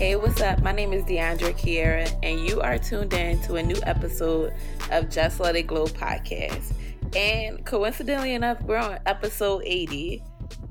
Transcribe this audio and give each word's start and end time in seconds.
Hey, 0.00 0.16
what's 0.16 0.40
up? 0.40 0.62
My 0.62 0.72
name 0.72 0.94
is 0.94 1.04
Deandra 1.04 1.52
Kiera, 1.52 2.10
and 2.22 2.40
you 2.40 2.62
are 2.62 2.78
tuned 2.78 3.12
in 3.12 3.38
to 3.42 3.56
a 3.56 3.62
new 3.62 3.76
episode 3.82 4.54
of 4.90 5.10
Just 5.10 5.40
Let 5.40 5.56
It 5.56 5.66
Glow 5.66 5.84
podcast. 5.86 6.72
And 7.14 7.66
coincidentally 7.66 8.32
enough, 8.32 8.62
we're 8.62 8.78
on 8.78 8.98
episode 9.04 9.62
80. 9.66 10.22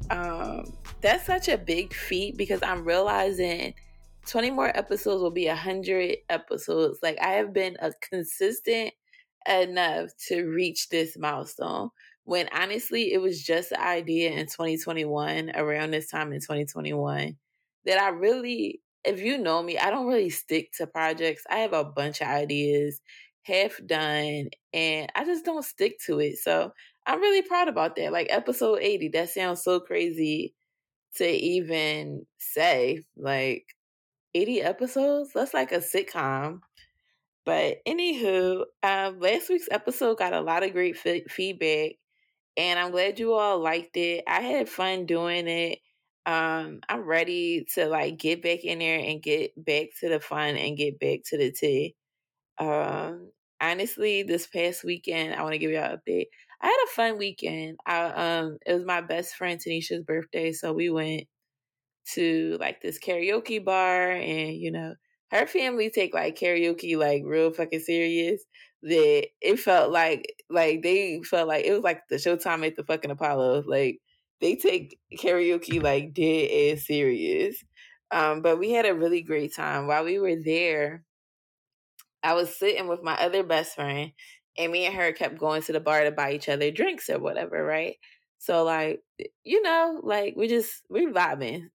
Um, 0.10 0.74
that's 1.02 1.28
such 1.28 1.48
a 1.48 1.60
big 1.60 1.94
feat 1.94 2.38
because 2.38 2.64
I'm 2.64 2.84
realizing 2.84 3.76
20 4.30 4.52
more 4.52 4.76
episodes 4.78 5.22
will 5.22 5.32
be 5.32 5.48
100 5.48 6.18
episodes. 6.30 7.00
Like, 7.02 7.18
I 7.22 7.32
have 7.34 7.54
been 7.54 7.78
a 7.82 7.92
consistent 8.02 8.94
enough 9.48 10.10
to 10.28 10.44
reach 10.44 10.90
this 10.90 11.18
milestone 11.18 11.90
when 12.26 12.48
honestly 12.54 13.12
it 13.14 13.20
was 13.20 13.44
just 13.44 13.70
the 13.70 13.82
idea 13.82 14.32
in 14.32 14.46
2021 14.46 15.52
around 15.56 15.92
this 15.92 16.10
time 16.10 16.32
in 16.32 16.40
2021 16.40 17.36
that 17.86 18.00
I 18.00 18.10
really 18.10 18.82
if 19.04 19.22
you 19.22 19.38
know 19.38 19.64
me, 19.64 19.78
I 19.78 19.90
don't 19.90 20.08
really 20.08 20.30
stick 20.30 20.72
to 20.74 20.88
projects. 20.88 21.44
I 21.50 21.60
have 21.60 21.74
a 21.74 21.86
bunch 21.86 22.22
of 22.22 22.28
ideas, 22.28 23.02
half 23.44 23.80
done, 23.86 24.50
and 24.74 25.12
I 25.16 25.26
just 25.26 25.46
don't 25.46 25.64
stick 25.64 26.00
to 26.06 26.20
it. 26.20 26.38
So 26.38 26.72
I'm 27.06 27.22
really 27.22 27.42
proud 27.42 27.68
about 27.68 27.96
that. 27.96 28.12
Like 28.12 28.28
episode 28.30 28.80
80, 28.82 29.10
that 29.10 29.30
sounds 29.30 29.64
so 29.64 29.80
crazy 29.80 30.54
to 31.16 31.28
even 31.28 32.26
say. 32.38 33.04
Like 33.18 33.66
80 34.36 34.62
episodes? 34.62 35.32
That's 35.34 35.54
like 35.54 35.72
a 35.72 35.78
sitcom. 35.80 36.62
But 37.46 37.78
anywho, 37.88 38.66
um, 38.84 39.20
last 39.20 39.50
week's 39.50 39.68
episode 39.72 40.18
got 40.20 40.34
a 40.34 40.42
lot 40.42 40.64
of 40.64 40.74
great 40.74 40.98
f- 41.04 41.32
feedback, 41.32 41.94
and 42.58 42.80
I'm 42.80 42.92
glad 42.92 43.20
you 43.20 43.34
all 43.34 43.60
liked 43.60 43.98
it. 43.98 44.24
I 44.28 44.42
had 44.42 44.70
fun 44.70 45.06
doing 45.06 45.48
it 45.48 45.80
um 46.26 46.82
i'm 46.90 47.04
ready 47.04 47.66
to 47.74 47.88
like 47.88 48.18
get 48.18 48.44
back 48.44 48.64
in 48.64 48.80
there 48.80 49.00
and 49.00 49.24
get 49.24 49.52
back 49.64 49.88
to 50.00 50.10
the 50.10 50.20
fun 50.20 50.58
and 50.58 50.78
get 50.78 51.00
back 51.00 51.22
to 51.26 51.38
the 51.38 51.52
tea 51.52 51.96
um 52.60 53.32
honestly 53.62 54.24
this 54.24 54.48
past 54.48 54.84
weekend 54.84 55.34
i 55.36 55.42
want 55.44 55.54
to 55.54 55.60
give 55.60 55.72
you 55.72 55.78
an 55.78 55.98
update 55.98 56.28
i 56.62 56.68
had 56.68 56.86
a 56.86 56.92
fun 56.96 57.18
weekend 57.18 57.78
i 57.86 58.06
um 58.06 58.58
it 58.66 58.74
was 58.74 58.86
my 58.86 59.02
best 59.02 59.36
friend 59.36 59.60
tanisha's 59.60 60.04
birthday 60.04 60.52
so 60.52 60.74
we 60.74 60.90
went 60.90 61.24
to 62.14 62.58
like 62.60 62.82
this 62.82 63.00
karaoke 63.00 63.64
bar 63.64 64.12
and 64.12 64.56
you 64.56 64.72
know 64.72 64.96
her 65.32 65.46
family 65.46 65.90
take 65.90 66.14
like 66.14 66.38
karaoke 66.38 66.98
like 66.98 67.24
real 67.26 67.52
fucking 67.52 67.80
serious 67.80 68.44
that 68.82 69.28
it 69.42 69.60
felt 69.60 69.92
like 69.92 70.34
like 70.50 70.82
they 70.82 71.22
felt 71.30 71.48
like 71.48 71.66
it 71.66 71.72
was 71.74 71.84
like 71.84 72.02
the 72.10 72.16
showtime 72.16 72.66
at 72.66 72.76
the 72.76 72.84
fucking 72.84 73.12
apollo 73.12 73.62
like 73.68 74.00
they 74.42 74.56
take 74.56 74.98
karaoke 75.18 75.82
like 75.82 76.14
dead 76.14 76.78
ass 76.78 76.86
serious. 76.88 77.64
Um, 78.12 78.42
but 78.42 78.58
we 78.58 78.72
had 78.72 78.86
a 78.86 78.96
really 78.96 79.22
great 79.22 79.54
time. 79.54 79.86
While 79.88 80.06
we 80.06 80.18
were 80.20 80.36
there, 80.44 81.04
I 82.24 82.34
was 82.34 82.58
sitting 82.58 82.88
with 82.88 83.02
my 83.04 83.16
other 83.16 83.44
best 83.44 83.76
friend, 83.76 84.12
and 84.58 84.72
me 84.72 84.86
and 84.86 84.96
her 84.96 85.12
kept 85.14 85.38
going 85.38 85.62
to 85.64 85.74
the 85.74 85.80
bar 85.80 86.04
to 86.04 86.12
buy 86.12 86.34
each 86.34 86.50
other 86.50 86.72
drinks 86.72 87.10
or 87.10 87.20
whatever, 87.20 87.64
right? 87.64 87.96
So 88.40 88.64
like, 88.64 89.02
you 89.44 89.62
know, 89.62 90.00
like 90.04 90.36
we 90.36 90.48
just 90.48 90.84
we 90.90 91.08
vibing. 91.08 91.70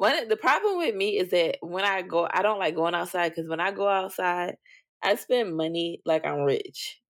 The 0.00 0.38
problem 0.40 0.78
with 0.78 0.94
me 0.94 1.18
is 1.18 1.30
that 1.30 1.58
when 1.60 1.84
I 1.84 2.02
go, 2.02 2.28
I 2.30 2.42
don't 2.42 2.58
like 2.58 2.74
going 2.76 2.94
outside 2.94 3.30
because 3.30 3.48
when 3.48 3.60
I 3.60 3.72
go 3.72 3.88
outside, 3.88 4.56
I 5.02 5.14
spend 5.16 5.56
money 5.56 6.00
like 6.04 6.24
I'm 6.24 6.42
rich, 6.42 7.00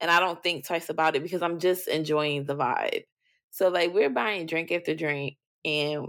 and 0.00 0.10
I 0.10 0.20
don't 0.20 0.42
think 0.42 0.66
twice 0.66 0.88
about 0.88 1.16
it 1.16 1.22
because 1.22 1.42
I'm 1.42 1.58
just 1.58 1.88
enjoying 1.88 2.44
the 2.46 2.56
vibe. 2.56 3.04
So 3.50 3.68
like 3.68 3.92
we're 3.94 4.10
buying 4.10 4.46
drink 4.46 4.72
after 4.72 4.94
drink 4.94 5.36
and 5.64 6.08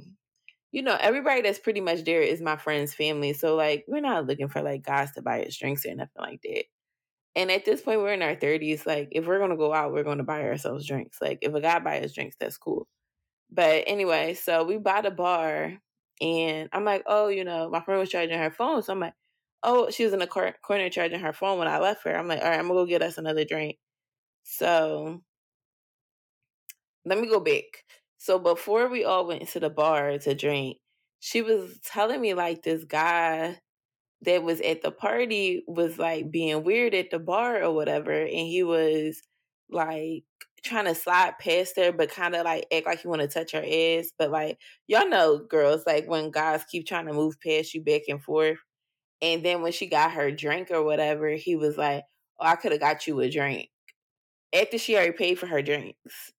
you 0.72 0.82
know, 0.82 0.98
everybody 1.00 1.42
that's 1.42 1.60
pretty 1.60 1.82
much 1.82 2.04
there 2.04 2.22
is 2.22 2.42
my 2.42 2.58
friend's 2.58 2.94
family. 2.96 3.34
So 3.34 3.56
like 3.56 3.86
we're 3.88 4.02
not 4.02 4.26
looking 4.28 4.48
for 4.50 4.62
like 4.64 4.84
guys 4.84 5.12
to 5.14 5.22
buy 5.22 5.44
us 5.44 5.58
drinks 5.58 5.86
or 5.86 5.94
nothing 5.96 6.12
like 6.20 6.42
that. 6.44 6.66
And 7.36 7.52
at 7.52 7.66
this 7.66 7.82
point 7.82 8.00
we're 8.02 8.14
in 8.14 8.22
our 8.24 8.36
thirties, 8.36 8.86
like 8.86 9.10
if 9.12 9.26
we're 9.28 9.40
gonna 9.40 9.58
go 9.58 9.74
out, 9.74 9.94
we're 9.94 10.04
gonna 10.04 10.24
buy 10.24 10.44
ourselves 10.44 10.88
drinks. 10.88 11.20
Like 11.22 11.40
if 11.44 11.54
a 11.54 11.62
guy 11.62 11.80
buys 11.80 12.06
us 12.06 12.14
drinks, 12.14 12.36
that's 12.40 12.58
cool. 12.58 12.88
But 13.52 13.84
anyway, 13.88 14.34
so 14.36 14.64
we 14.64 14.78
bought 14.78 15.06
a 15.06 15.12
bar 15.12 15.74
and 16.24 16.70
I'm 16.72 16.86
like, 16.86 17.04
oh, 17.08 17.28
you 17.28 17.44
know, 17.44 17.70
my 17.70 17.82
friend 17.82 18.00
was 18.00 18.10
charging 18.10 18.38
her 18.40 18.52
phone. 18.52 18.82
So 18.82 18.94
I'm 18.94 19.00
like, 19.02 19.14
oh, 19.64 19.90
she 19.92 20.06
was 20.06 20.14
in 20.14 20.20
the 20.20 20.28
corner 20.28 20.90
charging 20.90 21.20
her 21.20 21.34
phone 21.34 21.60
when 21.60 21.68
I 21.68 21.80
left 21.80 22.06
her. 22.06 22.18
I'm 22.18 22.28
like, 22.28 22.42
all 22.42 22.50
right, 22.50 22.60
I'm 22.60 22.68
gonna 22.68 22.80
go 22.80 22.86
get 22.86 23.02
us 23.02 23.18
another 23.18 23.46
drink. 23.46 23.78
So 24.44 25.22
let 27.06 27.20
me 27.20 27.28
go 27.28 27.40
back. 27.40 27.64
So 28.18 28.40
before 28.40 28.88
we 28.90 29.04
all 29.04 29.28
went 29.28 29.48
to 29.50 29.60
the 29.60 29.70
bar 29.70 30.18
to 30.18 30.36
drink, 30.36 30.78
she 31.20 31.42
was 31.42 31.80
telling 31.86 32.22
me 32.22 32.34
like 32.34 32.64
this 32.64 32.86
guy 32.86 33.60
that 34.24 34.44
was 34.44 34.62
at 34.62 34.82
the 34.82 34.92
party 34.92 35.64
was 35.68 36.00
like 36.00 36.32
being 36.32 36.64
weird 36.64 36.94
at 36.94 37.12
the 37.12 37.20
bar 37.20 37.64
or 37.64 37.74
whatever, 37.74 38.14
and 38.14 38.30
he 38.30 38.64
was 38.64 39.22
like 39.70 40.24
trying 40.64 40.86
to 40.86 40.96
slide 40.96 41.36
past 41.40 41.78
her, 41.78 41.92
but 41.92 42.10
kind 42.10 42.36
of 42.36 42.46
like 42.46 42.66
act 42.74 42.86
like 42.86 43.04
you 43.04 43.10
want 43.10 43.22
to 43.22 43.28
touch 43.28 43.52
her 43.54 43.64
ass. 43.66 44.12
But 44.18 44.32
like 44.32 44.60
y'all 44.88 45.08
know, 45.10 45.40
girls, 45.40 45.84
like 45.86 46.08
when 46.08 46.32
guys 46.32 46.64
keep 46.66 46.88
trying 46.88 47.08
to 47.08 47.14
move 47.14 47.40
past 47.42 47.74
you 47.74 47.82
back 47.84 48.04
and 48.10 48.22
forth, 48.24 48.58
and 49.22 49.44
then 49.46 49.62
when 49.62 49.72
she 49.74 49.88
got 49.88 50.12
her 50.14 50.32
drink 50.32 50.70
or 50.72 50.84
whatever, 50.84 51.30
he 51.32 51.56
was 51.56 51.78
like, 51.78 52.04
"Oh, 52.40 52.46
I 52.48 52.56
could 52.58 52.72
have 52.74 52.82
got 52.82 53.08
you 53.08 53.20
a 53.22 53.30
drink." 53.30 53.70
After 54.54 54.78
she 54.78 54.96
already 54.96 55.14
paid 55.14 55.40
for 55.40 55.48
her 55.48 55.62
drinks. 55.62 56.32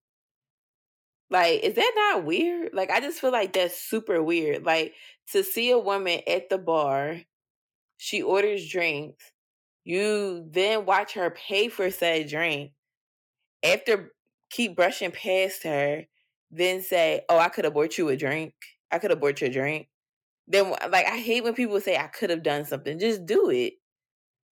Like, 1.31 1.61
is 1.63 1.75
that 1.75 1.93
not 1.97 2.25
weird? 2.25 2.73
Like, 2.75 2.91
I 2.91 3.01
just 3.01 3.21
feel 3.21 3.33
like 3.33 3.53
that's 3.53 3.81
super 3.81 4.23
weird. 4.23 4.65
Like, 4.65 4.95
to 5.33 5.43
see 5.43 5.71
a 5.71 5.79
woman 5.79 6.21
at 6.27 6.49
the 6.49 6.59
bar, 6.59 7.21
she 7.99 8.23
orders 8.23 8.69
drinks, 8.69 9.33
you 9.85 10.47
then 10.51 10.87
watch 10.87 11.15
her 11.15 11.31
pay 11.33 11.69
for 11.69 11.91
said 11.93 12.29
drink. 12.29 12.74
After 13.65 14.13
keep 14.51 14.77
brushing 14.77 15.11
past 15.11 15.65
her, 15.65 16.05
then 16.51 16.83
say, 16.83 17.23
"Oh, 17.29 17.39
I 17.39 17.49
could 17.49 17.65
have 17.65 17.75
bought 17.75 17.99
you 17.99 18.09
a 18.09 18.17
drink. 18.17 18.55
I 18.91 18.99
could 18.99 19.11
have 19.11 19.21
bought 19.21 19.41
you 19.41 19.49
a 19.49 19.51
drink." 19.51 19.89
Then, 20.47 20.71
like, 20.71 21.07
I 21.07 21.19
hate 21.19 21.45
when 21.45 21.55
people 21.55 21.81
say, 21.81 21.97
"I 21.97 22.09
could 22.09 22.31
have 22.31 22.43
done 22.43 22.65
something." 22.67 22.99
Just 22.99 23.27
do 23.27 23.51
it. 23.51 23.75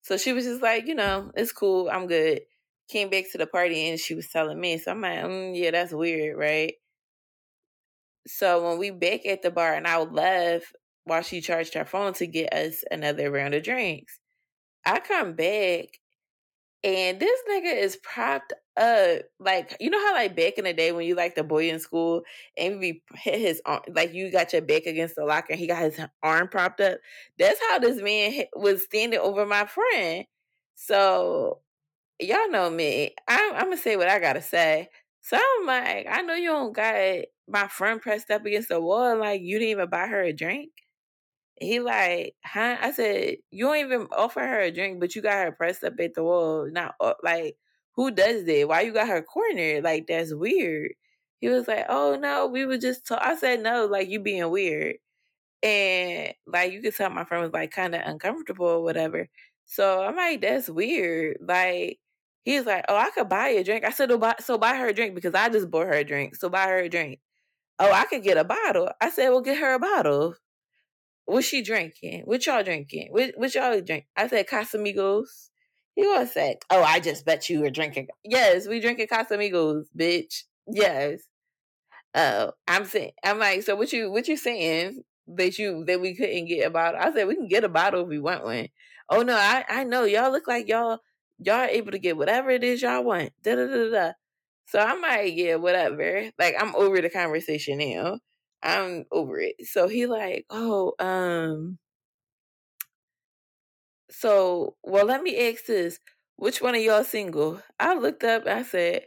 So 0.02 0.16
she 0.16 0.32
was 0.32 0.44
just 0.44 0.62
like, 0.62 0.86
you 0.86 0.94
know, 0.94 1.30
it's 1.36 1.52
cool. 1.52 1.90
I'm 1.90 2.06
good 2.08 2.42
came 2.92 3.10
back 3.10 3.24
to 3.32 3.38
the 3.38 3.46
party 3.46 3.88
and 3.88 3.98
she 3.98 4.14
was 4.14 4.28
telling 4.28 4.60
me. 4.60 4.78
So 4.78 4.92
I'm 4.92 5.00
like, 5.00 5.18
mm, 5.18 5.52
yeah, 5.58 5.70
that's 5.70 5.92
weird, 5.92 6.36
right? 6.36 6.74
So 8.26 8.68
when 8.68 8.78
we 8.78 8.90
back 8.90 9.26
at 9.26 9.42
the 9.42 9.50
bar 9.50 9.74
and 9.74 9.86
I 9.86 9.98
left 9.98 10.66
while 11.04 11.22
she 11.22 11.40
charged 11.40 11.74
her 11.74 11.84
phone 11.84 12.12
to 12.14 12.26
get 12.26 12.52
us 12.52 12.84
another 12.90 13.30
round 13.30 13.54
of 13.54 13.64
drinks, 13.64 14.20
I 14.84 15.00
come 15.00 15.34
back 15.34 15.86
and 16.84 17.20
this 17.20 17.41
nigga 17.48 17.76
is 17.76 17.97
propped 17.97 18.53
up. 18.76 19.22
Like, 19.38 19.76
you 19.78 19.91
know 19.91 20.00
how 20.00 20.15
like 20.15 20.34
back 20.34 20.54
in 20.59 20.65
the 20.65 20.72
day 20.72 20.93
when 20.93 21.06
you 21.06 21.15
like 21.15 21.34
the 21.34 21.44
boy 21.44 21.70
in 21.70 21.78
school 21.78 22.22
and 22.56 22.81
we 22.81 23.03
hit 23.15 23.38
his 23.41 23.62
arm, 23.65 23.82
like 23.94 24.12
you 24.15 24.31
got 24.32 24.53
your 24.53 24.62
back 24.62 24.87
against 24.87 25.15
the 25.15 25.25
locker 25.25 25.53
and 25.53 25.60
he 25.60 25.66
got 25.69 25.82
his 25.82 26.00
arm 26.22 26.48
propped 26.48 26.81
up. 26.81 26.98
That's 27.38 27.60
how 27.71 27.78
this 27.78 28.03
man 28.03 28.44
was 28.54 28.82
standing 28.84 29.21
over 29.21 29.47
my 29.47 29.66
friend. 29.66 30.25
So 30.75 31.60
y'all 32.21 32.50
know 32.50 32.71
me. 32.71 33.15
I'm, 33.28 33.54
I'm 33.54 33.65
gonna 33.65 33.76
say 33.76 33.97
what 33.97 34.09
I 34.09 34.19
gotta 34.19 34.42
say. 34.42 34.88
So 35.21 35.37
I'm 35.37 35.66
like, 35.66 36.06
I 36.10 36.22
know 36.22 36.34
you 36.34 36.48
don't 36.48 36.75
got 36.75 37.25
my 37.48 37.69
friend 37.69 38.00
pressed 38.00 38.31
up 38.31 38.44
against 38.44 38.71
the 38.71 38.81
wall. 38.81 39.19
Like 39.19 39.41
you 39.42 39.59
didn't 39.59 39.71
even 39.71 39.91
buy 39.91 40.06
her 40.09 40.22
a 40.22 40.32
drink. 40.32 40.71
He 41.62 41.80
like, 41.80 42.34
huh? 42.44 42.76
I 42.80 42.92
said 42.92 43.36
you 43.50 43.66
don't 43.66 43.76
even 43.78 44.08
offer 44.12 44.40
her 44.40 44.60
a 44.60 44.70
drink, 44.72 45.00
but 45.00 45.14
you 45.14 45.22
got 45.22 45.44
her 45.44 45.53
pressed 45.53 45.84
up 45.84 45.94
at 46.00 46.14
the 46.14 46.22
wall. 46.24 46.68
Not 46.70 46.94
like 47.22 47.56
who 47.94 48.10
does 48.10 48.44
that? 48.47 48.68
Why 48.68 48.82
you 48.82 48.92
got 48.92 49.09
her 49.09 49.22
cornered? 49.22 49.84
Like 49.84 50.06
that's 50.09 50.34
weird. 50.34 50.92
He 51.41 51.48
was 51.48 51.68
like, 51.68 51.86
oh 51.88 52.16
no, 52.16 52.47
we 52.47 52.66
were 52.66 52.78
just. 52.78 53.06
Talk-. 53.06 53.20
I 53.22 53.36
said 53.36 53.62
no, 53.62 53.86
like 53.86 54.09
you 54.09 54.20
being 54.20 54.50
weird, 54.50 54.97
and 55.62 56.34
like 56.47 56.72
you 56.72 56.82
could 56.82 56.94
tell 56.97 57.10
my 57.10 57.24
friend 57.24 57.42
was 57.44 57.53
like 57.53 57.70
kind 57.72 57.94
of 57.94 58.03
uncomfortable 58.04 58.66
or 58.66 58.82
whatever. 58.82 59.28
So 59.66 60.03
I'm 60.04 60.16
like, 60.16 60.41
that's 60.42 60.68
weird. 60.68 61.38
Like 61.41 61.98
He's 62.44 62.66
like, 62.66 62.84
"Oh, 62.88 62.97
I 62.97 63.10
could 63.10 63.28
buy 63.28 63.48
a 63.50 63.62
drink." 63.65 63.84
I 63.84 63.91
said, 63.91 64.10
"Oh, 64.10 64.18
buy, 64.18 64.34
so 64.41 64.58
buy 64.58 64.74
her 64.76 64.88
a 64.88 64.92
drink 64.94 65.15
because 65.15 65.34
I 65.34 65.48
just 65.48 65.70
bought 65.70 65.86
her 65.86 65.92
a 65.94 66.04
drink. 66.04 66.34
So 66.36 66.48
buy 66.48 66.66
her 66.66 66.78
a 66.78 66.88
drink." 66.88 67.20
Oh, 67.78 67.92
I 67.92 68.04
could 68.06 68.22
get 68.24 68.38
a 68.38 68.44
bottle. 68.44 68.91
I 69.00 69.10
said, 69.10 69.30
"Well, 69.30 69.42
get 69.42 69.58
her 69.58 69.74
a 69.74 69.78
bottle." 69.80 70.36
What's 71.27 71.47
she 71.47 71.63
drinking? 71.63 72.22
What 72.24 72.45
y'all 72.47 72.63
drinking? 72.63 73.09
What, 73.10 73.33
what 73.36 73.54
y'all 73.54 73.80
drink? 73.80 74.07
I 74.16 74.28
said 74.28 74.48
Casamigos. 74.48 75.51
He 75.95 76.07
was 76.07 76.34
like, 76.34 76.65
"Oh, 76.71 76.83
I 76.83 77.01
just 77.01 77.27
bet 77.27 77.51
you 77.51 77.60
were 77.60 77.71
drinking." 77.71 78.09
Yes, 78.24 78.66
we 78.66 78.80
drinking 78.80 79.09
Casamigos, 79.09 79.84
bitch. 79.97 80.45
Yes. 80.66 81.21
Oh, 82.15 82.53
I'm 82.69 82.84
saying, 82.84 83.13
I'm 83.24 83.39
like, 83.39 83.63
so 83.63 83.74
what 83.77 83.92
you 83.92 84.10
what 84.10 84.28
you 84.28 84.36
saying 84.36 85.03
that 85.28 85.59
you 85.59 85.84
that 85.86 86.01
we 86.01 86.15
couldn't 86.15 86.47
get 86.47 86.66
a 86.66 86.71
bottle? 86.71 87.01
I 87.01 87.13
said 87.13 87.27
we 87.28 87.36
can 87.36 87.48
get 87.48 87.65
a 87.65 87.68
bottle 87.68 88.03
if 88.03 88.09
we 88.09 88.18
want 88.18 88.45
one. 88.45 88.68
oh 89.09 89.22
no, 89.22 89.34
I, 89.36 89.65
I 89.68 89.84
know 89.84 90.04
y'all 90.04 90.30
look 90.33 90.48
like 90.48 90.68
y'all 90.68 90.98
y'all 91.39 91.65
able 91.65 91.92
to 91.92 91.98
get 91.98 92.16
whatever 92.16 92.51
it 92.51 92.65
is 92.65 92.83
y'all 92.83 93.04
want. 93.04 93.33
Da 93.42 93.54
da 93.54 93.66
da 93.66 93.91
da. 93.91 94.13
So 94.66 94.78
I'm 94.78 95.01
like, 95.03 95.34
yeah, 95.34 95.57
whatever. 95.57 96.30
Like 96.39 96.54
I'm 96.59 96.75
over 96.77 97.01
the 97.01 97.10
conversation 97.10 97.78
now. 97.78 98.18
I'm 98.62 99.04
over 99.12 99.41
it. 99.41 99.56
So 99.66 99.88
he 99.88 100.06
like, 100.06 100.47
oh, 100.50 100.94
um, 100.98 101.78
so 104.10 104.76
well, 104.82 105.06
let 105.06 105.22
me 105.22 105.48
ask 105.50 105.66
this: 105.66 105.98
Which 106.36 106.60
one 106.60 106.74
of 106.74 106.82
y'all 106.82 107.04
single? 107.04 107.62
I 107.80 107.94
looked 107.94 108.24
up. 108.24 108.47
I 108.47 108.62
said, 108.62 109.06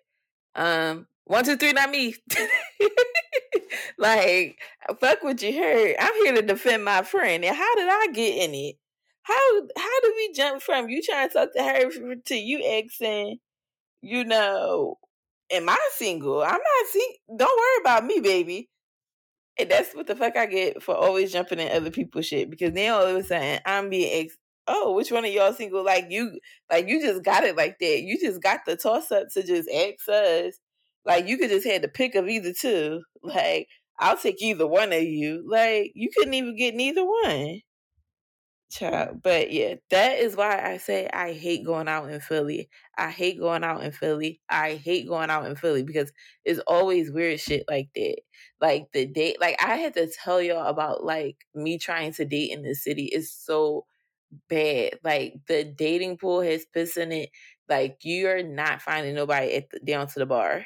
um, 0.56 1.08
one, 1.26 1.46
two, 1.46 1.58
three, 1.58 1.74
not 1.74 1.90
me. 1.92 2.16
like, 3.98 4.60
fuck 5.00 5.24
what 5.24 5.42
you 5.42 5.58
heard. 5.58 5.96
I'm 6.00 6.14
here 6.24 6.36
to 6.36 6.42
defend 6.42 6.84
my 6.86 7.02
friend. 7.04 7.44
And 7.46 7.56
how 7.56 7.76
did 7.76 7.88
I 7.90 8.08
get 8.14 8.44
in 8.50 8.54
it? 8.54 8.76
How 9.24 9.62
how 9.78 10.02
do 10.02 10.14
we 10.16 10.34
jump 10.34 10.62
from 10.62 10.90
you 10.90 11.02
trying 11.02 11.30
to 11.30 11.34
talk 11.34 11.54
to 11.56 11.64
her 11.64 12.16
to 12.16 12.36
you 12.36 12.64
asking, 12.84 13.38
you 14.02 14.24
know, 14.26 14.98
am 15.52 15.70
I 15.70 15.80
single? 15.94 16.42
I'm 16.44 16.52
not 16.52 16.88
single. 16.92 17.38
Don't 17.38 17.60
worry 17.60 17.82
about 17.82 18.06
me, 18.06 18.20
baby. 18.20 18.70
And 19.58 19.70
that's 19.72 19.94
what 19.94 20.08
the 20.08 20.16
fuck 20.16 20.36
I 20.36 20.48
get 20.48 20.84
for 20.84 20.96
always 20.96 21.32
jumping 21.32 21.60
in 21.60 21.72
other 21.72 21.92
people's 21.92 22.26
shit 22.26 22.50
because 22.50 22.74
now 22.74 22.98
all 22.98 23.06
of 23.08 23.16
a 23.16 23.24
sudden 23.24 23.60
I'm 23.66 23.90
being 23.90 24.26
ex- 24.26 24.38
oh, 24.68 24.94
which 24.94 25.12
one 25.12 25.26
of 25.26 25.32
y'all 25.32 25.54
single? 25.54 25.84
Like 25.84 26.08
you, 26.10 26.40
like 26.72 26.88
you 26.90 27.02
just 27.02 27.24
got 27.24 27.44
it 27.44 27.56
like 27.56 27.78
that. 27.80 28.02
You 28.02 28.20
just 28.20 28.42
got 28.42 28.62
the 28.66 28.76
toss 28.76 29.12
up 29.12 29.28
to 29.34 29.44
just 29.44 29.70
ask 29.70 30.10
us. 30.10 30.60
Like 31.06 31.28
you 31.28 31.38
could 31.38 31.50
just 31.50 31.68
had 31.68 31.82
the 31.84 31.88
pick 31.88 32.16
of 32.16 32.28
either 32.28 32.54
two. 32.54 33.02
Like 33.24 33.68
I'll 34.00 34.18
take 34.18 34.42
either 34.42 34.68
one 34.68 34.92
of 34.94 35.04
you. 35.04 35.44
Like 35.48 35.92
you 35.96 36.10
couldn't 36.16 36.34
even 36.34 36.56
get 36.58 36.76
neither 36.76 37.06
one. 37.06 37.62
Child. 38.72 39.22
But 39.22 39.52
yeah, 39.52 39.76
that 39.92 40.18
is 40.20 40.36
why 40.36 40.60
I 40.60 40.78
say 40.78 41.08
I 41.14 41.34
hate 41.34 41.66
going 41.66 41.88
out 41.88 42.10
in 42.10 42.20
Philly. 42.20 42.70
I 42.98 43.12
hate 43.12 43.40
going 43.40 43.64
out 43.64 43.84
in 43.84 43.92
Philly. 43.92 44.42
I 44.50 44.76
hate 44.76 45.08
going 45.08 45.30
out 45.30 45.46
in 45.46 45.56
Philly 45.56 45.84
because 45.84 46.12
it's 46.44 46.60
always 46.68 47.12
weird 47.12 47.40
shit 47.40 47.64
like 47.70 47.90
that. 47.96 48.18
Like 48.60 48.88
the 48.92 49.06
date, 49.06 49.40
like 49.40 49.56
I 49.64 49.76
had 49.78 49.94
to 49.94 50.08
tell 50.24 50.42
y'all 50.42 50.66
about 50.68 51.04
like 51.04 51.38
me 51.54 51.78
trying 51.78 52.14
to 52.14 52.26
date 52.26 52.52
in 52.52 52.64
the 52.64 52.74
city 52.74 53.06
is 53.06 53.32
so 53.32 53.86
bad. 54.50 55.00
Like 55.04 55.36
the 55.48 55.64
dating 55.64 56.18
pool 56.18 56.42
has 56.42 56.66
pissed 56.66 56.98
in 56.98 57.12
it. 57.12 57.30
Like 57.70 58.00
you're 58.04 58.44
not 58.44 58.82
finding 58.82 59.16
nobody 59.16 59.54
at 59.56 59.70
the, 59.70 59.80
down 59.80 60.08
to 60.08 60.20
the 60.20 60.26
bar. 60.26 60.66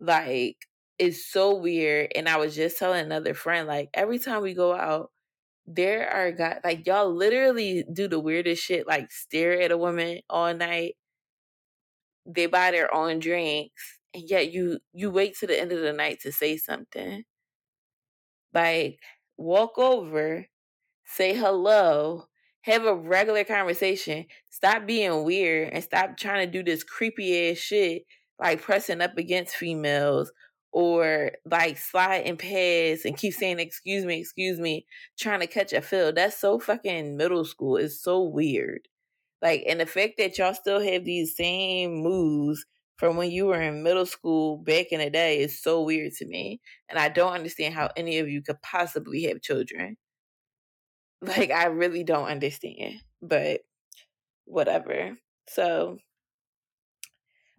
Like 0.00 0.56
it's 0.98 1.26
so 1.26 1.56
weird. 1.56 2.12
And 2.14 2.28
I 2.28 2.36
was 2.36 2.54
just 2.54 2.78
telling 2.78 3.04
another 3.04 3.34
friend, 3.34 3.66
like 3.66 3.90
every 3.94 4.18
time 4.18 4.42
we 4.42 4.54
go 4.54 4.74
out, 4.74 5.10
there 5.66 6.08
are 6.10 6.32
guys 6.32 6.60
like 6.64 6.86
y'all 6.86 7.12
literally 7.14 7.84
do 7.92 8.08
the 8.08 8.20
weirdest 8.20 8.62
shit, 8.62 8.86
like 8.86 9.10
stare 9.10 9.60
at 9.60 9.70
a 9.70 9.78
woman 9.78 10.20
all 10.28 10.52
night. 10.54 10.96
They 12.26 12.46
buy 12.46 12.70
their 12.70 12.94
own 12.94 13.18
drinks, 13.18 13.98
and 14.12 14.24
yet 14.28 14.52
you 14.52 14.80
you 14.92 15.10
wait 15.10 15.36
to 15.38 15.46
the 15.46 15.60
end 15.60 15.72
of 15.72 15.80
the 15.80 15.92
night 15.92 16.20
to 16.22 16.32
say 16.32 16.56
something. 16.56 17.24
Like 18.52 18.98
walk 19.36 19.78
over, 19.78 20.46
say 21.04 21.34
hello, 21.34 22.26
have 22.62 22.84
a 22.84 22.94
regular 22.94 23.44
conversation. 23.44 24.26
Stop 24.50 24.86
being 24.86 25.24
weird 25.24 25.72
and 25.72 25.82
stop 25.84 26.16
trying 26.16 26.46
to 26.46 26.52
do 26.52 26.62
this 26.62 26.84
creepy 26.84 27.50
ass 27.50 27.58
shit 27.58 28.04
like 28.38 28.62
pressing 28.62 29.00
up 29.00 29.16
against 29.16 29.54
females 29.54 30.32
or 30.74 31.30
like 31.48 31.78
sliding 31.78 32.36
past 32.36 33.04
and 33.04 33.16
keep 33.16 33.32
saying 33.32 33.60
excuse 33.60 34.04
me 34.04 34.18
excuse 34.18 34.58
me 34.58 34.84
trying 35.16 35.38
to 35.38 35.46
catch 35.46 35.72
a 35.72 35.80
feel. 35.80 36.12
That's 36.12 36.36
so 36.36 36.58
fucking 36.58 37.16
middle 37.16 37.44
school. 37.44 37.76
It's 37.76 38.02
so 38.02 38.24
weird. 38.24 38.88
Like 39.40 39.62
and 39.68 39.78
the 39.78 39.86
fact 39.86 40.14
that 40.18 40.36
y'all 40.36 40.52
still 40.52 40.80
have 40.80 41.04
these 41.04 41.36
same 41.36 42.02
moves 42.02 42.66
from 42.96 43.16
when 43.16 43.30
you 43.30 43.46
were 43.46 43.62
in 43.62 43.84
middle 43.84 44.04
school 44.04 44.58
back 44.58 44.88
in 44.90 44.98
the 44.98 45.10
day 45.10 45.38
is 45.38 45.62
so 45.62 45.82
weird 45.82 46.12
to 46.12 46.26
me 46.26 46.60
and 46.88 46.98
i 46.98 47.08
don't 47.08 47.32
understand 47.32 47.74
how 47.74 47.90
any 47.96 48.18
of 48.18 48.28
you 48.28 48.42
could 48.42 48.60
possibly 48.62 49.22
have 49.24 49.40
children. 49.40 49.96
Like 51.22 51.52
i 51.52 51.66
really 51.66 52.02
don't 52.02 52.26
understand 52.26 52.96
but 53.22 53.60
whatever. 54.44 55.12
So 55.48 55.98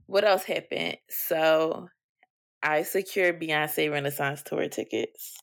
what 0.05 0.25
else 0.25 0.43
happened? 0.43 0.97
So 1.09 1.87
I 2.63 2.83
secured 2.83 3.39
Beyonce 3.41 3.91
Renaissance 3.91 4.43
tour 4.43 4.67
tickets. 4.67 5.37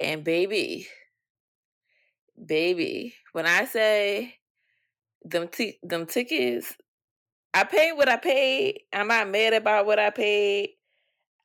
And 0.00 0.24
baby, 0.24 0.88
baby, 2.46 3.14
when 3.32 3.46
I 3.46 3.64
say 3.66 4.34
them 5.24 5.48
t- 5.48 5.78
them 5.82 6.06
tickets, 6.06 6.76
I 7.54 7.64
paid 7.64 7.92
what 7.92 8.08
I 8.08 8.16
paid. 8.16 8.80
I'm 8.92 9.08
not 9.08 9.28
mad 9.28 9.54
about 9.54 9.86
what 9.86 9.98
I 9.98 10.10
paid. 10.10 10.70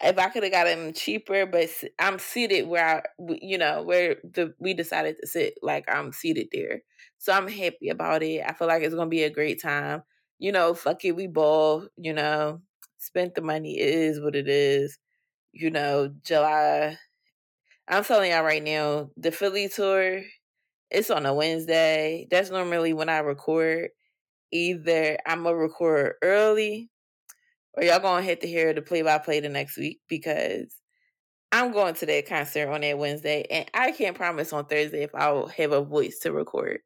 If 0.02 0.18
I 0.19 0.30
could 0.30 0.44
have 0.44 0.52
got 0.52 0.66
them 0.66 0.94
cheaper, 0.94 1.46
but 1.46 1.69
I'm 2.00 2.19
seated 2.19 2.68
where 2.68 2.86
I, 2.86 3.04
you 3.42 3.58
know, 3.58 3.84
where 3.84 4.18
the 4.24 4.54
we 4.60 4.74
decided 4.74 5.18
to 5.22 5.28
sit. 5.28 5.56
Like 5.62 5.86
I'm 5.90 6.12
seated 6.12 6.48
there, 6.51 6.81
so 7.18 7.34
I'm 7.34 7.48
happy 7.48 7.90
about 7.90 8.24
it. 8.24 8.44
I 8.46 8.54
feel 8.54 8.68
like 8.68 8.84
it's 8.84 8.96
gonna 8.96 9.10
be 9.10 9.24
a 9.24 9.30
great 9.30 9.62
time. 9.62 10.04
You 10.40 10.51
know, 10.51 10.74
fuck 10.74 11.06
it, 11.06 11.16
we 11.16 11.28
ball. 11.28 11.88
You 11.98 12.13
know, 12.13 12.62
spent 13.06 13.36
the 13.36 13.42
money. 13.42 13.80
It 13.80 13.94
is 13.94 14.19
what 14.19 14.36
it 14.36 14.48
is. 14.48 14.98
You 15.54 15.72
know, 15.72 16.13
July. 16.24 16.98
I'm 17.88 18.04
telling 18.04 18.31
y'all 18.31 18.44
right 18.44 18.63
now, 18.63 19.12
the 19.16 19.31
Philly 19.31 19.69
tour, 19.69 20.22
it's 20.90 21.12
on 21.12 21.25
a 21.25 21.34
Wednesday. 21.34 22.28
That's 22.31 22.50
normally 22.50 22.94
when 22.94 23.10
I 23.10 23.19
record. 23.19 23.90
Either 24.52 25.18
I'm 25.25 25.44
gonna 25.44 25.56
record 25.56 26.13
early, 26.22 26.90
or 27.74 27.84
y'all 27.84 28.00
gonna 28.00 28.24
have 28.25 28.40
to 28.40 28.48
hear 28.48 28.74
the 28.74 28.81
play 28.81 29.02
by 29.02 29.18
play 29.18 29.40
the 29.40 29.50
next 29.50 29.78
week 29.78 30.00
because 30.08 30.74
I'm 31.51 31.72
going 31.72 31.96
to 31.96 32.06
that 32.06 32.28
concert 32.28 32.69
on 32.69 32.81
that 32.81 32.98
Wednesday, 32.98 33.46
and 33.50 33.69
I 33.74 33.92
can't 33.92 34.16
promise 34.16 34.54
on 34.54 34.66
Thursday 34.66 35.04
if 35.04 35.13
I'll 35.16 35.48
have 35.48 35.72
a 35.72 35.84
voice 35.84 36.19
to 36.19 36.31
record. 36.31 36.80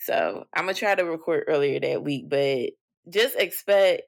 So 0.00 0.44
I'm 0.54 0.64
gonna 0.64 0.74
try 0.74 0.94
to 0.94 1.04
record 1.04 1.44
earlier 1.48 1.80
that 1.80 2.02
week, 2.02 2.28
but 2.28 2.70
just 3.08 3.36
expect 3.36 4.02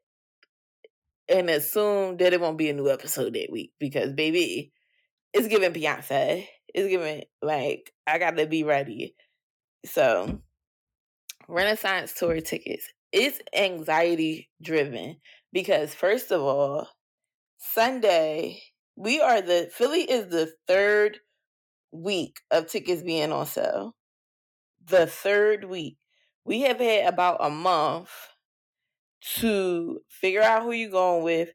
and 1.28 1.50
assume 1.50 2.16
that 2.18 2.32
it 2.32 2.40
won't 2.40 2.58
be 2.58 2.70
a 2.70 2.74
new 2.74 2.90
episode 2.90 3.34
that 3.34 3.48
week 3.50 3.72
because 3.78 4.12
baby, 4.12 4.72
it's 5.32 5.48
giving 5.48 5.72
Beyonce. 5.72 6.46
It's 6.74 6.88
giving 6.88 7.24
like 7.40 7.92
I 8.06 8.18
gotta 8.18 8.46
be 8.46 8.64
ready. 8.64 9.14
So 9.84 10.40
Renaissance 11.48 12.12
tour 12.12 12.40
tickets. 12.40 12.88
It's 13.12 13.40
anxiety 13.54 14.48
driven 14.62 15.16
because 15.52 15.94
first 15.94 16.30
of 16.30 16.40
all, 16.40 16.88
Sunday, 17.58 18.62
we 18.96 19.20
are 19.20 19.40
the 19.40 19.70
Philly 19.72 20.00
is 20.00 20.28
the 20.28 20.50
third 20.66 21.18
week 21.92 22.40
of 22.50 22.68
tickets 22.68 23.02
being 23.02 23.32
on 23.32 23.46
sale. 23.46 23.94
The 24.86 25.06
third 25.06 25.64
week. 25.64 25.98
We 26.44 26.62
have 26.62 26.78
had 26.78 27.06
about 27.06 27.36
a 27.40 27.50
month 27.50 28.10
to 29.40 30.00
figure 30.08 30.42
out 30.42 30.62
who 30.62 30.72
you're 30.72 30.90
going 30.90 31.22
with, 31.22 31.50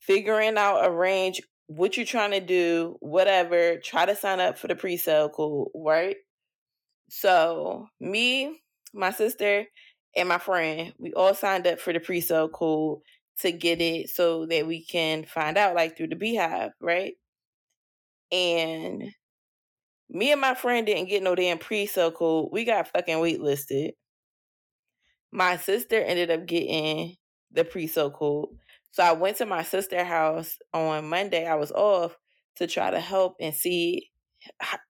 figuring 0.00 0.56
out 0.56 0.84
a 0.84 0.90
range, 0.90 1.40
what 1.66 1.96
you're 1.96 2.06
trying 2.06 2.30
to 2.30 2.40
do, 2.40 2.96
whatever. 3.00 3.76
Try 3.78 4.06
to 4.06 4.16
sign 4.16 4.40
up 4.40 4.58
for 4.58 4.68
the 4.68 4.76
pre-sale 4.76 5.28
code, 5.28 5.68
right? 5.74 6.16
So 7.10 7.86
me, 8.00 8.60
my 8.94 9.10
sister, 9.10 9.64
and 10.16 10.28
my 10.28 10.38
friend, 10.38 10.94
we 10.98 11.12
all 11.12 11.34
signed 11.34 11.66
up 11.66 11.80
for 11.80 11.92
the 11.92 12.00
pre-sale 12.00 12.48
code 12.48 13.00
to 13.40 13.52
get 13.52 13.80
it 13.80 14.10
so 14.10 14.46
that 14.46 14.66
we 14.66 14.84
can 14.84 15.24
find 15.24 15.56
out 15.56 15.74
like 15.74 15.96
through 15.96 16.08
the 16.08 16.16
beehive, 16.16 16.70
right? 16.80 17.14
And 18.32 19.12
me 20.10 20.32
and 20.32 20.40
my 20.40 20.54
friend 20.54 20.86
didn't 20.86 21.08
get 21.08 21.22
no 21.22 21.34
damn 21.34 21.58
pre-sale 21.58 22.12
code. 22.12 22.48
We 22.52 22.64
got 22.64 22.88
fucking 22.88 23.16
waitlisted 23.16 23.92
my 25.32 25.56
sister 25.56 26.00
ended 26.00 26.30
up 26.30 26.46
getting 26.46 27.16
the 27.52 27.64
pre-sale 27.64 28.10
code. 28.10 28.48
So 28.92 29.02
I 29.02 29.12
went 29.12 29.36
to 29.38 29.46
my 29.46 29.62
sister 29.62 30.04
house 30.04 30.56
on 30.72 31.08
Monday. 31.08 31.46
I 31.46 31.54
was 31.54 31.72
off 31.72 32.16
to 32.56 32.66
try 32.66 32.90
to 32.90 33.00
help 33.00 33.36
and 33.40 33.54
see 33.54 34.10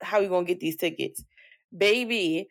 how, 0.03 0.21
we 0.21 0.29
gonna 0.29 0.47
get 0.47 0.61
these 0.61 0.77
tickets. 0.77 1.25
Baby, 1.77 2.49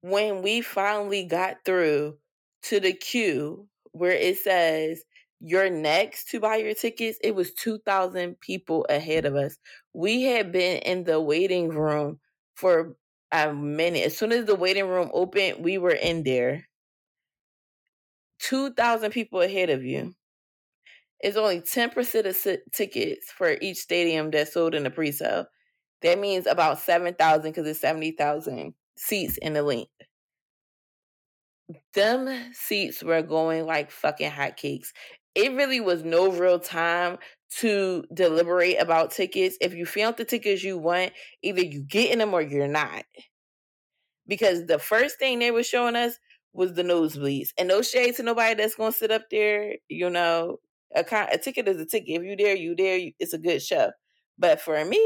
when 0.00 0.42
we 0.42 0.60
finally 0.60 1.24
got 1.24 1.56
through 1.64 2.16
to 2.64 2.80
the 2.80 2.92
queue 2.92 3.68
where 3.92 4.12
it 4.12 4.38
says 4.38 5.02
you're 5.40 5.70
next 5.70 6.30
to 6.30 6.40
buy 6.40 6.56
your 6.56 6.74
tickets, 6.74 7.18
it 7.22 7.34
was 7.34 7.52
2,000 7.54 8.40
people 8.40 8.86
ahead 8.88 9.24
of 9.26 9.34
us. 9.34 9.58
We 9.92 10.22
had 10.22 10.52
been 10.52 10.78
in 10.78 11.04
the 11.04 11.20
waiting 11.20 11.68
room 11.68 12.20
for 12.54 12.96
a 13.32 13.52
minute. 13.52 14.06
As 14.06 14.16
soon 14.16 14.32
as 14.32 14.44
the 14.44 14.54
waiting 14.54 14.86
room 14.86 15.10
opened, 15.12 15.64
we 15.64 15.78
were 15.78 15.90
in 15.90 16.22
there. 16.22 16.66
2,000 18.42 19.12
people 19.12 19.40
ahead 19.42 19.70
of 19.70 19.84
you. 19.84 20.14
It's 21.20 21.36
only 21.36 21.60
10% 21.60 22.26
of 22.26 22.58
tickets 22.72 23.32
for 23.32 23.56
each 23.60 23.78
stadium 23.78 24.30
that's 24.30 24.54
sold 24.54 24.74
in 24.74 24.84
the 24.84 24.90
pre 24.90 25.12
sale. 25.12 25.46
That 26.02 26.18
means 26.18 26.46
about 26.46 26.80
7,000 26.80 27.50
because 27.50 27.66
it's 27.66 27.80
70,000 27.80 28.74
seats 28.96 29.38
in 29.38 29.54
the 29.54 29.62
link. 29.62 29.88
them 31.94 32.52
seats 32.52 33.02
were 33.02 33.22
going 33.22 33.66
like 33.66 33.90
fucking 33.90 34.30
hotcakes. 34.30 34.88
It 35.34 35.52
really 35.52 35.80
was 35.80 36.04
no 36.04 36.30
real 36.30 36.58
time 36.58 37.18
to 37.60 38.04
deliberate 38.12 38.80
about 38.80 39.10
tickets. 39.10 39.56
If 39.60 39.74
you 39.74 39.86
found 39.86 40.16
the 40.16 40.24
tickets 40.24 40.62
you 40.64 40.78
want, 40.78 41.12
either 41.42 41.62
you 41.62 41.82
getting 41.82 42.18
them 42.18 42.34
or 42.34 42.42
you're 42.42 42.68
not. 42.68 43.04
Because 44.26 44.66
the 44.66 44.78
first 44.78 45.18
thing 45.18 45.38
they 45.38 45.50
were 45.50 45.62
showing 45.62 45.96
us 45.96 46.18
was 46.52 46.74
the 46.74 46.82
nosebleeds. 46.82 47.50
And 47.58 47.68
no 47.68 47.82
shade 47.82 48.16
to 48.16 48.22
nobody 48.22 48.54
that's 48.54 48.74
gonna 48.74 48.92
sit 48.92 49.10
up 49.10 49.30
there, 49.30 49.76
you 49.88 50.10
know. 50.10 50.58
A, 50.94 51.02
con- 51.04 51.28
a 51.32 51.38
ticket 51.38 51.68
is 51.68 51.80
a 51.80 51.86
ticket. 51.86 52.20
If 52.20 52.22
you 52.22 52.36
there, 52.36 52.54
you 52.54 52.76
there. 52.76 52.98
You, 52.98 53.12
it's 53.18 53.32
a 53.32 53.38
good 53.38 53.62
show. 53.62 53.92
But 54.38 54.60
for 54.60 54.84
me, 54.84 55.00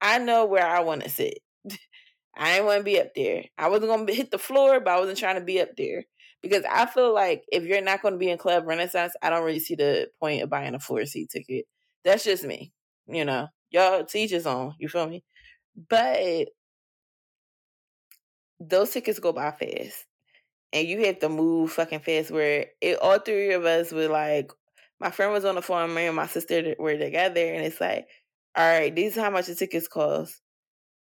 I 0.00 0.18
know 0.18 0.46
where 0.46 0.66
I 0.66 0.80
want 0.80 1.02
to 1.02 1.10
sit. 1.10 1.40
I 2.36 2.54
didn't 2.54 2.66
want 2.66 2.78
to 2.80 2.84
be 2.84 3.00
up 3.00 3.14
there. 3.14 3.44
I 3.58 3.68
wasn't 3.68 4.08
to 4.08 4.14
hit 4.14 4.30
the 4.30 4.38
floor, 4.38 4.80
but 4.80 4.90
I 4.92 5.00
wasn't 5.00 5.18
trying 5.18 5.36
to 5.36 5.40
be 5.40 5.60
up 5.60 5.70
there 5.76 6.04
because 6.42 6.64
I 6.70 6.86
feel 6.86 7.14
like 7.14 7.44
if 7.50 7.64
you're 7.64 7.82
not 7.82 8.02
going 8.02 8.14
to 8.14 8.18
be 8.18 8.30
in 8.30 8.38
Club 8.38 8.66
Renaissance, 8.66 9.14
I 9.22 9.30
don't 9.30 9.44
really 9.44 9.60
see 9.60 9.74
the 9.74 10.08
point 10.20 10.42
of 10.42 10.50
buying 10.50 10.74
a 10.74 10.78
floor 10.78 11.04
seat 11.06 11.30
ticket. 11.30 11.66
That's 12.04 12.24
just 12.24 12.44
me, 12.44 12.72
you 13.06 13.24
know. 13.24 13.48
Y'all 13.70 14.04
teach 14.04 14.32
us 14.32 14.46
on, 14.46 14.74
you 14.78 14.88
feel 14.88 15.08
me? 15.08 15.24
But 15.88 16.48
those 18.60 18.90
tickets 18.90 19.18
go 19.18 19.32
by 19.32 19.50
fast, 19.50 20.06
and 20.76 20.86
you 20.86 21.04
have 21.06 21.18
to 21.20 21.28
move 21.28 21.72
fucking 21.72 22.00
fast. 22.00 22.30
Where 22.30 22.66
it, 22.80 22.98
all 23.00 23.18
three 23.18 23.52
of 23.52 23.64
us 23.64 23.92
were 23.92 24.08
like, 24.08 24.52
my 25.00 25.10
friend 25.10 25.32
was 25.32 25.44
on 25.44 25.56
the 25.56 25.62
phone, 25.62 25.94
me 25.94 26.06
and 26.06 26.16
my 26.16 26.26
sister 26.26 26.74
were 26.78 26.96
together, 26.96 27.54
and 27.54 27.64
it's 27.64 27.80
like, 27.80 28.06
all 28.56 28.68
right, 28.68 28.94
these 28.94 29.16
is 29.16 29.22
how 29.22 29.30
much 29.30 29.46
the 29.46 29.54
tickets 29.54 29.88
cost. 29.88 30.40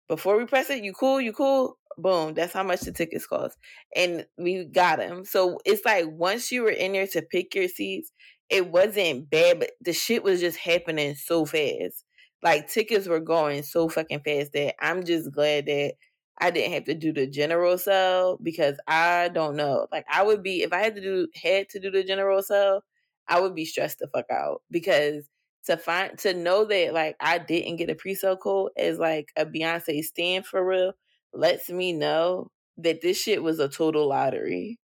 Before 0.08 0.36
we 0.36 0.44
press 0.44 0.70
it, 0.70 0.84
you 0.84 0.92
cool, 0.92 1.20
you 1.20 1.32
cool 1.32 1.78
boom, 1.98 2.34
that's 2.34 2.52
how 2.52 2.62
much 2.62 2.80
the 2.80 2.92
tickets 2.92 3.26
cost. 3.26 3.56
And 3.94 4.26
we 4.38 4.64
got 4.64 4.98
them. 4.98 5.24
So 5.24 5.58
it's 5.64 5.84
like 5.84 6.06
once 6.08 6.50
you 6.50 6.62
were 6.62 6.70
in 6.70 6.92
there 6.92 7.06
to 7.08 7.22
pick 7.22 7.54
your 7.54 7.68
seats, 7.68 8.12
it 8.50 8.70
wasn't 8.70 9.30
bad, 9.30 9.60
but 9.60 9.70
the 9.80 9.92
shit 9.92 10.22
was 10.22 10.40
just 10.40 10.58
happening 10.58 11.14
so 11.14 11.44
fast. 11.44 12.04
Like 12.42 12.68
tickets 12.68 13.06
were 13.06 13.20
going 13.20 13.62
so 13.62 13.88
fucking 13.88 14.20
fast 14.20 14.52
that 14.52 14.74
I'm 14.80 15.04
just 15.04 15.32
glad 15.32 15.66
that 15.66 15.94
I 16.38 16.50
didn't 16.50 16.72
have 16.72 16.84
to 16.84 16.94
do 16.94 17.12
the 17.12 17.26
general 17.26 17.78
sale 17.78 18.38
because 18.42 18.76
I 18.88 19.28
don't 19.28 19.56
know. 19.56 19.86
Like 19.92 20.04
I 20.10 20.22
would 20.22 20.42
be 20.42 20.62
if 20.62 20.72
I 20.72 20.80
had 20.80 20.96
to 20.96 21.00
do 21.00 21.28
had 21.34 21.68
to 21.70 21.80
do 21.80 21.90
the 21.90 22.02
general 22.04 22.42
sale, 22.42 22.82
I 23.28 23.40
would 23.40 23.54
be 23.54 23.64
stressed 23.64 24.00
the 24.00 24.08
fuck 24.08 24.26
out 24.30 24.62
because 24.70 25.28
to 25.66 25.76
find 25.76 26.18
to 26.18 26.34
know 26.34 26.64
that 26.66 26.92
like 26.92 27.16
I 27.20 27.38
didn't 27.38 27.76
get 27.76 27.90
a 27.90 27.94
pre-sale 27.94 28.36
code 28.36 28.72
as 28.76 28.98
like 28.98 29.30
a 29.36 29.46
Beyonce 29.46 30.02
stand 30.04 30.46
for 30.46 30.64
real 30.66 30.92
lets 31.32 31.70
me 31.70 31.92
know 31.92 32.50
that 32.78 33.00
this 33.00 33.20
shit 33.20 33.42
was 33.42 33.60
a 33.60 33.68
total 33.68 34.08
lottery. 34.08 34.78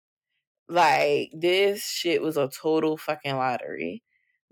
Like 0.69 1.31
this 1.35 1.83
shit 1.83 2.23
was 2.23 2.37
a 2.37 2.49
total 2.49 2.97
fucking 2.97 3.37
lottery. 3.37 4.03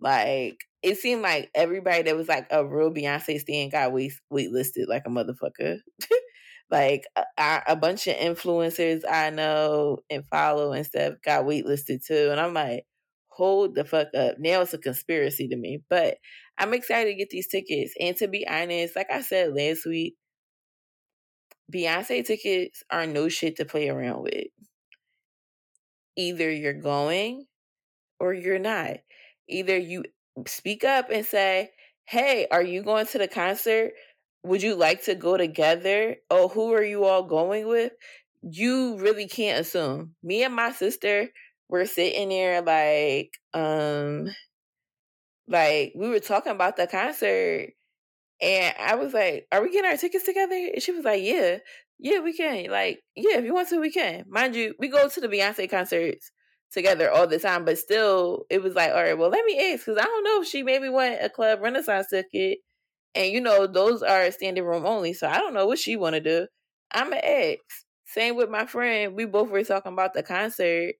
Like 0.00 0.59
it 0.83 0.99
seemed 0.99 1.23
like 1.23 1.50
everybody 1.55 2.02
that 2.02 2.17
was 2.17 2.28
like 2.28 2.47
a 2.50 2.64
real 2.67 2.93
Beyonce 2.93 3.40
stand 3.40 3.73
got 3.73 3.93
wait 3.93 4.12
waitlisted 4.33 4.88
like 4.88 5.05
a 5.07 5.11
motherfucker. 5.11 5.78
like 6.70 7.04
uh, 7.16 7.25
a, 7.38 7.62
a, 7.68 7.76
bunch 7.76 8.06
of 8.06 8.16
influencers 8.16 9.02
I 9.10 9.30
know 9.30 9.98
and 10.10 10.25
follow 10.30 10.72
and 10.72 10.84
stuff 10.84 11.14
got 11.25 11.44
waitlisted 11.44 12.04
too, 12.06 12.28
and 12.30 12.40
I'm 12.40 12.54
like, 12.54 12.84
hold 13.28 13.75
the 13.75 13.84
fuck 13.84 14.08
up. 14.16 14.37
Now 14.38 14.60
it's 14.62 14.75
a 14.75 14.78
conspiracy 14.78 15.48
to 15.48 15.56
me, 15.56 15.80
but 15.88 16.16
I'm 16.58 16.75
excited 16.75 17.10
to 17.10 17.16
get 17.16 17.30
these 17.30 17.48
tickets. 17.48 17.94
And 18.00 18.16
to 18.16 18.28
be 18.28 18.46
honest, 18.46 18.96
like 18.96 19.10
I 19.10 19.22
said 19.22 19.54
last 19.54 19.87
week, 19.87 20.16
Beyonce 21.72 22.26
tickets 22.26 22.82
are 22.90 23.06
no 23.06 23.28
shit 23.28 23.56
to 23.56 23.64
play 23.64 23.88
around 23.88 24.22
with. 24.22 24.46
Either 26.16 26.50
you're 26.50 26.72
going 26.72 27.44
or 28.18 28.34
you're 28.34 28.58
not. 28.58 28.96
Either 29.48 29.76
you 29.76 30.04
speak 30.46 30.82
up 30.82 31.10
and 31.10 31.25
say, 31.25 31.70
Hey, 32.06 32.46
are 32.50 32.62
you 32.62 32.82
going 32.82 33.06
to 33.06 33.18
the 33.18 33.28
concert? 33.28 33.92
Would 34.49 34.62
you 34.62 34.75
like 34.75 35.05
to 35.05 35.14
go 35.14 35.37
together? 35.37 36.17
Oh, 36.31 36.49
who 36.49 36.73
are 36.75 36.83
you 36.83 37.05
all 37.05 37.23
going 37.23 37.69
with? 37.69 37.93
You 38.43 38.99
really 38.99 39.28
can't 39.28 39.61
assume. 39.61 40.14
Me 40.23 40.43
and 40.43 40.55
my 40.55 40.73
sister 40.73 41.28
were 41.69 41.87
sitting 41.87 42.31
there 42.31 42.62
like, 42.62 43.38
um, 43.55 44.28
like 45.47 45.93
we 45.97 46.09
were 46.09 46.21
talking 46.21 46.52
about 46.52 46.76
the 46.76 46.87
concert 46.87 47.71
and 48.40 48.75
I 48.78 48.97
was 48.97 49.14
like, 49.14 49.47
Are 49.52 49.62
we 49.62 49.73
getting 49.73 49.90
our 49.90 49.97
tickets 49.97 50.25
together? 50.25 50.55
And 50.55 50.83
she 50.83 50.93
was 50.93 51.05
like, 51.05 51.23
Yeah, 51.23 51.59
yeah, 51.99 52.21
we 52.21 52.33
can. 52.37 52.71
Like, 52.71 53.00
yeah, 53.17 53.38
if 53.38 53.45
you 53.45 53.55
want 53.55 53.69
to, 53.71 53.81
we 53.81 53.93
can. 53.93 54.25
Mind 54.28 54.57
you, 54.57 54.75
we 54.78 54.88
go 54.88 55.09
to 55.09 55.21
the 55.21 55.28
Beyonce 55.28 55.71
concerts 55.71 56.31
together 56.73 57.11
all 57.11 57.26
the 57.26 57.38
time, 57.38 57.64
but 57.64 57.78
still, 57.78 58.45
it 58.50 58.62
was 58.62 58.75
like, 58.75 58.90
All 58.90 59.02
right, 59.02 59.19
well, 59.19 59.31
let 59.31 59.45
me 59.45 59.73
ask, 59.73 59.87
because 59.87 60.00
I 60.00 60.05
don't 60.07 60.25
know 60.25 60.43
if 60.43 60.49
she 60.49 60.62
maybe 60.62 60.88
want 60.88 61.19
a 61.23 61.31
club 61.31 61.61
renaissance 61.62 62.09
ticket. 62.11 62.59
And 63.18 63.32
you 63.32 63.40
know, 63.40 63.66
those 63.66 64.04
are 64.04 64.30
standing 64.30 64.64
room 64.64 64.87
only. 64.87 65.12
So 65.12 65.26
I 65.26 65.38
don't 65.38 65.52
know 65.52 65.66
what 65.66 65.80
she 65.80 65.96
want 65.96 66.14
to 66.14 66.20
do. 66.20 66.46
I'm 66.92 67.12
an 67.12 67.20
ex. 67.20 67.60
Same 68.06 68.37
with 68.37 68.48
my 68.48 68.64
friend. 68.64 69.14
We 69.14 69.26
both 69.26 69.50
were 69.50 69.64
talking 69.64 69.92
about 69.92 70.14
the 70.14 70.22
concert. 70.22 70.94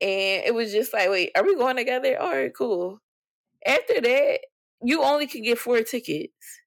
And 0.00 0.44
it 0.44 0.54
was 0.54 0.70
just 0.70 0.92
like, 0.92 1.08
wait, 1.08 1.30
are 1.34 1.42
we 1.42 1.56
going 1.56 1.76
together? 1.76 2.20
All 2.20 2.30
right, 2.30 2.52
cool. 2.56 3.00
After 3.66 3.98
that, 4.00 4.40
you 4.82 5.02
only 5.02 5.26
can 5.26 5.42
get 5.42 5.58
four 5.58 5.80
tickets. 5.80 6.60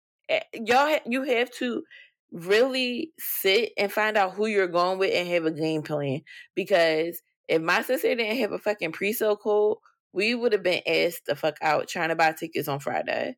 Y'all, 0.54 0.98
you 1.06 1.24
have 1.24 1.52
to 1.52 1.84
really 2.32 3.12
sit 3.20 3.74
and 3.78 3.92
find 3.92 4.18
out 4.18 4.34
who 4.34 4.48
you're 4.48 4.68
going 4.68 4.98
with 4.98 5.14
and 5.14 5.28
have 5.30 5.46
a 5.46 5.52
game 5.52 5.84
plan. 5.84 6.22
Because 6.56 7.22
if 7.48 7.62
my 7.62 7.84
sister 7.84 8.16
didn't 8.16 8.38
have 8.38 8.52
a 8.52 8.58
fucking 8.58 8.94
pre-sale 8.94 9.38
code, 9.38 9.78
we 10.12 10.34
would 10.36 10.54
have 10.54 10.64
been 10.64 10.82
asked 10.88 11.28
the 11.28 11.36
fuck 11.36 11.58
out 11.62 11.88
trying 11.88 12.10
to 12.10 12.16
buy 12.16 12.34
tickets 12.34 12.68
on 12.68 12.80
Friday. 12.80 13.38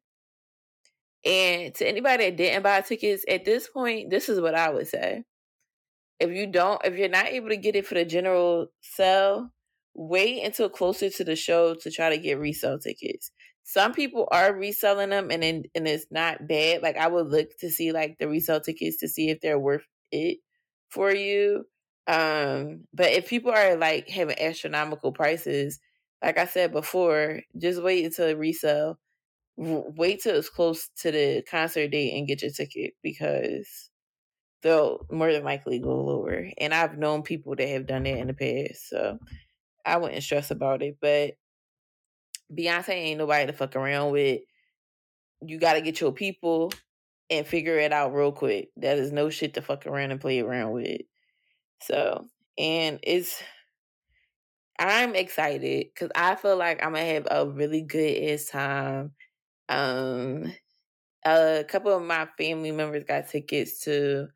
And 1.26 1.74
to 1.76 1.88
anybody 1.88 2.26
that 2.26 2.38
didn't 2.38 2.64
buy 2.64 2.82
tickets 2.82 3.24
at 3.30 3.46
this 3.46 3.68
point, 3.68 4.10
this 4.10 4.28
is 4.30 4.42
what 4.42 4.56
I 4.56 4.70
would 4.70 4.88
say. 4.88 5.24
If 6.20 6.32
you 6.32 6.48
don't, 6.48 6.84
if 6.86 6.96
you're 6.98 7.10
not 7.10 7.28
able 7.28 7.50
to 7.50 7.58
get 7.58 7.76
it 7.76 7.86
for 7.88 7.96
the 7.96 8.06
general 8.06 8.68
sale, 8.82 9.52
wait 9.94 10.44
until 10.44 10.70
closer 10.70 11.10
to 11.10 11.24
the 11.24 11.36
show 11.36 11.76
to 11.76 11.92
try 11.92 12.10
to 12.10 12.18
get 12.18 12.40
resale 12.40 12.80
tickets 12.80 13.32
some 13.64 13.94
people 13.94 14.28
are 14.32 14.54
reselling 14.54 15.10
them 15.10 15.32
and 15.32 15.44
in, 15.44 15.64
and 15.74 15.88
it's 15.88 16.06
not 16.12 16.48
bad. 16.48 16.84
Like 16.84 16.98
I 16.98 17.08
would 17.08 17.28
look 17.28 17.50
to 17.60 17.70
see 17.70 17.92
like 17.92 18.18
the 18.20 18.28
resale 18.28 18.60
tickets 18.60 18.98
to 18.98 19.08
see 19.08 19.30
if 19.30 19.40
they're 19.42 19.60
worth 19.60 19.88
it 20.12 20.40
for 20.90 21.14
you. 21.14 21.66
Um, 22.08 22.84
but 22.94 23.12
if 23.12 23.30
people 23.30 23.52
are 23.52 23.78
like 23.78 24.10
having 24.10 24.40
astronomical 24.40 25.14
prices, 25.14 25.80
like 26.22 26.38
I 26.38 26.46
said 26.46 26.74
before, 26.74 27.42
just 27.58 27.82
wait 27.82 28.06
until 28.06 28.36
resale. 28.36 29.00
Wait 29.56 30.22
till 30.22 30.36
it's 30.36 30.50
close 30.50 30.90
to 30.98 31.12
the 31.12 31.44
concert 31.50 31.90
date 31.90 32.18
and 32.18 32.28
get 32.28 32.42
your 32.42 32.52
ticket 32.52 32.94
because 33.04 33.92
they'll 34.62 35.06
more 35.12 35.32
than 35.32 35.44
likely 35.44 35.80
go 35.80 36.04
lower. 36.04 36.50
And 36.58 36.74
I've 36.74 36.98
known 36.98 37.22
people 37.22 37.56
that 37.56 37.70
have 37.70 37.86
done 37.86 38.04
that 38.04 38.18
in 38.18 38.28
the 38.28 38.34
past, 38.34 38.90
so 38.90 39.20
I 39.86 39.98
wouldn't 39.98 40.24
stress 40.24 40.52
about 40.52 40.82
it. 40.82 40.98
But 41.02 41.34
Beyonce 42.52 42.90
ain't 42.90 43.20
nobody 43.20 43.48
to 43.48 43.54
fuck 43.54 43.76
around 43.76 44.12
with. 44.12 44.42
You 45.42 45.60
got 45.60 45.74
to 45.74 45.82
get 45.82 46.00
your 46.00 46.14
people 46.14 46.72
and 47.30 47.46
figure 47.46 47.78
it 47.78 47.92
out 47.92 48.14
real 48.14 48.32
quick. 48.32 48.70
That 48.78 48.98
is 48.98 49.12
no 49.12 49.30
shit 49.30 49.56
to 49.56 49.62
fuck 49.62 49.86
around 49.86 50.12
and 50.12 50.22
play 50.22 50.40
around 50.40 50.72
with. 50.72 51.02
So, 51.82 52.26
and 52.58 53.00
it's, 53.04 53.42
I'm 54.80 55.16
excited 55.16 55.88
because 55.94 56.12
I 56.16 56.36
feel 56.36 56.58
like 56.58 56.84
I'm 56.84 56.94
gonna 56.94 57.06
have 57.06 57.28
a 57.30 57.48
really 57.48 57.82
good 57.82 58.32
ass 58.32 58.46
time. 58.46 59.12
Um, 59.70 60.54
a 61.26 61.66
couple 61.68 61.96
of 61.96 62.04
my 62.04 62.28
family 62.38 62.72
members 62.72 63.04
got 63.06 63.30
tickets 63.30 63.82
to. 63.86 64.28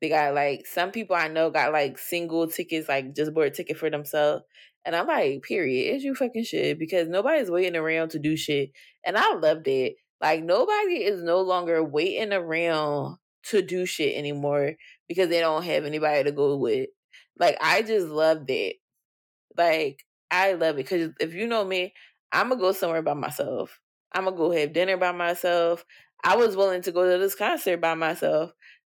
They 0.00 0.08
got 0.08 0.34
like 0.34 0.66
some 0.66 0.90
people 0.90 1.16
I 1.16 1.28
know 1.28 1.50
got 1.50 1.72
like 1.72 1.98
single 1.98 2.48
tickets, 2.48 2.88
like 2.88 3.14
just 3.14 3.34
bought 3.34 3.46
a 3.46 3.50
ticket 3.50 3.78
for 3.78 3.90
themselves. 3.90 4.44
And 4.84 4.96
I'm 4.96 5.06
like, 5.06 5.42
period, 5.42 5.94
as 5.96 6.04
you 6.04 6.14
fucking 6.14 6.44
should, 6.44 6.78
because 6.78 7.08
nobody's 7.08 7.50
waiting 7.50 7.76
around 7.76 8.10
to 8.10 8.18
do 8.18 8.36
shit. 8.36 8.72
And 9.04 9.16
I 9.16 9.34
loved 9.34 9.68
it. 9.68 9.96
Like 10.20 10.42
nobody 10.44 11.04
is 11.04 11.22
no 11.22 11.40
longer 11.42 11.84
waiting 11.84 12.32
around 12.32 13.18
to 13.44 13.62
do 13.62 13.86
shit 13.86 14.16
anymore 14.16 14.74
because 15.08 15.28
they 15.28 15.40
don't 15.40 15.64
have 15.64 15.84
anybody 15.84 16.24
to 16.24 16.32
go 16.32 16.56
with. 16.56 16.88
Like 17.38 17.56
I 17.60 17.82
just 17.82 18.08
love 18.08 18.46
that. 18.48 18.74
Like 19.56 20.04
I 20.30 20.54
love 20.54 20.76
it 20.76 20.88
because 20.88 21.10
if 21.20 21.34
you 21.34 21.46
know 21.46 21.64
me, 21.64 21.94
I'm 22.32 22.48
gonna 22.48 22.60
go 22.60 22.72
somewhere 22.72 23.02
by 23.02 23.14
myself. 23.14 23.78
I'm 24.14 24.24
gonna 24.24 24.36
go 24.36 24.50
have 24.52 24.72
dinner 24.72 24.96
by 24.96 25.12
myself. 25.12 25.84
I 26.24 26.36
was 26.36 26.56
willing 26.56 26.82
to 26.82 26.92
go 26.92 27.10
to 27.10 27.18
this 27.18 27.34
concert 27.34 27.78
by 27.80 27.94
myself. 27.94 28.52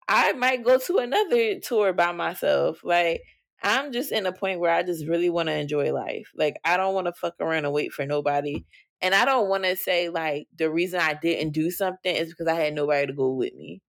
I 0.07 0.33
might 0.33 0.63
go 0.63 0.77
to 0.77 0.97
another 0.99 1.59
tour 1.59 1.93
by 1.93 2.11
myself. 2.11 2.81
Like 2.83 3.21
I'm 3.63 3.91
just 3.91 4.11
in 4.11 4.25
a 4.25 4.31
point 4.33 4.59
where 4.59 4.71
I 4.73 4.83
just 4.83 5.07
really 5.07 5.29
want 5.29 5.49
to 5.49 5.55
enjoy 5.57 5.91
life. 5.93 6.31
Like 6.35 6.57
I 6.65 6.77
don't 6.77 6.93
want 6.93 7.07
to 7.07 7.13
fuck 7.13 7.35
around 7.39 7.65
and 7.65 7.73
wait 7.73 7.91
for 7.93 8.05
nobody. 8.05 8.65
And 9.01 9.15
I 9.15 9.25
don't 9.25 9.49
want 9.49 9.63
to 9.65 9.75
say 9.75 10.09
like 10.09 10.47
the 10.57 10.69
reason 10.71 10.99
I 10.99 11.13
didn't 11.15 11.53
do 11.53 11.71
something 11.71 12.15
is 12.15 12.29
because 12.29 12.47
I 12.47 12.55
had 12.55 12.73
nobody 12.73 13.07
to 13.07 13.13
go 13.13 13.31
with 13.33 13.53
me. 13.55 13.81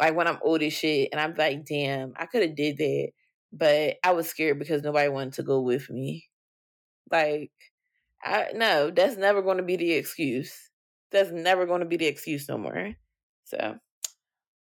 Like 0.00 0.14
when 0.16 0.28
I'm 0.28 0.38
old 0.42 0.62
as 0.62 0.72
shit 0.74 1.08
and 1.12 1.20
I'm 1.20 1.34
like, 1.36 1.64
damn, 1.66 2.12
I 2.16 2.26
could 2.26 2.42
have 2.42 2.56
did 2.56 2.78
that. 2.78 3.10
but 3.52 3.96
I 4.04 4.12
was 4.12 4.28
scared 4.28 4.58
because 4.58 4.82
nobody 4.82 5.08
wanted 5.08 5.34
to 5.34 5.42
go 5.42 5.60
with 5.60 5.90
me. 5.90 6.28
Like, 7.10 7.52
I 8.24 8.48
no, 8.54 8.90
that's 8.90 9.16
never 9.16 9.42
going 9.42 9.58
to 9.58 9.62
be 9.62 9.76
the 9.76 9.92
excuse. 9.92 10.65
That's 11.12 11.30
never 11.30 11.66
going 11.66 11.80
to 11.80 11.86
be 11.86 11.96
the 11.96 12.06
excuse 12.06 12.48
no 12.48 12.58
more. 12.58 12.94
So, 13.44 13.76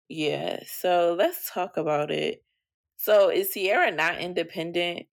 yeah. 0.07 0.59
So 0.65 1.15
let's 1.17 1.51
talk 1.51 1.77
about 1.77 2.11
it. 2.11 2.43
So 2.97 3.29
is 3.29 3.51
Ciara 3.53 3.91
not 3.91 4.19
independent? 4.19 5.07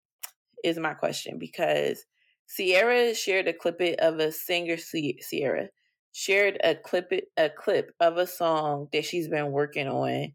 Is 0.64 0.78
my 0.78 0.94
question 0.94 1.38
because 1.38 2.04
Ciara 2.48 3.14
shared 3.14 3.46
a 3.46 3.52
clip 3.52 3.80
of 3.98 4.18
a 4.18 4.32
singer. 4.32 4.76
Ciara 4.76 5.68
shared 6.12 6.58
a 6.64 6.74
clip 6.74 7.12
a 7.36 7.50
clip 7.50 7.92
of 8.00 8.16
a 8.16 8.26
song 8.26 8.88
that 8.92 9.04
she's 9.04 9.28
been 9.28 9.52
working 9.52 9.86
on 9.86 10.32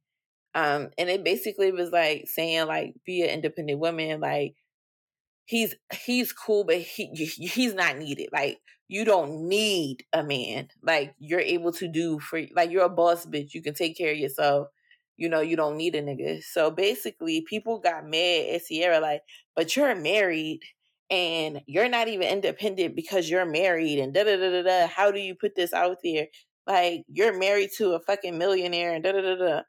um, 0.54 0.90
and 0.98 1.10
it 1.10 1.24
basically 1.24 1.72
was 1.72 1.92
like 1.92 2.28
saying 2.28 2.68
like 2.68 2.96
be 3.06 3.24
an 3.24 3.30
independent 3.30 3.80
woman, 3.80 4.20
like 4.20 4.56
he's 5.46 5.76
he's 6.06 6.34
cool, 6.34 6.64
but 6.64 6.78
he 6.78 7.08
he's 7.16 7.74
not 7.74 7.98
needed. 7.98 8.30
Like 8.32 8.60
you 8.88 9.06
don't 9.06 9.48
need 9.48 10.04
a 10.14 10.24
man. 10.24 10.68
Like 10.84 11.16
you're 11.20 11.40
able 11.40 11.72
to 11.74 11.88
do 11.88 12.20
for 12.20 12.42
like 12.56 12.72
you're 12.72 12.86
a 12.86 12.90
boss 12.90 13.26
bitch. 13.26 13.54
You 13.54 13.62
can 13.62 13.74
take 13.74 13.98
care 13.98 14.12
of 14.12 14.18
yourself. 14.18 14.68
You 15.18 15.30
know, 15.30 15.42
you 15.42 15.56
don't 15.56 15.78
need 15.78 15.96
a 15.96 16.02
nigga. 16.02 16.44
So 16.44 16.72
basically 16.72 17.42
people 17.48 17.80
got 17.80 18.06
mad 18.06 18.56
at 18.56 18.66
Ciara 18.66 19.00
like, 19.00 19.22
but 19.56 19.76
you're 19.76 19.96
married 19.96 20.62
and 21.10 21.62
you're 21.68 21.90
not 21.90 22.08
even 22.08 22.28
independent 22.28 22.96
because 22.96 23.30
you're 23.30 23.46
married 23.46 24.00
and 24.00 24.14
da 24.14 24.24
da 24.24 24.38
da 24.38 24.50
da 24.50 24.64
da. 24.64 24.88
How 24.88 25.12
do 25.12 25.20
you 25.20 25.36
put 25.36 25.56
this 25.56 25.74
out 25.74 25.98
there? 26.04 26.28
Like 26.68 27.04
you're 27.08 27.38
married 27.38 27.70
to 27.78 27.94
a 27.94 28.00
fucking 28.00 28.38
millionaire 28.38 28.94
and 28.94 29.04
da 29.04 29.12
da 29.12 29.22
da 29.22 29.36
da. 29.36 29.62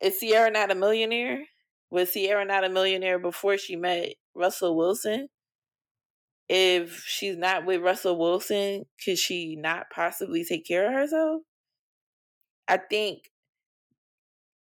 Is 0.00 0.20
Ciara 0.20 0.50
not 0.50 0.70
a 0.70 0.74
millionaire? 0.74 1.44
Was 1.90 2.12
Ciara 2.12 2.44
not 2.44 2.64
a 2.64 2.68
millionaire 2.68 3.18
before 3.18 3.56
she 3.58 3.76
met 3.76 4.14
Russell 4.36 4.76
Wilson? 4.76 5.28
If 6.48 7.02
she's 7.04 7.36
not 7.36 7.66
with 7.66 7.80
Russell 7.80 8.18
Wilson, 8.18 8.84
could 9.04 9.18
she 9.18 9.56
not 9.56 9.90
possibly 9.90 10.44
take 10.44 10.66
care 10.66 10.86
of 10.86 10.92
herself? 10.92 11.42
I 12.68 12.76
think 12.76 13.30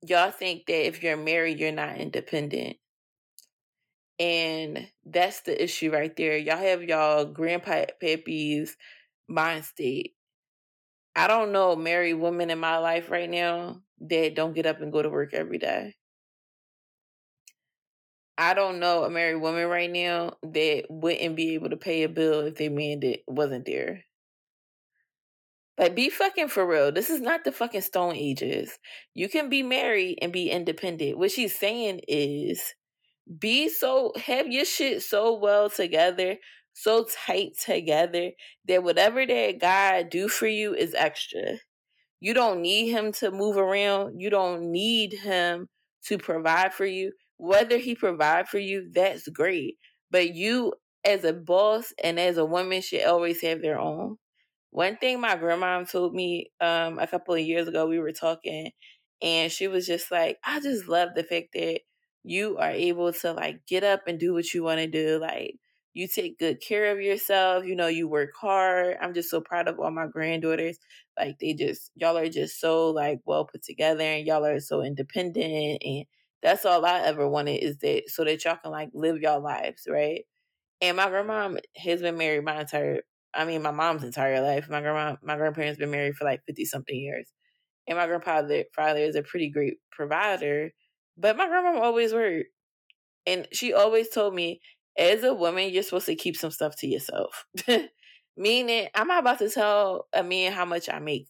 y'all 0.01 0.31
think 0.31 0.65
that 0.67 0.87
if 0.87 1.03
you're 1.03 1.17
married, 1.17 1.59
you're 1.59 1.71
not 1.71 1.97
independent. 1.97 2.77
And 4.19 4.87
that's 5.05 5.41
the 5.41 5.61
issue 5.61 5.91
right 5.91 6.15
there. 6.15 6.37
Y'all 6.37 6.57
have 6.57 6.83
y'all 6.83 7.25
grandpa 7.25 7.85
Pepe's 7.99 8.75
mind 9.27 9.65
state. 9.65 10.15
I 11.15 11.27
don't 11.27 11.51
know 11.51 11.75
married 11.75 12.15
women 12.15 12.49
in 12.49 12.59
my 12.59 12.77
life 12.77 13.11
right 13.11 13.29
now 13.29 13.81
that 14.01 14.35
don't 14.35 14.53
get 14.53 14.65
up 14.65 14.81
and 14.81 14.91
go 14.91 15.01
to 15.01 15.09
work 15.09 15.33
every 15.33 15.57
day. 15.57 15.96
I 18.37 18.53
don't 18.53 18.79
know 18.79 19.03
a 19.03 19.09
married 19.09 19.41
woman 19.41 19.67
right 19.67 19.91
now 19.91 20.33
that 20.43 20.83
wouldn't 20.89 21.35
be 21.35 21.55
able 21.55 21.71
to 21.71 21.77
pay 21.77 22.03
a 22.03 22.09
bill 22.09 22.41
if 22.41 22.55
their 22.55 22.69
man 22.69 22.99
did, 22.99 23.19
wasn't 23.27 23.65
there. 23.65 24.03
Like, 25.77 25.95
be 25.95 26.09
fucking 26.09 26.47
for 26.47 26.65
real. 26.65 26.91
This 26.91 27.09
is 27.09 27.21
not 27.21 27.43
the 27.43 27.51
fucking 27.51 27.81
Stone 27.81 28.15
Ages. 28.15 28.77
You 29.13 29.29
can 29.29 29.49
be 29.49 29.61
married 29.61 30.19
and 30.21 30.33
be 30.33 30.49
independent. 30.49 31.17
What 31.17 31.31
she's 31.31 31.57
saying 31.57 32.01
is 32.07 32.73
be 33.39 33.69
so, 33.69 34.13
have 34.25 34.47
your 34.47 34.65
shit 34.65 35.03
so 35.03 35.37
well 35.37 35.69
together, 35.69 36.37
so 36.73 37.05
tight 37.25 37.51
together 37.63 38.31
that 38.67 38.83
whatever 38.83 39.25
that 39.25 39.59
God 39.59 40.09
do 40.09 40.27
for 40.27 40.47
you 40.47 40.73
is 40.73 40.95
extra. 40.95 41.57
You 42.19 42.33
don't 42.33 42.61
need 42.61 42.91
him 42.91 43.11
to 43.13 43.29
move 43.29 43.57
around. 43.57 44.19
You 44.19 44.29
don't 44.29 44.71
need 44.71 45.13
him 45.13 45.69
to 46.05 46.17
provide 46.17 46.73
for 46.73 46.85
you. 46.85 47.11
Whether 47.37 47.77
he 47.77 47.95
provide 47.95 48.47
for 48.49 48.59
you, 48.59 48.89
that's 48.93 49.27
great. 49.29 49.77
But 50.11 50.33
you 50.35 50.73
as 51.05 51.23
a 51.23 51.33
boss 51.33 51.93
and 52.03 52.19
as 52.19 52.37
a 52.37 52.45
woman 52.45 52.81
should 52.81 53.03
always 53.03 53.41
have 53.41 53.61
their 53.61 53.79
own. 53.79 54.17
One 54.71 54.97
thing 54.97 55.21
my 55.21 55.35
grandma 55.37 55.83
told 55.83 56.13
me 56.13 56.51
um 56.61 56.99
a 56.99 57.07
couple 57.07 57.33
of 57.35 57.41
years 57.41 57.67
ago, 57.67 57.87
we 57.87 57.99
were 57.99 58.11
talking 58.11 58.71
and 59.21 59.51
she 59.51 59.67
was 59.67 59.85
just 59.87 60.11
like, 60.11 60.37
I 60.45 60.59
just 60.59 60.87
love 60.87 61.09
the 61.15 61.23
fact 61.23 61.49
that 61.53 61.81
you 62.23 62.57
are 62.57 62.71
able 62.71 63.13
to 63.13 63.33
like 63.33 63.65
get 63.67 63.83
up 63.83 64.01
and 64.07 64.19
do 64.19 64.33
what 64.33 64.53
you 64.53 64.63
want 64.63 64.79
to 64.79 64.87
do. 64.87 65.19
Like 65.19 65.55
you 65.93 66.07
take 66.07 66.37
good 66.39 66.61
care 66.61 66.91
of 66.91 67.01
yourself. 67.01 67.65
You 67.65 67.75
know, 67.75 67.87
you 67.87 68.07
work 68.07 68.31
hard. 68.39 68.97
I'm 69.01 69.13
just 69.13 69.29
so 69.29 69.41
proud 69.41 69.67
of 69.67 69.79
all 69.79 69.91
my 69.91 70.07
granddaughters. 70.07 70.77
Like 71.17 71.37
they 71.39 71.53
just 71.53 71.91
y'all 71.95 72.17
are 72.17 72.29
just 72.29 72.59
so 72.59 72.89
like 72.89 73.19
well 73.25 73.45
put 73.45 73.63
together 73.63 74.03
and 74.03 74.25
y'all 74.27 74.45
are 74.45 74.59
so 74.59 74.81
independent 74.83 75.81
and 75.83 76.05
that's 76.43 76.65
all 76.65 76.85
I 76.85 77.01
ever 77.01 77.27
wanted 77.27 77.63
is 77.63 77.77
that 77.79 78.03
so 78.09 78.23
that 78.25 78.43
y'all 78.45 78.57
can 78.61 78.71
like 78.71 78.89
live 78.93 79.19
y'all 79.21 79.41
lives, 79.41 79.87
right? 79.89 80.23
And 80.81 80.97
my 80.97 81.09
grandma 81.09 81.55
has 81.77 82.01
been 82.01 82.17
married 82.17 82.45
my 82.45 82.61
entire 82.61 83.01
I 83.33 83.45
mean 83.45 83.61
my 83.63 83.71
mom's 83.71 84.03
entire 84.03 84.41
life. 84.41 84.69
My 84.69 84.81
grandma 84.81 85.17
my 85.23 85.37
grandparents 85.37 85.79
been 85.79 85.91
married 85.91 86.15
for 86.15 86.25
like 86.25 86.41
fifty 86.47 86.65
something 86.65 86.95
years. 86.97 87.29
And 87.87 87.97
my 87.97 88.07
grandfather 88.07 88.65
father 88.75 88.99
is 89.01 89.15
a 89.15 89.23
pretty 89.23 89.49
great 89.49 89.75
provider. 89.91 90.71
But 91.17 91.37
my 91.37 91.47
grandma 91.47 91.81
always 91.81 92.13
worked. 92.13 92.49
And 93.25 93.47
she 93.51 93.73
always 93.73 94.09
told 94.09 94.33
me 94.33 94.61
as 94.97 95.23
a 95.23 95.33
woman, 95.33 95.69
you're 95.71 95.83
supposed 95.83 96.05
to 96.07 96.15
keep 96.15 96.35
some 96.37 96.51
stuff 96.51 96.75
to 96.77 96.87
yourself. 96.87 97.45
Meaning, 98.37 98.87
I'm 98.95 99.07
not 99.07 99.19
about 99.19 99.39
to 99.39 99.49
tell 99.49 100.07
a 100.13 100.23
man 100.23 100.51
how 100.53 100.65
much 100.65 100.89
I 100.89 100.99
make, 100.99 101.27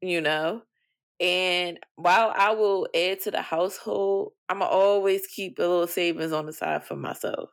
you 0.00 0.20
know? 0.20 0.62
And 1.18 1.78
while 1.96 2.32
I 2.36 2.52
will 2.52 2.88
add 2.94 3.20
to 3.20 3.30
the 3.30 3.40
household, 3.40 4.32
I'm 4.48 4.58
going 4.58 4.70
to 4.70 4.76
always 4.76 5.26
keep 5.26 5.58
a 5.58 5.62
little 5.62 5.86
savings 5.86 6.32
on 6.32 6.46
the 6.46 6.52
side 6.52 6.84
for 6.84 6.96
myself. 6.96 7.50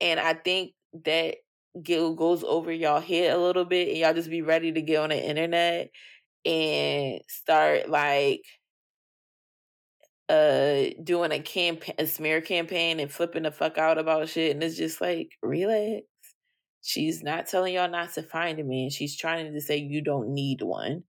And 0.00 0.20
I 0.20 0.34
think 0.34 0.72
that 1.04 1.36
goes 1.82 2.44
over 2.44 2.72
y'all 2.72 3.00
head 3.00 3.32
a 3.32 3.38
little 3.38 3.64
bit, 3.64 3.88
and 3.88 3.98
y'all 3.98 4.14
just 4.14 4.30
be 4.30 4.42
ready 4.42 4.72
to 4.72 4.82
get 4.82 5.00
on 5.00 5.10
the 5.10 5.28
internet 5.28 5.90
and 6.44 7.20
start 7.28 7.88
like 7.88 8.42
uh 10.28 10.84
doing 11.02 11.32
a 11.32 11.40
campaign 11.40 11.94
a 11.98 12.06
smear 12.06 12.40
campaign 12.40 13.00
and 13.00 13.10
flipping 13.10 13.42
the 13.44 13.50
fuck 13.50 13.78
out 13.78 13.98
about 13.98 14.28
shit 14.28 14.52
and 14.52 14.62
it's 14.62 14.76
just 14.76 15.00
like 15.00 15.30
relax 15.42 16.02
she's 16.82 17.22
not 17.22 17.46
telling 17.46 17.74
y'all 17.74 17.90
not 17.90 18.12
to 18.12 18.22
find 18.22 18.58
a 18.60 18.64
man 18.64 18.90
she's 18.90 19.16
trying 19.16 19.52
to 19.52 19.60
say 19.60 19.76
you 19.78 20.02
don't 20.02 20.28
need 20.28 20.60
one 20.62 21.02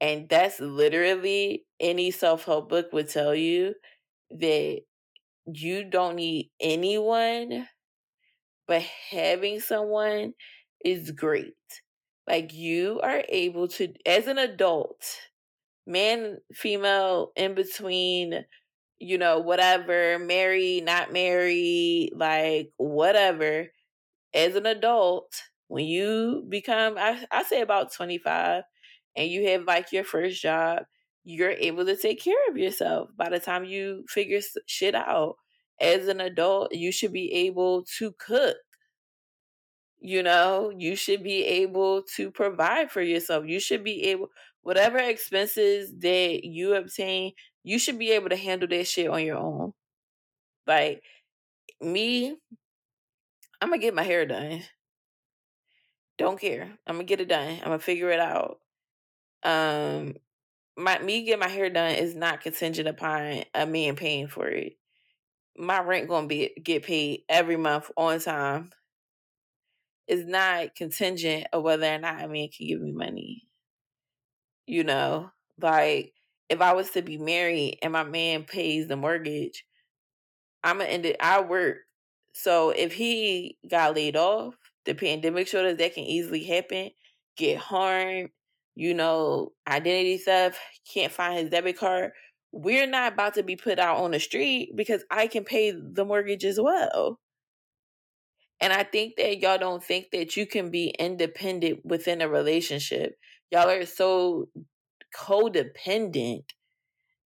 and 0.00 0.28
that's 0.28 0.60
literally 0.60 1.64
any 1.80 2.10
self-help 2.10 2.68
book 2.68 2.92
would 2.92 3.08
tell 3.08 3.34
you 3.34 3.74
that 4.30 4.80
you 5.46 5.84
don't 5.84 6.16
need 6.16 6.50
anyone 6.60 7.68
but 8.66 8.82
having 9.10 9.60
someone 9.60 10.32
is 10.84 11.10
great 11.10 11.54
like 12.26 12.52
you 12.52 13.00
are 13.02 13.22
able 13.28 13.68
to 13.68 13.92
as 14.06 14.26
an 14.26 14.38
adult 14.38 15.04
man, 15.86 16.38
female, 16.54 17.32
in 17.36 17.54
between, 17.54 18.44
you 18.98 19.18
know, 19.18 19.40
whatever, 19.40 20.18
married, 20.18 20.84
not 20.84 21.12
married, 21.12 22.12
like 22.16 22.72
whatever. 22.78 23.68
As 24.34 24.56
an 24.56 24.66
adult, 24.66 25.32
when 25.68 25.86
you 25.86 26.44
become, 26.48 26.96
I, 26.98 27.24
I 27.30 27.44
say 27.44 27.60
about 27.62 27.92
25, 27.92 28.64
and 29.16 29.28
you 29.28 29.48
have 29.48 29.64
like 29.64 29.92
your 29.92 30.04
first 30.04 30.40
job, 30.42 30.84
you're 31.24 31.50
able 31.50 31.84
to 31.86 31.96
take 31.96 32.22
care 32.22 32.36
of 32.48 32.56
yourself 32.56 33.10
by 33.16 33.28
the 33.28 33.40
time 33.40 33.64
you 33.64 34.04
figure 34.08 34.40
shit 34.66 34.94
out. 34.94 35.36
As 35.80 36.08
an 36.08 36.20
adult, 36.20 36.74
you 36.74 36.92
should 36.92 37.12
be 37.12 37.32
able 37.32 37.84
to 37.98 38.12
cook. 38.18 38.56
You 40.00 40.22
know, 40.22 40.70
you 40.76 40.96
should 40.96 41.22
be 41.22 41.44
able 41.44 42.02
to 42.16 42.30
provide 42.30 42.90
for 42.90 43.00
yourself. 43.00 43.46
You 43.46 43.58
should 43.58 43.82
be 43.82 44.04
able, 44.04 44.28
whatever 44.62 44.98
expenses 44.98 45.92
that 46.00 46.44
you 46.44 46.74
obtain, 46.74 47.32
you 47.62 47.78
should 47.78 47.98
be 47.98 48.10
able 48.12 48.28
to 48.28 48.36
handle 48.36 48.68
that 48.68 48.86
shit 48.86 49.08
on 49.08 49.24
your 49.24 49.38
own. 49.38 49.72
Like 50.66 51.02
me, 51.80 52.36
I'm 53.60 53.70
gonna 53.70 53.78
get 53.78 53.94
my 53.94 54.02
hair 54.02 54.26
done. 54.26 54.62
Don't 56.18 56.40
care. 56.40 56.78
I'm 56.86 56.96
gonna 56.96 57.04
get 57.04 57.20
it 57.20 57.28
done. 57.28 57.58
I'm 57.58 57.64
gonna 57.64 57.78
figure 57.78 58.10
it 58.10 58.20
out. 58.20 58.58
Um, 59.44 60.16
my 60.76 60.98
me 60.98 61.24
get 61.24 61.38
my 61.38 61.48
hair 61.48 61.70
done 61.70 61.92
is 61.92 62.14
not 62.14 62.40
contingent 62.40 62.88
upon 62.88 63.44
a 63.54 63.66
man 63.66 63.96
paying 63.96 64.28
for 64.28 64.48
it. 64.48 64.74
My 65.56 65.80
rent 65.80 66.08
gonna 66.08 66.26
be 66.26 66.50
get 66.62 66.84
paid 66.84 67.22
every 67.28 67.56
month 67.56 67.90
on 67.96 68.20
time. 68.20 68.70
It's 70.08 70.26
not 70.26 70.74
contingent 70.74 71.46
of 71.52 71.62
whether 71.62 71.86
or 71.86 71.98
not 71.98 72.22
a 72.22 72.28
man 72.28 72.48
can 72.48 72.66
give 72.66 72.80
me 72.80 72.92
money 72.92 73.48
you 74.66 74.84
know 74.84 75.30
like 75.60 76.12
if 76.48 76.60
i 76.60 76.72
was 76.72 76.90
to 76.90 77.02
be 77.02 77.18
married 77.18 77.78
and 77.82 77.92
my 77.92 78.04
man 78.04 78.44
pays 78.44 78.86
the 78.86 78.96
mortgage 78.96 79.64
i'm 80.62 80.78
gonna 80.78 80.88
end 80.88 81.06
it 81.06 81.16
i 81.20 81.40
work 81.40 81.78
so 82.32 82.70
if 82.70 82.92
he 82.92 83.58
got 83.68 83.94
laid 83.94 84.16
off 84.16 84.54
the 84.86 84.94
pandemic 84.94 85.46
showed 85.46 85.66
us 85.66 85.78
that 85.78 85.94
can 85.94 86.04
easily 86.04 86.42
happen 86.44 86.90
get 87.36 87.58
harmed 87.58 88.30
you 88.74 88.94
know 88.94 89.52
identity 89.68 90.18
theft 90.18 90.58
can't 90.92 91.12
find 91.12 91.38
his 91.38 91.50
debit 91.50 91.78
card 91.78 92.12
we're 92.54 92.86
not 92.86 93.12
about 93.12 93.34
to 93.34 93.42
be 93.42 93.56
put 93.56 93.80
out 93.80 93.96
on 93.96 94.12
the 94.12 94.20
street 94.20 94.76
because 94.76 95.02
I 95.10 95.26
can 95.26 95.42
pay 95.42 95.72
the 95.72 96.04
mortgage 96.04 96.44
as 96.44 96.60
well. 96.60 97.18
And 98.60 98.72
I 98.72 98.84
think 98.84 99.16
that 99.16 99.40
y'all 99.40 99.58
don't 99.58 99.82
think 99.82 100.12
that 100.12 100.36
you 100.36 100.46
can 100.46 100.70
be 100.70 100.94
independent 100.96 101.84
within 101.84 102.22
a 102.22 102.28
relationship. 102.28 103.18
Y'all 103.50 103.68
are 103.68 103.84
so 103.84 104.48
codependent 105.18 106.44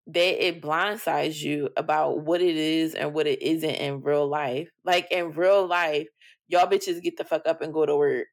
that 0.07 0.47
it 0.47 0.63
blindsides 0.63 1.43
you 1.43 1.69
about 1.77 2.21
what 2.21 2.41
it 2.41 2.57
is 2.57 2.95
and 2.95 3.13
what 3.13 3.27
it 3.27 3.43
isn't 3.43 3.69
in 3.69 4.01
real 4.01 4.27
life. 4.27 4.71
Like 4.83 5.09
in 5.11 5.33
real 5.33 5.67
life, 5.67 6.09
y'all 6.49 6.67
bitches 6.67 7.03
get 7.03 7.19
the 7.19 7.25
fuck 7.25 7.47
up 7.47 7.61
and 7.61 7.75
go 7.75 7.85
to 7.85 7.95
work. 7.95 8.29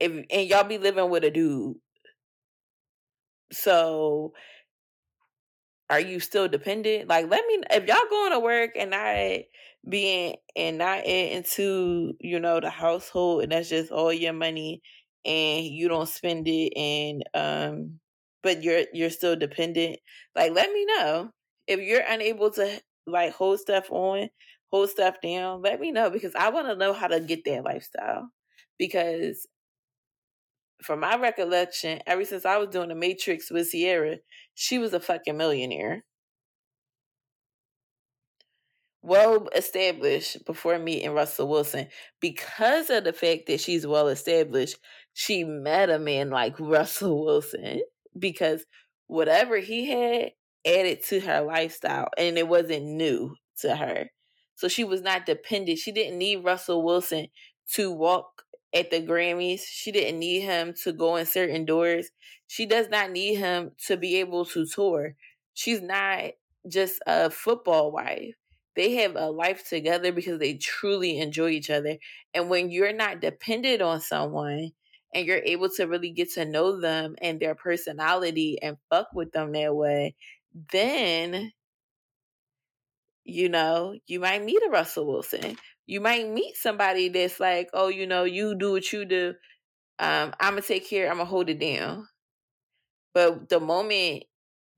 If 0.00 0.12
and 0.30 0.48
y'all 0.48 0.64
be 0.64 0.78
living 0.78 1.10
with 1.10 1.24
a 1.24 1.30
dude. 1.30 1.76
So 3.52 4.32
are 5.88 6.00
you 6.00 6.20
still 6.20 6.48
dependent? 6.48 7.08
Like 7.08 7.30
let 7.30 7.44
me 7.46 7.62
if 7.70 7.86
y'all 7.86 7.98
going 8.10 8.32
to 8.32 8.40
work 8.40 8.70
and 8.76 8.90
not 8.90 9.40
being 9.88 10.36
and 10.56 10.78
not 10.78 11.06
into, 11.06 12.14
you 12.20 12.40
know, 12.40 12.60
the 12.60 12.70
household 12.70 13.42
and 13.44 13.52
that's 13.52 13.68
just 13.68 13.92
all 13.92 14.12
your 14.12 14.32
money 14.32 14.82
and 15.26 15.66
you 15.66 15.88
don't 15.88 16.08
spend 16.08 16.46
it 16.48 16.72
and 16.76 17.24
um 17.34 17.98
but 18.42 18.62
you're 18.62 18.84
you're 18.92 19.10
still 19.10 19.36
dependent 19.36 19.98
like 20.36 20.52
let 20.52 20.72
me 20.72 20.86
know 20.86 21.30
if 21.66 21.80
you're 21.80 22.04
unable 22.08 22.50
to 22.50 22.80
like 23.06 23.32
hold 23.32 23.58
stuff 23.58 23.90
on 23.90 24.28
hold 24.70 24.88
stuff 24.88 25.16
down 25.22 25.60
let 25.62 25.80
me 25.80 25.90
know 25.90 26.10
because 26.10 26.34
i 26.36 26.48
want 26.48 26.68
to 26.68 26.76
know 26.76 26.92
how 26.92 27.08
to 27.08 27.20
get 27.20 27.44
that 27.44 27.64
lifestyle 27.64 28.30
because 28.78 29.46
from 30.82 31.00
my 31.00 31.16
recollection 31.16 32.00
ever 32.06 32.24
since 32.24 32.44
i 32.44 32.56
was 32.56 32.68
doing 32.68 32.88
the 32.88 32.94
matrix 32.94 33.50
with 33.50 33.70
Ciara 33.70 34.16
she 34.54 34.78
was 34.78 34.92
a 34.92 35.00
fucking 35.00 35.36
millionaire 35.36 36.04
well 39.06 39.48
established 39.54 40.44
before 40.44 40.78
meeting 40.78 41.12
Russell 41.12 41.48
Wilson 41.48 41.86
because 42.20 42.90
of 42.90 43.04
the 43.04 43.12
fact 43.12 43.46
that 43.46 43.60
she's 43.60 43.86
well 43.86 44.08
established. 44.08 44.76
She 45.14 45.44
met 45.44 45.90
a 45.90 45.98
man 45.98 46.30
like 46.30 46.58
Russell 46.58 47.24
Wilson 47.24 47.82
because 48.18 48.64
whatever 49.06 49.58
he 49.58 49.90
had 49.90 50.32
added 50.66 51.04
to 51.04 51.20
her 51.20 51.42
lifestyle 51.42 52.08
and 52.18 52.36
it 52.36 52.48
wasn't 52.48 52.84
new 52.84 53.36
to 53.60 53.76
her. 53.76 54.10
So 54.56 54.66
she 54.66 54.82
was 54.82 55.02
not 55.02 55.26
dependent. 55.26 55.78
She 55.78 55.92
didn't 55.92 56.18
need 56.18 56.44
Russell 56.44 56.84
Wilson 56.84 57.28
to 57.74 57.92
walk 57.92 58.35
at 58.74 58.90
the 58.90 59.00
Grammys. 59.00 59.62
She 59.66 59.92
didn't 59.92 60.18
need 60.18 60.40
him 60.40 60.74
to 60.84 60.92
go 60.92 61.16
in 61.16 61.26
certain 61.26 61.64
doors. 61.64 62.10
She 62.46 62.66
does 62.66 62.88
not 62.88 63.10
need 63.10 63.36
him 63.36 63.72
to 63.86 63.96
be 63.96 64.16
able 64.16 64.44
to 64.46 64.66
tour. 64.66 65.14
She's 65.54 65.82
not 65.82 66.32
just 66.68 67.00
a 67.06 67.30
football 67.30 67.92
wife. 67.92 68.34
They 68.74 68.92
have 68.96 69.16
a 69.16 69.30
life 69.30 69.66
together 69.68 70.12
because 70.12 70.38
they 70.38 70.54
truly 70.54 71.18
enjoy 71.18 71.50
each 71.50 71.70
other. 71.70 71.96
And 72.34 72.50
when 72.50 72.70
you're 72.70 72.92
not 72.92 73.20
dependent 73.20 73.80
on 73.80 74.00
someone, 74.00 74.72
and 75.14 75.26
you're 75.26 75.42
able 75.44 75.70
to 75.70 75.84
really 75.86 76.10
get 76.10 76.30
to 76.32 76.44
know 76.44 76.78
them 76.78 77.16
and 77.22 77.40
their 77.40 77.54
personality 77.54 78.58
and 78.60 78.76
fuck 78.90 79.08
with 79.14 79.32
them 79.32 79.52
that 79.52 79.74
way, 79.74 80.14
then 80.72 81.52
you 83.24 83.48
know, 83.48 83.96
you 84.06 84.20
might 84.20 84.44
meet 84.44 84.62
a 84.64 84.70
Russell 84.70 85.06
Wilson. 85.06 85.56
You 85.86 86.00
might 86.00 86.28
meet 86.28 86.56
somebody 86.56 87.08
that's 87.08 87.40
like, 87.40 87.70
oh, 87.72 87.88
you 87.88 88.06
know, 88.06 88.24
you 88.24 88.56
do 88.56 88.72
what 88.72 88.92
you 88.92 89.04
do. 89.04 89.34
Um, 89.98 90.34
I'm 90.40 90.52
gonna 90.52 90.62
take 90.62 90.88
care, 90.88 91.08
I'm 91.10 91.16
gonna 91.18 91.28
hold 91.28 91.48
it 91.50 91.60
down. 91.60 92.08
But 93.14 93.48
the 93.48 93.60
moment 93.60 94.24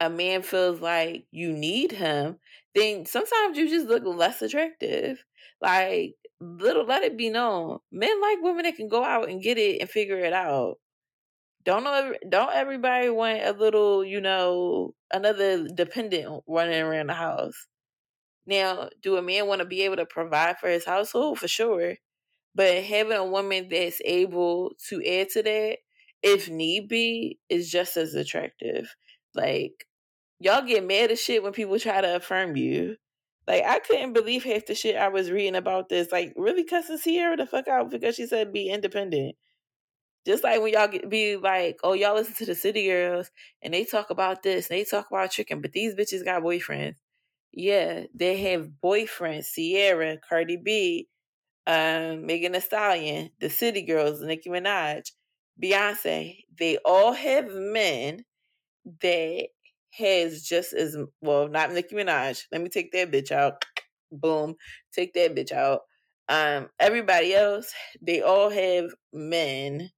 a 0.00 0.08
man 0.10 0.42
feels 0.42 0.80
like 0.80 1.26
you 1.32 1.52
need 1.52 1.92
him, 1.92 2.38
then 2.74 3.06
sometimes 3.06 3.58
you 3.58 3.68
just 3.68 3.88
look 3.88 4.04
less 4.04 4.42
attractive. 4.42 5.24
Like 5.60 6.14
little 6.40 6.86
let 6.86 7.02
it 7.02 7.16
be 7.16 7.30
known. 7.30 7.78
Men 7.90 8.20
like 8.20 8.38
women 8.40 8.64
that 8.64 8.76
can 8.76 8.88
go 8.88 9.02
out 9.04 9.28
and 9.28 9.42
get 9.42 9.58
it 9.58 9.80
and 9.80 9.90
figure 9.90 10.18
it 10.18 10.32
out. 10.32 10.78
Don't 11.64 11.84
know 11.84 12.14
don't 12.28 12.52
everybody 12.54 13.10
want 13.10 13.42
a 13.44 13.52
little, 13.52 14.04
you 14.04 14.20
know, 14.20 14.94
another 15.12 15.68
dependent 15.68 16.42
running 16.46 16.80
around 16.80 17.08
the 17.08 17.14
house. 17.14 17.66
Now, 18.48 18.88
do 19.02 19.16
a 19.16 19.22
man 19.22 19.46
want 19.46 19.60
to 19.60 19.66
be 19.66 19.82
able 19.82 19.96
to 19.96 20.06
provide 20.06 20.58
for 20.58 20.68
his 20.68 20.86
household? 20.86 21.38
For 21.38 21.48
sure. 21.48 21.96
But 22.54 22.82
having 22.82 23.16
a 23.16 23.24
woman 23.24 23.68
that's 23.70 24.00
able 24.04 24.72
to 24.88 25.04
add 25.06 25.28
to 25.30 25.42
that, 25.42 25.78
if 26.22 26.48
need 26.48 26.88
be, 26.88 27.38
is 27.50 27.70
just 27.70 27.96
as 27.98 28.14
attractive. 28.14 28.96
Like, 29.34 29.86
y'all 30.40 30.66
get 30.66 30.86
mad 30.86 31.12
as 31.12 31.20
shit 31.20 31.42
when 31.42 31.52
people 31.52 31.78
try 31.78 32.00
to 32.00 32.16
affirm 32.16 32.56
you. 32.56 32.96
Like 33.46 33.64
I 33.64 33.78
couldn't 33.78 34.12
believe 34.12 34.44
half 34.44 34.66
the 34.66 34.74
shit 34.74 34.96
I 34.96 35.08
was 35.08 35.30
reading 35.30 35.56
about 35.56 35.88
this. 35.88 36.12
Like 36.12 36.34
really 36.36 36.64
cussing 36.64 36.98
Ciara 36.98 37.36
the 37.36 37.46
fuck 37.46 37.66
out 37.66 37.90
because 37.90 38.14
she 38.14 38.26
said 38.26 38.52
be 38.52 38.68
independent. 38.68 39.36
Just 40.26 40.44
like 40.44 40.60
when 40.60 40.72
y'all 40.74 40.88
get, 40.88 41.08
be 41.08 41.36
like, 41.36 41.78
oh 41.82 41.94
y'all 41.94 42.14
listen 42.14 42.34
to 42.34 42.46
the 42.46 42.54
City 42.54 42.86
Girls 42.86 43.30
and 43.62 43.72
they 43.72 43.84
talk 43.84 44.10
about 44.10 44.42
this 44.42 44.68
and 44.68 44.78
they 44.78 44.84
talk 44.84 45.06
about 45.10 45.30
tricking, 45.30 45.62
but 45.62 45.72
these 45.72 45.94
bitches 45.94 46.24
got 46.24 46.42
boyfriends. 46.42 46.96
Yeah, 47.58 48.04
they 48.14 48.36
have 48.52 48.70
boyfriends. 48.84 49.52
Ciara, 49.52 50.16
Cardi 50.28 50.58
B, 50.58 51.08
um, 51.66 52.24
Megan 52.24 52.52
Thee 52.52 52.60
Stallion, 52.60 53.30
the 53.40 53.50
City 53.50 53.82
Girls, 53.82 54.22
Nicki 54.22 54.48
Minaj, 54.48 55.10
Beyonce. 55.60 56.36
They 56.56 56.78
all 56.84 57.12
have 57.12 57.48
men 57.50 58.24
that 59.02 59.48
has 59.94 60.44
just 60.44 60.72
as 60.72 60.96
well, 61.20 61.48
not 61.48 61.72
Nicki 61.72 61.96
Minaj. 61.96 62.44
Let 62.52 62.62
me 62.62 62.68
take 62.68 62.92
that 62.92 63.10
bitch 63.10 63.32
out. 63.32 63.64
Boom. 64.12 64.54
Take 64.94 65.14
that 65.14 65.34
bitch 65.34 65.50
out. 65.50 65.80
Um, 66.28 66.68
everybody 66.78 67.34
else, 67.34 67.72
they 68.00 68.22
all 68.22 68.50
have 68.50 68.90
men 69.12 69.90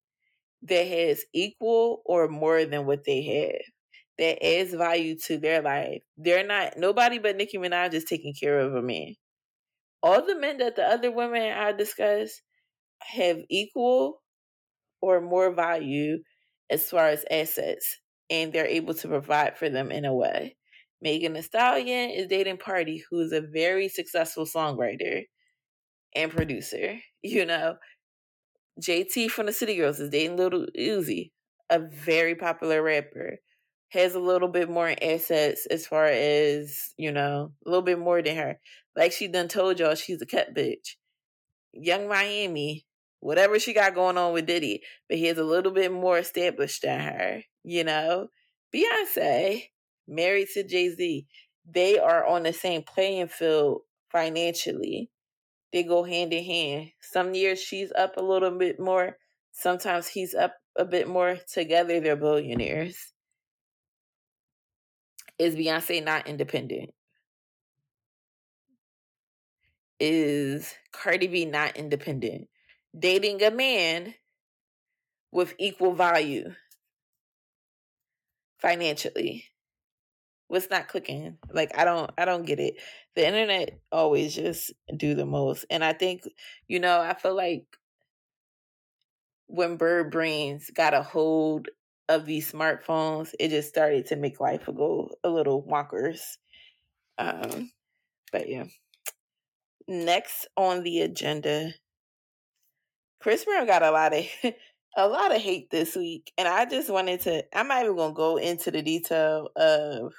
that 0.63 0.87
has 0.87 1.25
equal 1.35 2.01
or 2.07 2.27
more 2.29 2.65
than 2.65 2.87
what 2.87 3.05
they 3.05 3.23
have. 3.23 3.80
That 4.21 4.45
adds 4.45 4.75
value 4.75 5.19
to 5.27 5.39
their 5.39 5.63
life. 5.63 6.03
They're 6.19 6.47
not 6.47 6.75
nobody 6.77 7.19
but 7.19 7.37
Nicki 7.37 7.59
Minaj 7.59 7.95
is 7.95 8.05
taking 8.05 8.35
care 8.39 8.61
of 8.61 8.75
a 8.75 8.83
man. 8.83 9.17
All 10.03 10.25
the 10.25 10.39
men 10.39 10.59
that 10.59 10.77
the 10.77 10.85
other 10.85 11.11
women 11.11 11.53
I 11.53 11.73
discuss 11.73 12.41
have 13.01 13.39
equal 13.49 14.23
or 15.01 15.21
more 15.21 15.53
value 15.53 16.19
as 16.71 16.89
far 16.89 17.09
as 17.09 17.25
assets 17.31 17.99
and 18.31 18.53
they're 18.53 18.67
able 18.67 18.95
to 18.95 19.09
provide 19.09 19.59
for 19.59 19.69
them 19.69 19.91
in 19.91 20.05
a 20.05 20.15
way. 20.15 20.57
Megan 21.03 21.33
Thee 21.33 21.43
Stallion 21.43 22.11
is 22.11 22.27
dating 22.29 22.59
Pardi, 22.59 23.01
who 23.11 23.21
is 23.21 23.33
a 23.33 23.41
very 23.41 23.89
successful 23.89 24.45
songwriter 24.45 25.25
and 26.15 26.31
producer. 26.31 26.99
You 27.23 27.45
know, 27.45 27.77
JT 28.81 29.31
from 29.31 29.45
the 29.45 29.53
City 29.53 29.77
Girls 29.77 30.01
is 30.01 30.09
dating 30.09 30.39
Lil 30.39 30.69
Uzi, 30.79 31.33
a 31.69 31.79
very 31.79 32.35
popular 32.35 32.83
rapper. 32.83 33.41
Has 33.91 34.15
a 34.15 34.21
little 34.21 34.49
bit 34.49 34.71
more 34.71 34.95
assets 35.03 35.67
as 35.67 35.87
far 35.87 36.07
as, 36.07 36.95
you 36.97 37.11
know, 37.11 37.53
a 37.67 37.69
little 37.69 37.83
bit 37.83 37.99
more 37.99 38.23
than 38.23 38.37
her. 38.37 38.59
Like 38.97 39.13
she 39.13 39.29
done 39.29 39.49
told 39.49 39.79
y'all 39.79 39.95
she's 39.95 40.23
a 40.23 40.27
cut 40.27 40.55
bitch. 40.55 40.97
Young 41.73 42.09
Miami, 42.09 42.87
whatever 43.21 43.59
she 43.59 43.73
got 43.73 43.95
going 43.95 44.17
on 44.17 44.33
with 44.33 44.47
Diddy, 44.47 44.83
but 45.09 45.19
he 45.19 45.29
is 45.29 45.39
a 45.39 45.45
little 45.45 45.73
bit 45.73 45.93
more 45.93 46.19
established 46.19 46.83
than 46.83 47.01
her. 47.01 47.43
You 47.65 47.85
know, 47.85 48.29
Beyonce, 48.75 49.65
married 50.09 50.49
to 50.55 50.63
Jay 50.63 50.91
Z, 50.91 51.27
they 51.69 51.99
are 51.99 52.27
on 52.27 52.45
the 52.45 52.53
same 52.53 52.83
playing 52.83 53.29
field 53.29 53.83
financially. 54.11 55.11
They 55.73 55.83
go 55.83 56.03
hand 56.03 56.33
in 56.33 56.45
hand. 56.45 56.91
Some 57.01 57.35
years 57.35 57.61
she's 57.61 57.93
up 57.93 58.17
a 58.17 58.23
little 58.23 58.51
bit 58.51 58.81
more, 58.81 59.17
sometimes 59.53 60.09
he's 60.09 60.35
up 60.35 60.55
a 60.77 60.85
bit 60.85 61.09
more. 61.09 61.39
Together, 61.53 62.01
they're 62.01 62.17
billionaires. 62.17 63.13
Is 65.41 65.57
Beyonce 65.57 66.05
not 66.05 66.29
independent? 66.29 66.91
Is 69.99 70.75
Cardi 70.93 71.29
B 71.29 71.47
not 71.47 71.79
independent? 71.79 72.49
Dating 72.99 73.43
a 73.43 73.51
man 73.51 74.15
with 75.33 75.55
equal 75.59 75.95
value 75.95 76.53
financially 78.59 79.47
what's 80.49 80.69
not 80.69 80.89
clicking 80.89 81.39
like 81.51 81.71
i 81.79 81.85
don't 81.85 82.11
i 82.19 82.27
don't 82.27 82.45
get 82.45 82.61
it 82.61 82.75
the 83.15 83.27
internet 83.27 83.79
always 83.91 84.35
just 84.35 84.73
do 84.95 85.15
the 85.15 85.25
most 85.25 85.65
and 85.71 85.83
i 85.83 85.95
think 85.95 86.23
you 86.69 86.79
know 86.79 87.01
i 87.01 87.15
feel 87.15 87.35
like 87.35 87.65
when 89.47 89.77
bird 89.77 90.11
brains 90.11 90.71
got 90.75 90.93
a 90.93 91.03
hold 91.03 91.69
of 92.11 92.27
these 92.27 92.51
smartphones 92.51 93.31
it 93.39 93.49
just 93.49 93.69
started 93.69 94.07
to 94.07 94.17
make 94.17 94.41
life 94.41 94.67
go 94.77 95.09
a 95.25 95.29
little 95.31 95.63
wonkers 95.63 96.21
um 97.19 97.71
but 98.33 98.49
yeah 98.49 98.65
next 99.89 100.47
on 100.57 100.83
the 100.83 101.01
agenda 101.01 101.73
chris 103.21 103.45
brown 103.45 103.67
got 103.67 103.83
a 103.83 103.91
lot 103.91 104.13
of 104.15 104.27
a 104.97 105.09
lot 105.09 105.35
of 105.35 105.41
hate 105.41 105.71
this 105.71 105.95
week, 105.97 106.33
and 106.37 106.49
I 106.49 106.65
just 106.65 106.91
wanted 106.91 107.21
to. 107.23 107.45
I'm 107.55 107.69
not 107.69 107.85
even 107.85 107.97
gonna 107.97 108.15
go 108.15 108.37
into 108.37 108.71
the 108.71 108.83
detail 108.83 109.49
of 109.57 110.13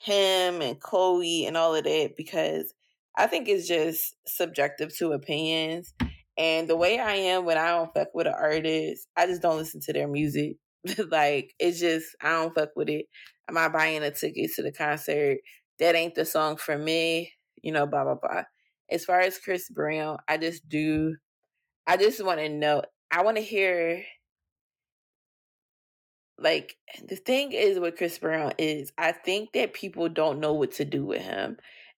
him 0.00 0.60
and 0.62 0.80
Chloe 0.80 1.46
and 1.46 1.56
all 1.56 1.74
of 1.74 1.84
that 1.84 2.14
because 2.16 2.74
I 3.16 3.26
think 3.26 3.48
it's 3.48 3.68
just 3.68 4.16
subjective 4.26 4.96
to 4.98 5.12
opinions. 5.12 5.94
And 6.38 6.68
the 6.68 6.76
way 6.76 6.98
I 6.98 7.14
am 7.14 7.44
when 7.46 7.56
I 7.56 7.70
don't 7.70 7.94
fuck 7.94 8.08
with 8.14 8.26
an 8.26 8.34
artist, 8.38 9.08
I 9.16 9.26
just 9.26 9.40
don't 9.40 9.56
listen 9.56 9.80
to 9.82 9.92
their 9.92 10.08
music. 10.08 10.56
like 11.10 11.54
it's 11.58 11.80
just 11.80 12.16
I 12.22 12.30
don't 12.30 12.54
fuck 12.54 12.70
with 12.76 12.88
it. 12.88 13.06
I'm 13.48 13.54
not 13.54 13.72
buying 13.72 14.02
a 14.02 14.10
ticket 14.10 14.52
to 14.54 14.62
the 14.62 14.72
concert. 14.72 15.38
That 15.78 15.94
ain't 15.94 16.14
the 16.14 16.24
song 16.24 16.56
for 16.56 16.76
me. 16.76 17.32
You 17.62 17.72
know, 17.72 17.86
blah 17.86 18.04
blah 18.04 18.16
blah. 18.16 18.42
As 18.90 19.04
far 19.04 19.20
as 19.20 19.38
Chris 19.38 19.68
Brown, 19.68 20.18
I 20.28 20.36
just 20.38 20.68
do. 20.68 21.16
I 21.86 21.96
just 21.96 22.24
want 22.24 22.40
to 22.40 22.48
know. 22.48 22.82
I 23.10 23.22
want 23.22 23.36
to 23.36 23.42
hear. 23.42 24.02
Like 26.38 26.76
the 27.08 27.16
thing 27.16 27.52
is 27.52 27.78
with 27.78 27.96
Chris 27.96 28.18
Brown 28.18 28.52
is 28.58 28.92
I 28.98 29.12
think 29.12 29.52
that 29.54 29.72
people 29.72 30.08
don't 30.10 30.40
know 30.40 30.52
what 30.52 30.72
to 30.72 30.84
do 30.84 31.04
with 31.04 31.22
him. 31.22 31.56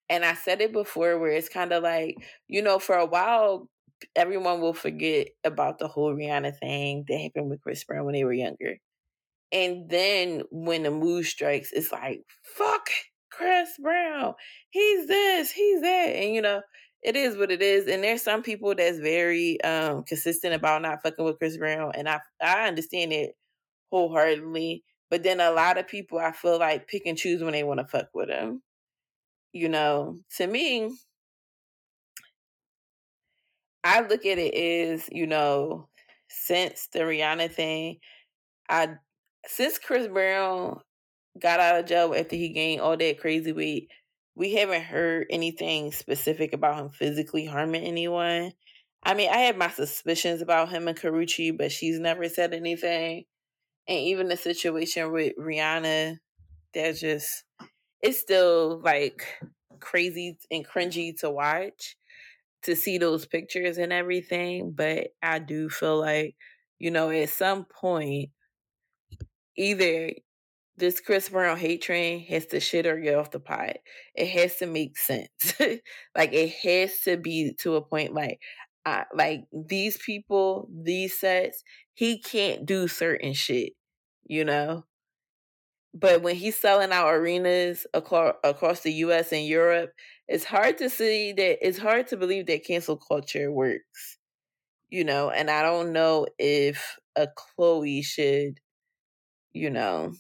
And 0.09 0.24
I 0.24 0.35
said 0.35 0.61
it 0.61 0.72
before 0.72 1.18
where 1.18 1.33
it's 1.33 1.48
kind 1.48 1.72
of 1.72 1.83
like, 1.83 2.16
you 2.46 2.62
know, 2.62 2.79
for 2.79 2.96
a 2.96 3.05
while 3.05 3.68
everyone 4.17 4.61
will 4.61 4.75
forget 4.75 5.29
about 5.45 5.79
the 5.79 5.89
whole 5.89 6.15
Rihanna 6.15 6.59
thing 6.59 7.05
that 7.09 7.19
happened 7.19 7.51
with 7.51 7.61
Chris 7.63 7.85
Brown 7.85 8.05
when 8.05 8.15
they 8.15 8.25
were 8.25 8.33
younger. 8.33 8.77
And 9.53 9.89
then 9.89 10.43
when 10.51 10.83
the 10.83 10.91
mood 10.91 11.25
strikes, 11.25 11.73
it's 11.73 11.91
like, 11.91 12.21
fuck 12.43 12.91
Chris 13.31 13.71
Brown. 13.81 14.35
He's 14.71 15.07
this, 15.07 15.51
he's 15.51 15.81
that. 15.81 16.09
And 16.09 16.35
you 16.35 16.43
know, 16.43 16.63
it 17.03 17.17
is 17.17 17.37
what 17.37 17.51
it 17.51 17.63
is. 17.63 17.87
And 17.87 18.03
there's 18.03 18.23
some 18.23 18.43
people 18.43 18.75
that's 18.75 18.99
very 18.99 19.61
um 19.63 20.03
consistent 20.05 20.55
about 20.55 20.83
not 20.83 21.03
fucking 21.03 21.25
with 21.25 21.39
Chris 21.39 21.57
Brown. 21.57 21.93
And 21.95 22.09
I 22.09 22.21
I 22.43 22.69
understand 22.69 23.13
it 23.13 23.33
wholeheartedly. 23.91 24.85
But 25.11 25.23
then 25.23 25.41
a 25.41 25.51
lot 25.51 25.79
of 25.79 25.89
people 25.89 26.19
I 26.19 26.33
feel 26.33 26.59
like 26.59 26.89
pick 26.89 27.03
and 27.07 27.17
choose 27.17 27.43
when 27.43 27.53
they 27.53 27.65
want 27.65 27.81
to 27.81 27.87
fuck 27.87 28.09
with 28.15 28.29
him. 28.29 28.63
You 29.53 29.69
know, 29.69 30.19
to 30.37 30.47
me, 30.47 30.91
I 33.88 34.01
look 34.01 34.27
at 34.27 34.38
it 34.38 34.55
as, 34.55 35.09
you 35.11 35.27
know, 35.27 35.88
since 36.29 36.88
the 36.92 37.01
Rihanna 37.01 37.51
thing, 37.51 37.98
I 38.68 38.96
since 39.46 39.79
Chris 39.79 40.09
Brown 40.09 40.81
got 41.40 41.59
out 41.61 41.81
of 41.81 41.87
jail 41.87 42.14
after 42.14 42.37
he 42.37 42.51
gained 42.51 42.83
all 42.83 42.98
that 42.98 43.20
crazy 43.20 43.53
weight, 43.53 43.90
we 44.35 44.55
haven't 44.55 44.83
heard 44.83 45.27
anything 45.31 45.92
specific 45.92 46.53
about 46.53 46.79
him 46.79 46.90
physically 46.90 47.46
harming 47.46 47.83
anyone. 47.83 48.53
I 49.05 49.14
mean, 49.14 49.31
I 49.31 49.38
have 49.38 49.57
my 49.57 49.70
suspicions 49.70 50.42
about 50.42 50.68
him 50.68 50.87
and 50.87 50.98
Karrueche, 50.98 51.57
but 51.57 51.72
she's 51.72 51.98
never 51.98 52.29
said 52.29 52.53
anything. 52.53 53.24
And 53.88 53.98
even 54.01 54.29
the 54.29 54.37
situation 54.37 55.12
with 55.12 55.33
Rihanna, 55.38 56.18
that's 56.74 57.01
just 57.01 57.44
it's 58.03 58.18
still 58.18 58.83
like 58.85 59.24
crazy 59.81 60.38
and 60.51 60.66
cringy 60.66 61.18
to 61.20 61.31
watch 61.31 61.96
to 62.69 62.77
see 62.77 62.99
those 62.99 63.27
pictures 63.27 63.79
and 63.79 63.93
everything, 63.93 64.73
but 64.77 65.09
I 65.23 65.39
do 65.39 65.71
feel 65.71 65.99
like, 65.99 66.37
you 66.79 66.91
know, 66.91 67.11
at 67.11 67.31
some 67.31 67.65
point, 67.65 68.31
either 69.57 70.13
this 70.77 71.01
Chris 71.01 71.31
Brown 71.31 71.57
hate 71.57 71.83
train 71.83 72.21
has 72.27 72.47
to 72.47 72.61
shit 72.61 72.87
or 72.87 73.01
get 73.01 73.15
off 73.15 73.31
the 73.31 73.41
pot. 73.41 73.79
It 74.15 74.29
has 74.29 74.57
to 74.57 74.67
make 74.67 74.99
sense. 74.99 75.55
like 76.17 76.33
it 76.33 76.53
has 76.63 77.01
to 77.01 77.17
be 77.17 77.55
to 77.61 77.77
a 77.77 77.83
point 77.83 78.13
like 78.13 78.39
I, 78.85 79.05
like 79.15 79.45
these 79.53 79.97
people, 79.97 80.69
these 80.71 81.19
sets, 81.19 81.65
he 81.95 82.21
can't 82.21 82.67
do 82.67 82.87
certain 82.87 83.33
shit, 83.33 83.73
you 84.25 84.45
know? 84.45 84.85
But 85.95 86.23
when 86.23 86.37
he's 86.37 86.57
selling 86.57 86.93
out 86.93 87.09
arenas 87.09 87.87
across, 87.95 88.35
across 88.45 88.81
the 88.83 88.93
US 88.93 89.33
and 89.33 89.47
Europe, 89.47 89.91
it's 90.29 90.45
hard 90.45 90.79
to 90.79 90.91
see 90.91 91.33
that 91.33 91.67
it's 91.67 91.79
hard 91.79 92.09
to 92.09 92.17
believe 92.17 92.47
that 92.47 92.64
cancel 92.64 92.97
culture 92.97 93.51
works. 93.53 94.19
You 94.91 95.05
know, 95.05 95.31
and 95.31 95.51
I 95.51 95.62
don't 95.62 95.93
know 95.93 96.27
if 96.38 96.99
a 97.17 97.29
Chloe 97.37 98.03
should, 98.03 98.61
you 99.53 99.71
know, 99.71 100.14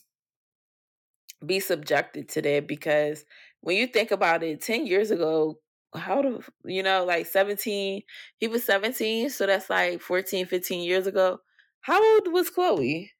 be 1.44 1.60
subjected 1.60 2.28
to 2.30 2.42
that 2.42 2.66
because 2.66 3.24
when 3.60 3.76
you 3.76 3.86
think 3.86 4.10
about 4.10 4.42
it, 4.42 4.60
10 4.60 4.86
years 4.86 5.10
ago, 5.10 5.58
how 5.94 6.20
do 6.22 6.42
you 6.64 6.82
know, 6.82 7.04
like 7.04 7.26
17, 7.26 8.02
he 8.38 8.48
was 8.48 8.64
17, 8.64 9.30
so 9.30 9.46
that's 9.46 9.70
like 9.70 10.00
14, 10.00 10.46
15 10.46 10.82
years 10.82 11.06
ago. 11.06 11.38
How 11.80 12.02
old 12.14 12.32
was 12.32 12.50
Chloe? 12.50 13.12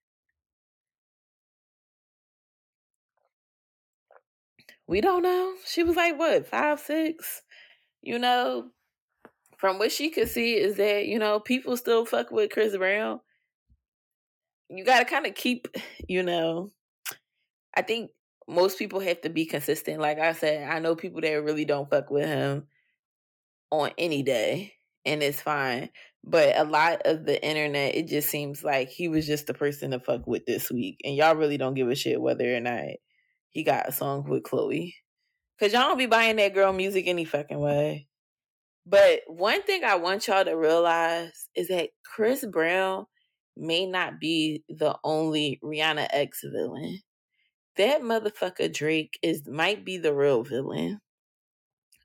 We 4.89 5.03
don't 5.03 5.23
know. 5.23 5.53
She 5.67 5.83
was 5.85 5.97
like 5.97 6.19
what, 6.19 6.49
five, 6.49 6.81
six? 6.81 7.43
You 8.01 8.19
know, 8.19 8.71
from 9.59 9.79
what 9.79 9.93
she 9.93 10.09
could 10.09 10.29
see 10.29 10.57
is 10.57 10.77
that, 10.77 11.07
you 11.07 11.19
know, 11.19 11.41
people 11.41 11.77
still 11.77 12.07
fuck 12.07 12.31
with 12.31 12.51
Chris 12.51 12.75
Brown. 12.75 13.21
You 14.71 14.85
gotta 14.85 15.05
kind 15.05 15.27
of 15.27 15.35
keep, 15.35 15.69
you 16.09 16.23
know, 16.23 16.73
I 17.77 17.83
think 17.83 18.11
most 18.49 18.79
people 18.79 19.01
have 19.01 19.21
to 19.21 19.29
be 19.29 19.45
consistent. 19.45 20.01
Like 20.01 20.19
I 20.19 20.33
said, 20.33 20.69
I 20.69 20.79
know 20.79 20.97
people 20.97 21.21
that 21.21 21.45
really 21.45 21.67
don't 21.67 21.91
fuck 21.91 22.11
with 22.11 22.27
him 22.27 22.67
on 23.71 23.91
any 23.99 24.23
day, 24.23 24.73
and 25.05 25.23
it's 25.23 25.43
fine. 25.43 25.91
But 26.25 26.57
a 26.57 26.65
lot 26.65 27.03
of 27.05 27.27
the 27.27 27.43
internet, 27.45 27.95
it 27.95 28.09
just 28.09 28.31
seems 28.31 28.65
like 28.65 28.89
he 28.89 29.09
was 29.09 29.27
just 29.27 29.47
the 29.47 29.55
person 29.55 29.91
to 29.91 30.01
fuck 30.01 30.27
with 30.27 30.47
this 30.47 30.71
week, 30.71 30.99
and 31.05 31.15
y'all 31.15 31.37
really 31.37 31.59
don't 31.59 31.75
give 31.75 31.91
a 31.91 31.95
shit 31.95 32.21
whether 32.21 32.57
or 32.57 32.61
not 32.61 32.85
he 33.51 33.63
got 33.63 33.89
a 33.89 33.93
song 33.93 34.29
with 34.29 34.43
Chloe. 34.43 34.95
Cause 35.59 35.73
y'all 35.73 35.83
don't 35.83 35.99
be 35.99 36.07
buying 36.07 36.37
that 36.37 36.55
girl 36.55 36.73
music 36.73 37.07
any 37.09 37.25
fucking 37.25 37.59
way. 37.59 38.07
But 38.87 39.21
one 39.27 39.63
thing 39.63 39.85
I 39.85 39.97
want 39.97 40.27
y'all 40.29 40.45
to 40.45 40.57
realize 40.57 41.49
is 41.55 41.69
that 41.69 41.91
Chris 42.05 42.45
Brown 42.47 43.07
may 43.57 43.87
not 43.87 44.21
be 44.21 44.63
the 44.69 44.97
only 45.05 45.61
Rihanna 45.63 46.09
X 46.11 46.43
villain. 46.45 47.01
That 47.77 48.03
motherfucker 48.03 48.73
Drake 48.73 49.19
is 49.23 49.47
might 49.47 49.85
be 49.85 49.99
the 49.99 50.15
real 50.15 50.43
villain 50.43 51.01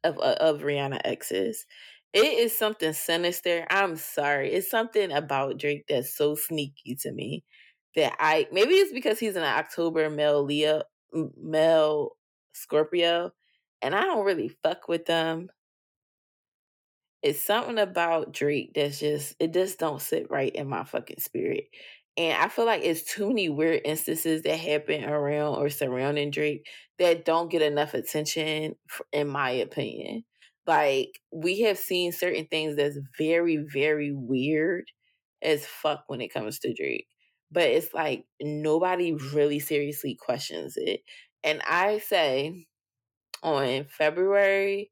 of 0.03 0.17
uh, 0.17 0.35
of 0.39 0.61
Rihanna 0.61 1.01
X's. 1.05 1.65
It 2.11 2.39
is 2.39 2.57
something 2.57 2.93
sinister. 2.93 3.65
I'm 3.69 3.95
sorry. 3.95 4.51
It's 4.51 4.69
something 4.69 5.11
about 5.11 5.57
Drake 5.57 5.85
that's 5.87 6.15
so 6.15 6.35
sneaky 6.35 6.95
to 7.01 7.11
me 7.11 7.43
that 7.95 8.15
I 8.19 8.47
maybe 8.51 8.73
it's 8.73 8.93
because 8.93 9.19
he's 9.19 9.35
an 9.35 9.43
October 9.43 10.09
male 10.09 10.43
Leo 10.43 10.83
male 11.37 12.11
Scorpio, 12.53 13.31
and 13.81 13.95
I 13.95 14.03
don't 14.03 14.25
really 14.25 14.49
fuck 14.63 14.87
with 14.87 15.05
them. 15.05 15.49
It's 17.21 17.39
something 17.39 17.79
about 17.79 18.33
Drake 18.33 18.73
that's 18.75 18.99
just 18.99 19.35
it 19.39 19.53
just 19.53 19.79
don't 19.79 20.01
sit 20.01 20.29
right 20.29 20.53
in 20.53 20.67
my 20.67 20.83
fucking 20.83 21.19
spirit. 21.19 21.65
And 22.17 22.37
I 22.37 22.49
feel 22.49 22.65
like 22.65 22.83
it's 22.83 23.03
too 23.03 23.27
many 23.29 23.49
weird 23.49 23.81
instances 23.85 24.43
that 24.43 24.57
happen 24.57 25.03
around 25.05 25.55
or 25.57 25.69
surrounding 25.69 26.31
Drake 26.31 26.67
that 26.99 27.25
don't 27.25 27.49
get 27.49 27.61
enough 27.63 27.93
attention, 27.93 28.75
in 29.13 29.27
my 29.29 29.51
opinion. 29.51 30.25
Like, 30.67 31.19
we 31.31 31.61
have 31.61 31.77
seen 31.77 32.11
certain 32.11 32.45
things 32.47 32.75
that's 32.75 32.99
very, 33.17 33.57
very 33.57 34.11
weird 34.13 34.85
as 35.41 35.65
fuck 35.65 36.03
when 36.07 36.21
it 36.21 36.33
comes 36.33 36.59
to 36.59 36.73
Drake 36.73 37.07
but 37.53 37.63
it's 37.63 37.93
like 37.93 38.25
nobody 38.41 39.13
really 39.13 39.59
seriously 39.59 40.15
questions 40.19 40.73
it. 40.77 41.01
And 41.43 41.61
I 41.67 41.99
say 41.99 42.65
on 43.43 43.85
February 43.85 44.91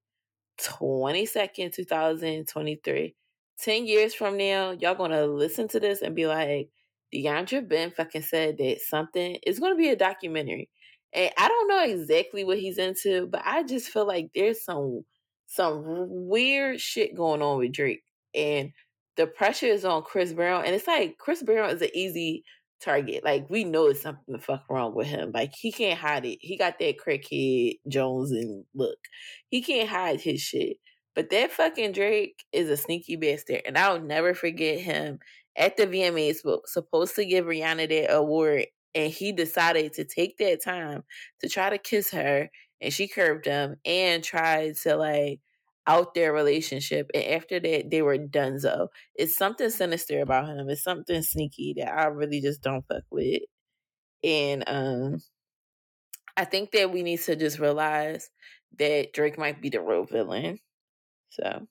22nd, 0.60 1.74
2023, 1.74 3.16
10 3.60 3.86
years 3.86 4.14
from 4.14 4.38
now, 4.38 4.72
y'all 4.72 4.96
gonna 4.96 5.26
listen 5.26 5.68
to 5.70 5.80
this 5.80 6.02
and 6.02 6.16
be 6.16 6.28
like, 6.28 6.70
DeAndre 7.14 7.68
Ben 7.68 7.92
fucking 7.92 8.22
said 8.22 8.58
that 8.60 8.82
something 8.82 9.38
is 9.46 9.60
gonna 9.60 9.76
be 9.76 9.90
a 9.90 9.96
documentary. 9.96 10.70
And 11.14 11.32
I 11.38 11.48
don't 11.48 11.68
know 11.68 11.84
exactly 11.84 12.44
what 12.44 12.60
he's 12.60 12.78
into, 12.78 13.28
but 13.28 13.42
I 13.44 13.64
just 13.64 13.90
feel 13.90 14.08
like 14.08 14.30
there's 14.36 14.64
some 14.64 15.02
some 15.48 15.84
weird 16.30 16.80
shit 16.80 17.16
going 17.16 17.42
on 17.42 17.58
with 17.58 17.74
Drake. 17.74 18.04
And 18.34 18.72
the 19.18 19.28
pressure 19.28 19.68
is 19.68 19.86
on 19.86 20.04
Chris 20.04 20.34
Brown, 20.34 20.66
and 20.66 20.76
it's 20.76 20.88
like 20.88 21.18
Chris 21.18 21.44
Brown 21.44 21.70
is 21.70 21.82
an 21.82 21.90
easy 21.94 22.44
target. 22.82 23.24
Like 23.24 23.48
we 23.50 23.64
know 23.64 23.88
it's 23.88 24.02
something 24.02 24.24
the 24.28 24.40
fuck 24.40 24.64
wrong 24.70 24.96
with 24.96 25.08
him. 25.08 25.32
Like 25.34 25.54
he 25.56 25.72
can't 25.72 26.00
hide 26.00 26.26
it. 26.26 26.40
He 26.42 26.58
got 26.58 26.80
that 26.80 26.96
crackhead 26.98 27.80
Jones 27.88 28.32
and 28.32 28.66
look. 28.74 28.98
He 29.50 29.62
can't 29.62 29.90
hide 29.90 30.22
his 30.22 30.42
shit. 30.42 30.78
But 31.14 31.30
that 31.32 31.52
fucking 31.52 31.92
Drake 31.92 32.46
is 32.54 32.70
a 32.70 32.78
sneaky 32.78 33.18
bastard, 33.18 33.62
and 33.66 33.78
I'll 33.78 34.00
never 34.00 34.34
forget 34.34 34.80
him 34.80 35.20
at 35.58 35.78
the 35.78 35.86
VMAs. 35.86 36.38
Supposed 36.66 37.16
to 37.16 37.26
give 37.26 37.46
Rihanna 37.46 37.90
that 37.90 38.16
award, 38.16 38.68
and 38.96 39.12
he 39.12 39.34
decided 39.34 39.94
to 39.94 40.06
take 40.06 40.38
that 40.38 40.64
time 40.64 41.04
to 41.42 41.50
try 41.50 41.70
to 41.70 41.78
kiss 41.78 42.12
her, 42.12 42.50
and 42.80 42.94
she 42.94 43.08
curved 43.08 43.46
him 43.46 43.76
and 43.86 44.24
tried 44.24 44.76
to 44.84 44.96
like 44.96 45.42
out 45.92 46.14
their 46.14 46.34
relationship 46.34 47.10
and 47.14 47.24
after 47.26 47.60
that 47.60 47.90
they 47.92 48.02
were 48.02 48.18
donezo. 48.18 48.88
It's 49.16 49.36
something 49.38 49.70
sinister 49.70 50.22
about 50.22 50.48
him. 50.50 50.70
It's 50.70 50.84
something 50.84 51.22
sneaky 51.24 51.76
that 51.78 51.94
I 51.94 52.06
really 52.08 52.42
just 52.42 52.62
don't 52.64 52.86
fuck 52.88 53.04
with. 53.12 53.42
And 54.24 54.64
um 54.68 55.20
I 56.38 56.46
think 56.46 56.72
that 56.72 56.92
we 56.92 57.04
need 57.04 57.20
to 57.22 57.36
just 57.36 57.60
realize 57.60 58.30
that 58.80 59.14
Drake 59.14 59.38
might 59.38 59.62
be 59.62 59.70
the 59.70 59.82
real 59.82 60.06
villain. 60.06 60.60
So 61.30 61.68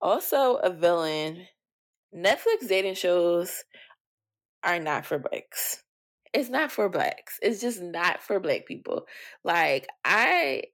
also 0.00 0.56
a 0.56 0.70
villain. 0.70 1.46
Netflix 2.14 2.68
dating 2.68 2.94
shows 2.94 3.64
are 4.62 4.80
not 4.80 5.06
for 5.06 5.18
blacks. 5.18 5.82
It's 6.32 6.48
not 6.48 6.72
for 6.72 6.88
blacks. 6.88 7.38
It's 7.42 7.60
just 7.60 7.80
not 7.80 8.22
for 8.22 8.40
black 8.40 8.66
people. 8.66 9.06
Like 9.44 9.86
I 10.04 10.64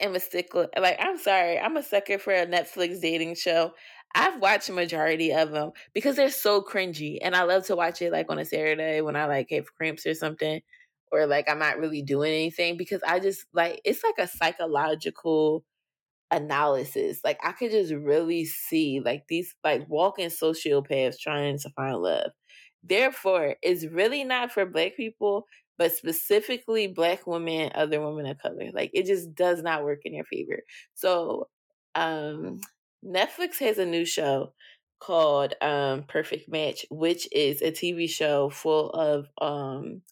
am 0.00 0.14
a 0.14 0.20
stickler. 0.20 0.68
Like 0.78 0.96
I'm 1.00 1.18
sorry, 1.18 1.58
I'm 1.58 1.76
a 1.76 1.82
sucker 1.82 2.18
for 2.18 2.32
a 2.32 2.46
Netflix 2.46 3.00
dating 3.00 3.34
show. 3.36 3.72
I've 4.14 4.40
watched 4.40 4.70
majority 4.70 5.32
of 5.32 5.50
them 5.50 5.72
because 5.92 6.16
they're 6.16 6.30
so 6.30 6.62
cringy, 6.62 7.18
and 7.22 7.34
I 7.36 7.42
love 7.44 7.66
to 7.66 7.76
watch 7.76 8.00
it 8.02 8.12
like 8.12 8.26
on 8.30 8.38
a 8.38 8.44
Saturday 8.44 9.00
when 9.00 9.16
I 9.16 9.26
like 9.26 9.50
have 9.50 9.74
cramps 9.76 10.06
or 10.06 10.14
something, 10.14 10.60
or 11.12 11.26
like 11.26 11.48
I'm 11.50 11.58
not 11.58 11.78
really 11.78 12.02
doing 12.02 12.32
anything 12.32 12.76
because 12.76 13.02
I 13.06 13.20
just 13.20 13.46
like 13.52 13.80
it's 13.84 14.02
like 14.04 14.16
a 14.18 14.28
psychological 14.28 15.64
analysis. 16.30 17.20
Like 17.24 17.38
I 17.44 17.52
could 17.52 17.70
just 17.70 17.92
really 17.92 18.44
see 18.44 19.00
like 19.04 19.24
these 19.28 19.54
like 19.64 19.88
walking 19.88 20.28
sociopaths 20.28 21.18
trying 21.20 21.58
to 21.58 21.70
find 21.70 21.96
love. 21.98 22.30
Therefore, 22.82 23.56
it's 23.62 23.86
really 23.86 24.24
not 24.24 24.52
for 24.52 24.66
black 24.66 24.96
people, 24.96 25.46
but 25.78 25.92
specifically 25.92 26.86
black 26.86 27.26
women, 27.26 27.70
other 27.74 28.00
women 28.00 28.26
of 28.26 28.38
color. 28.38 28.70
Like 28.72 28.90
it 28.94 29.06
just 29.06 29.34
does 29.34 29.62
not 29.62 29.84
work 29.84 30.00
in 30.04 30.14
your 30.14 30.24
favor. 30.24 30.62
So 30.94 31.48
um 31.94 32.60
Netflix 33.04 33.58
has 33.58 33.78
a 33.78 33.86
new 33.86 34.04
show 34.04 34.52
called 34.98 35.54
um 35.60 36.04
Perfect 36.08 36.48
Match, 36.48 36.86
which 36.90 37.28
is 37.32 37.62
a 37.62 37.70
TV 37.70 38.08
show 38.08 38.50
full 38.50 38.90
of 38.90 39.26
um 39.40 40.02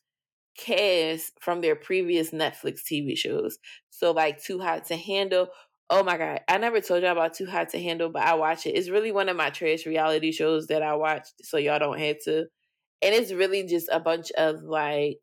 cast 0.58 1.32
from 1.40 1.60
their 1.60 1.76
previous 1.76 2.30
Netflix 2.30 2.82
TV 2.82 3.16
shows. 3.16 3.58
So 3.90 4.12
like 4.12 4.42
Too 4.42 4.60
Hot 4.60 4.86
to 4.86 4.96
Handle. 4.96 5.48
Oh 5.90 6.02
my 6.02 6.16
god, 6.16 6.40
I 6.48 6.58
never 6.58 6.80
told 6.80 7.02
y'all 7.02 7.12
about 7.12 7.34
Too 7.34 7.46
Hot 7.46 7.70
to 7.70 7.82
Handle, 7.82 8.08
but 8.10 8.22
I 8.22 8.34
watch 8.34 8.66
it. 8.66 8.70
It's 8.70 8.88
really 8.88 9.12
one 9.12 9.28
of 9.28 9.36
my 9.36 9.50
trash 9.50 9.86
reality 9.86 10.32
shows 10.32 10.68
that 10.68 10.82
I 10.82 10.94
watch, 10.96 11.28
so 11.42 11.58
y'all 11.58 11.78
don't 11.78 11.98
have 11.98 12.16
to. 12.24 12.46
And 13.02 13.14
it's 13.14 13.32
really 13.32 13.64
just 13.66 13.88
a 13.92 14.00
bunch 14.00 14.30
of 14.32 14.62
like 14.62 15.18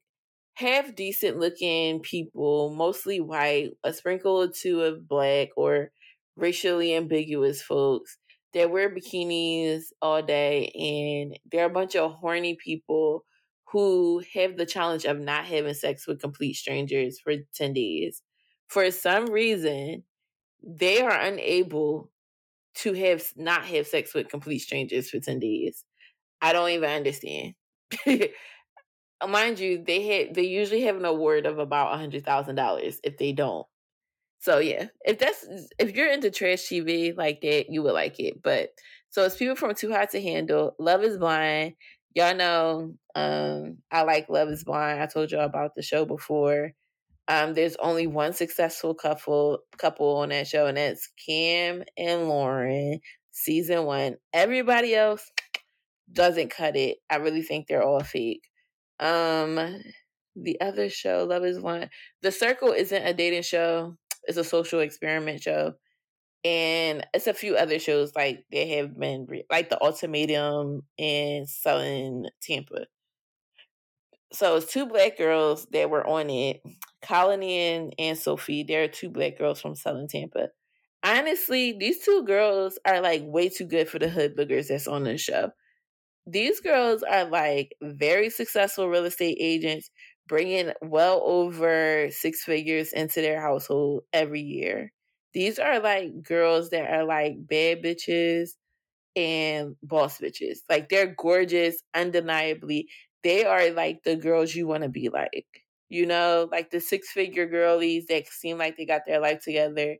half 0.54 0.96
decent 0.96 1.40
looking 1.40 2.02
people, 2.02 2.74
mostly 2.76 3.20
white, 3.20 3.72
a 3.84 3.94
sprinkle 3.94 4.42
or 4.42 4.48
two 4.50 4.82
of 4.82 5.08
black 5.08 5.50
or 5.58 5.92
racially 6.36 6.96
ambiguous 6.96 7.62
folks 7.62 8.18
that 8.54 8.70
wear 8.72 8.94
bikinis 8.94 9.86
all 10.02 10.22
day 10.22 10.68
and 10.70 11.38
they're 11.52 11.66
a 11.66 11.70
bunch 11.70 11.96
of 11.96 12.12
horny 12.14 12.56
people 12.56 13.24
who 13.72 14.22
have 14.34 14.58
the 14.58 14.66
challenge 14.66 15.06
of 15.06 15.20
not 15.20 15.46
having 15.46 15.74
sex 15.74 16.06
with 16.06 16.20
complete 16.20 16.56
strangers 16.56 17.20
for 17.20 17.34
10 17.56 17.74
days. 17.74 18.22
For 18.68 18.92
some 18.92 19.28
reason, 19.28 20.04
they 20.62 21.02
are 21.02 21.20
unable 21.20 22.12
to 22.76 22.94
have 22.94 23.24
not 23.36 23.66
have 23.66 23.88
sex 23.88 24.14
with 24.14 24.30
complete 24.30 24.60
strangers 24.60 25.10
for 25.10 25.20
10 25.20 25.40
days. 25.40 25.86
I 26.42 26.54
don't 26.54 26.70
even 26.70 26.90
understand. 26.90 27.54
Mind 29.28 29.60
you, 29.60 29.84
they 29.86 30.02
had 30.08 30.36
they 30.36 30.44
usually 30.44 30.82
have 30.82 30.96
an 30.98 31.06
award 31.06 31.46
of 31.46 31.60
about 31.60 31.94
a 31.94 31.98
hundred 31.98 32.26
thousand 32.26 32.56
dollars 32.56 33.00
if 33.04 33.18
they 33.18 33.34
don't. 33.34 33.68
So 34.40 34.60
yeah, 34.60 34.88
if 35.06 35.20
that's 35.20 35.46
if 35.80 35.96
you're 35.96 36.12
into 36.12 36.32
trash 36.32 36.62
TV 36.64 37.16
like 37.16 37.42
that, 37.42 37.70
you 37.70 37.84
would 37.84 37.94
like 37.94 38.20
it. 38.20 38.42
But 38.42 38.72
so 39.10 39.24
it's 39.26 39.38
people 39.38 39.56
from 39.56 39.76
Too 39.76 39.92
Hot 39.92 40.10
to 40.12 40.22
Handle, 40.22 40.76
Love 40.80 41.04
Is 41.04 41.18
Blind, 41.18 41.76
y'all 42.14 42.36
know 42.36 42.94
um 43.16 43.78
I 43.92 44.04
like 44.04 44.30
Love 44.30 44.50
is 44.50 44.64
Blind. 44.64 45.02
I 45.02 45.06
told 45.06 45.32
y'all 45.32 45.46
about 45.46 45.76
the 45.76 45.82
show 45.82 46.06
before. 46.06 46.72
Um 47.28 47.54
there's 47.54 47.76
only 47.78 48.08
one 48.08 48.34
successful 48.34 48.94
couple 48.96 49.60
couple 49.78 50.18
on 50.18 50.30
that 50.30 50.48
show 50.48 50.68
and 50.68 50.78
that's 50.78 51.10
Cam 51.26 51.84
and 51.98 52.28
Lauren 52.28 53.00
season 53.32 53.86
1. 53.86 54.18
Everybody 54.34 54.96
else 54.96 55.32
doesn't 56.12 56.52
cut 56.52 56.76
it. 56.76 56.98
I 57.10 57.18
really 57.18 57.42
think 57.42 57.68
they're 57.68 57.84
all 57.84 58.02
fake. 58.04 58.44
Um 59.02 59.82
the 60.36 60.60
other 60.62 60.90
show 60.90 61.26
Love 61.26 61.44
is 61.46 61.60
One, 61.60 61.90
The 62.22 62.32
Circle 62.32 62.72
isn't 62.72 63.06
a 63.06 63.14
dating 63.14 63.44
show. 63.44 63.98
It's 64.26 64.38
a 64.38 64.44
social 64.44 64.80
experiment 64.80 65.42
show 65.44 65.74
and 66.44 67.06
it's 67.14 67.28
a 67.28 67.34
few 67.34 67.56
other 67.56 67.80
shows 67.80 68.16
like 68.16 68.46
they 68.52 68.70
have 68.78 68.98
been 69.00 69.28
like 69.50 69.70
the 69.70 69.82
ultimatum 69.84 70.84
and 70.98 71.48
Selling 71.48 72.28
Tampa. 72.42 72.88
So 74.34 74.56
it's 74.56 74.72
two 74.72 74.86
black 74.86 75.18
girls 75.18 75.68
that 75.72 75.90
were 75.90 76.08
on 76.08 76.30
it, 76.30 76.62
Colony 77.02 77.58
and, 77.58 77.94
and 78.00 78.18
Sophie. 78.18 78.64
They're 78.64 78.88
two 78.88 79.10
black 79.10 79.38
girls 79.38 79.60
from 79.62 79.76
Selling 79.76 80.08
Tampa. 80.08 80.50
Honestly, 81.04 81.74
these 81.78 82.04
two 82.06 82.24
girls 82.24 82.80
are 82.86 83.02
like 83.02 83.24
way 83.26 83.50
too 83.50 83.66
good 83.66 83.90
for 83.90 84.00
the 84.00 84.10
hood 84.10 84.38
boogers 84.38 84.68
that's 84.68 84.88
on 84.88 85.04
the 85.04 85.18
show. 85.18 85.52
These 86.28 86.60
girls 86.62 87.04
are 87.04 87.26
like 87.26 87.74
very 87.82 88.30
successful 88.30 88.88
real 88.90 89.06
estate 89.06 89.38
agents, 89.40 89.90
bringing 90.28 90.72
well 90.82 91.22
over 91.26 92.10
six 92.12 92.44
figures 92.44 92.94
into 92.94 93.22
their 93.22 93.42
household 93.42 94.04
every 94.14 94.42
year 94.42 94.92
these 95.34 95.60
are 95.60 95.80
like 95.80 96.24
girls 96.24 96.72
that 96.72 96.92
are 96.92 97.06
like 97.06 97.36
bad 97.48 97.82
bitches 97.82 98.50
and 99.16 99.76
boss 99.84 100.20
bitches. 100.20 100.60
Like 100.70 100.90
they're 100.90 101.16
gorgeous, 101.18 101.82
undeniably. 101.94 102.88
They 103.24 103.46
are 103.46 103.70
like 103.72 104.04
the 104.04 104.16
girls 104.16 104.56
you 104.56 104.68
want 104.68 104.84
to 104.84 104.90
be 104.90 105.10
like. 105.10 105.46
You 105.90 106.06
know, 106.06 106.48
like 106.52 106.72
the 106.72 106.80
six 106.80 107.12
figure 107.12 107.48
girlies 107.48 108.06
that 108.08 108.28
seem 108.28 108.58
like 108.58 108.78
they 108.78 108.86
got 108.86 109.02
their 109.06 109.20
life 109.20 109.42
together 109.44 109.98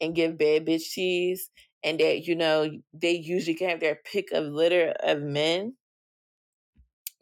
and 0.00 0.14
give 0.14 0.38
bad 0.38 0.66
bitch 0.66 0.92
tease. 0.92 1.50
And 1.82 1.98
that, 2.00 2.26
you 2.26 2.36
know, 2.36 2.70
they 2.92 3.12
usually 3.12 3.54
can 3.54 3.70
have 3.70 3.80
their 3.80 3.98
pick 4.04 4.32
of 4.32 4.44
litter 4.44 4.94
of 5.02 5.22
men. 5.22 5.74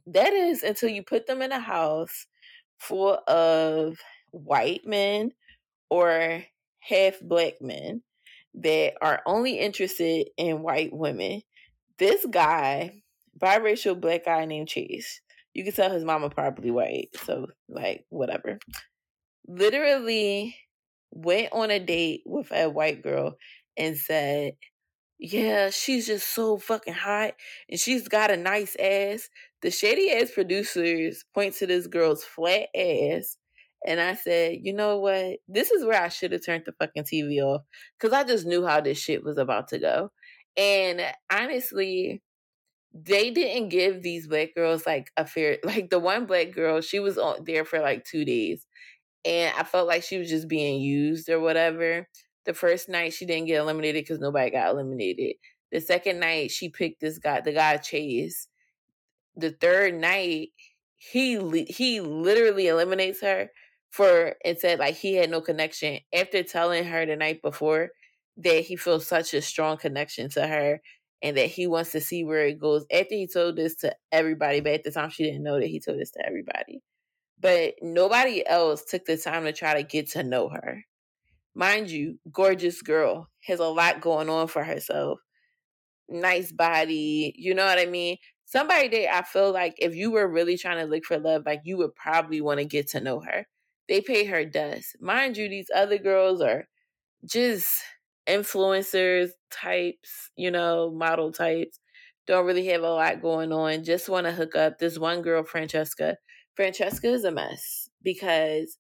That 0.07 0.33
is 0.33 0.63
until 0.63 0.89
you 0.89 1.03
put 1.03 1.27
them 1.27 1.43
in 1.43 1.53
a 1.53 1.61
house 1.61 2.27
full 2.79 3.19
of 3.29 3.99
white 4.31 4.87
men 4.87 5.33
or 5.91 6.45
half 6.81 7.21
black 7.21 7.55
men 7.61 8.03
that 8.55 8.95
are 9.01 9.23
only 9.27 9.59
interested 9.59 10.29
in 10.37 10.63
white 10.63 10.93
women. 10.93 11.43
This 11.99 12.25
guy, 12.31 13.03
biracial 13.39 14.01
black 14.01 14.25
guy 14.25 14.45
named 14.45 14.69
Chase, 14.69 15.21
you 15.55 15.65
can 15.65 15.73
tell 15.73 15.91
his 15.91 16.05
mama 16.05 16.31
probably 16.31 16.71
white, 16.71 17.11
so 17.25 17.47
like 17.69 18.05
whatever. 18.11 18.59
Literally 19.47 20.57
went 21.11 21.53
on 21.53 21.71
a 21.71 21.79
date 21.79 22.23
with 22.27 22.53
a 22.53 22.69
white 22.69 23.03
girl 23.03 23.37
and 23.79 23.97
said, 23.97 24.55
Yeah, 25.19 25.71
she's 25.71 26.07
just 26.07 26.35
so 26.35 26.59
fucking 26.59 26.95
hot 26.95 27.35
and 27.71 27.81
she's 27.81 28.09
got 28.09 28.31
a 28.31 28.37
nice 28.37 28.77
ass. 28.81 29.29
The 29.63 29.71
shady 29.71 30.13
ass 30.13 30.31
producers 30.33 31.25
point 31.35 31.55
to 31.57 31.67
this 31.67 31.87
girl's 31.87 32.25
flat 32.25 32.69
ass 32.77 33.39
and 33.87 34.01
I 34.01 34.15
said, 34.15 34.59
you 34.63 34.73
know 34.73 34.99
what? 34.99 35.39
This 35.47 35.71
is 35.71 35.85
where 35.85 36.03
I 36.03 36.09
should 36.09 36.33
have 36.33 36.45
turned 36.45 36.65
the 36.67 36.73
fucking 36.73 37.05
TV 37.05 37.41
off 37.41 37.63
because 37.99 38.13
I 38.13 38.25
just 38.25 38.47
knew 38.47 38.67
how 38.67 38.81
this 38.81 38.99
shit 38.99 39.25
was 39.25 39.39
about 39.39 39.69
to 39.69 39.79
go. 39.79 40.11
And 40.57 41.01
honestly, 41.33 42.23
they 42.93 43.31
didn't 43.31 43.69
give 43.69 44.03
these 44.03 44.27
black 44.27 44.55
girls 44.55 44.87
like 44.87 45.11
a 45.17 45.27
fair, 45.27 45.59
like 45.65 45.91
the 45.91 46.01
one 46.01 46.27
black 46.27 46.53
girl, 46.53 46.81
she 46.81 46.99
was 47.01 47.19
on 47.19 47.45
there 47.45 47.65
for 47.65 47.81
like 47.81 48.05
two 48.05 48.25
days. 48.25 48.67
And 49.25 49.53
I 49.57 49.65
felt 49.65 49.89
like 49.89 50.03
she 50.03 50.19
was 50.19 50.29
just 50.29 50.49
being 50.49 50.81
used 50.81 51.29
or 51.29 51.41
whatever. 51.41 52.09
The 52.49 52.55
first 52.55 52.89
night 52.89 53.13
she 53.13 53.27
didn't 53.27 53.49
get 53.49 53.59
eliminated 53.59 54.05
because 54.05 54.21
nobody 54.21 54.51
got 54.51 54.71
eliminated. 54.71 55.35
The 55.71 55.83
second 55.83 56.19
night 56.19 56.51
she 56.51 56.71
picked 56.71 56.99
this 56.99 57.19
guy, 57.19 57.43
the 57.43 57.53
guy 57.53 57.77
Chase. 57.77 58.49
The 59.37 59.51
third 59.51 59.93
night 59.93 60.53
he 60.97 61.67
he 61.69 62.01
literally 62.01 62.69
eliminates 62.69 63.21
her 63.21 63.51
for 63.91 64.37
and 64.47 64.59
said 64.59 64.79
like 64.79 64.95
he 64.95 65.17
had 65.17 65.29
no 65.29 65.43
connection 65.43 65.99
after 66.11 66.43
telling 66.43 66.85
her 66.85 67.05
the 67.05 67.17
night 67.17 67.43
before 67.43 67.91
that 68.39 68.61
he 68.65 68.77
feels 68.77 69.07
such 69.07 69.35
a 69.35 69.43
strong 69.43 69.77
connection 69.77 70.31
to 70.31 70.47
her 70.47 70.81
and 71.23 71.37
that 71.37 71.49
he 71.49 71.67
wants 71.67 71.93
to 71.93 72.01
see 72.01 72.25
where 72.25 72.47
it 72.47 72.59
goes 72.59 72.87
after 72.91 73.15
he 73.15 73.27
told 73.27 73.57
this 73.57 73.75
to 73.77 73.95
everybody 74.11 74.61
but 74.61 74.73
at 74.73 74.85
the 74.85 74.91
time 74.91 75.11
she 75.11 75.25
didn't 75.25 75.43
know 75.43 75.61
that 75.61 75.67
he 75.67 75.81
told 75.81 76.01
this 76.01 76.13
to 76.13 76.27
everybody 76.27 76.81
but 77.39 77.75
nobody 77.83 78.43
else 78.49 78.85
took 78.87 79.05
the 79.05 79.19
time 79.19 79.45
to 79.45 79.53
try 79.53 79.75
to 79.75 79.83
get 79.83 80.09
to 80.11 80.23
know 80.23 80.49
her 80.49 80.83
mind 81.59 81.91
you 81.91 82.19
gorgeous 82.33 82.81
girl 82.83 83.29
has 83.45 83.61
a 83.61 83.65
lot 83.65 84.01
going 84.01 84.29
on 84.31 84.49
for 84.49 84.65
herself 84.65 85.19
nice 86.09 86.53
body 86.53 87.35
you 87.37 87.55
know 87.55 87.67
what 87.67 87.79
i 87.79 87.87
mean 87.87 88.17
somebody 88.47 88.89
that 88.89 89.15
i 89.15 89.23
feel 89.23 89.53
like 89.53 89.75
if 89.79 89.95
you 89.95 90.11
were 90.11 90.27
really 90.27 90.57
trying 90.57 90.79
to 90.79 90.91
look 90.91 91.05
for 91.05 91.19
love 91.19 91.43
like 91.45 91.61
you 91.65 91.77
would 91.77 91.95
probably 91.95 92.41
want 92.41 92.59
to 92.59 92.65
get 92.65 92.89
to 92.89 93.01
know 93.01 93.21
her 93.21 93.47
they 93.89 94.01
pay 94.01 94.25
her 94.27 94.45
dust. 94.45 94.97
Mind 95.01 95.37
you, 95.37 95.49
these 95.49 95.71
other 95.75 95.99
girls 95.99 96.41
are 96.41 96.69
just 97.25 97.69
influencers 98.29 99.31
types, 99.51 100.31
you 100.37 100.51
know, 100.51 100.91
model 100.91 101.33
types. 101.33 101.81
Don't 102.27 102.47
really 102.47 102.67
have 102.67 102.83
a 102.83 102.91
lot 102.91 103.23
going 103.23 103.53
on. 103.53 103.85
Just 103.85 104.09
want 104.09 104.27
to 104.27 104.33
hook 104.33 104.55
up. 104.55 104.79
This 104.79 104.99
one 104.99 105.23
girl, 105.23 105.43
Francesca. 105.43 106.19
Francesca 106.55 107.09
is 107.09 107.25
a 107.25 107.31
mess 107.31 107.89
because 108.03 108.77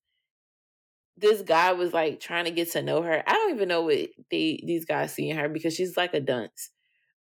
this 1.20 1.42
guy 1.42 1.72
was 1.72 1.92
like 1.92 2.20
trying 2.20 2.44
to 2.44 2.50
get 2.50 2.72
to 2.72 2.82
know 2.82 3.02
her. 3.02 3.22
I 3.26 3.32
don't 3.32 3.54
even 3.54 3.68
know 3.68 3.82
what 3.82 4.08
they 4.30 4.62
these 4.64 4.84
guys 4.84 5.12
see 5.12 5.28
in 5.30 5.36
her 5.36 5.48
because 5.48 5.74
she's 5.74 5.96
like 5.96 6.14
a 6.14 6.20
dunce. 6.20 6.70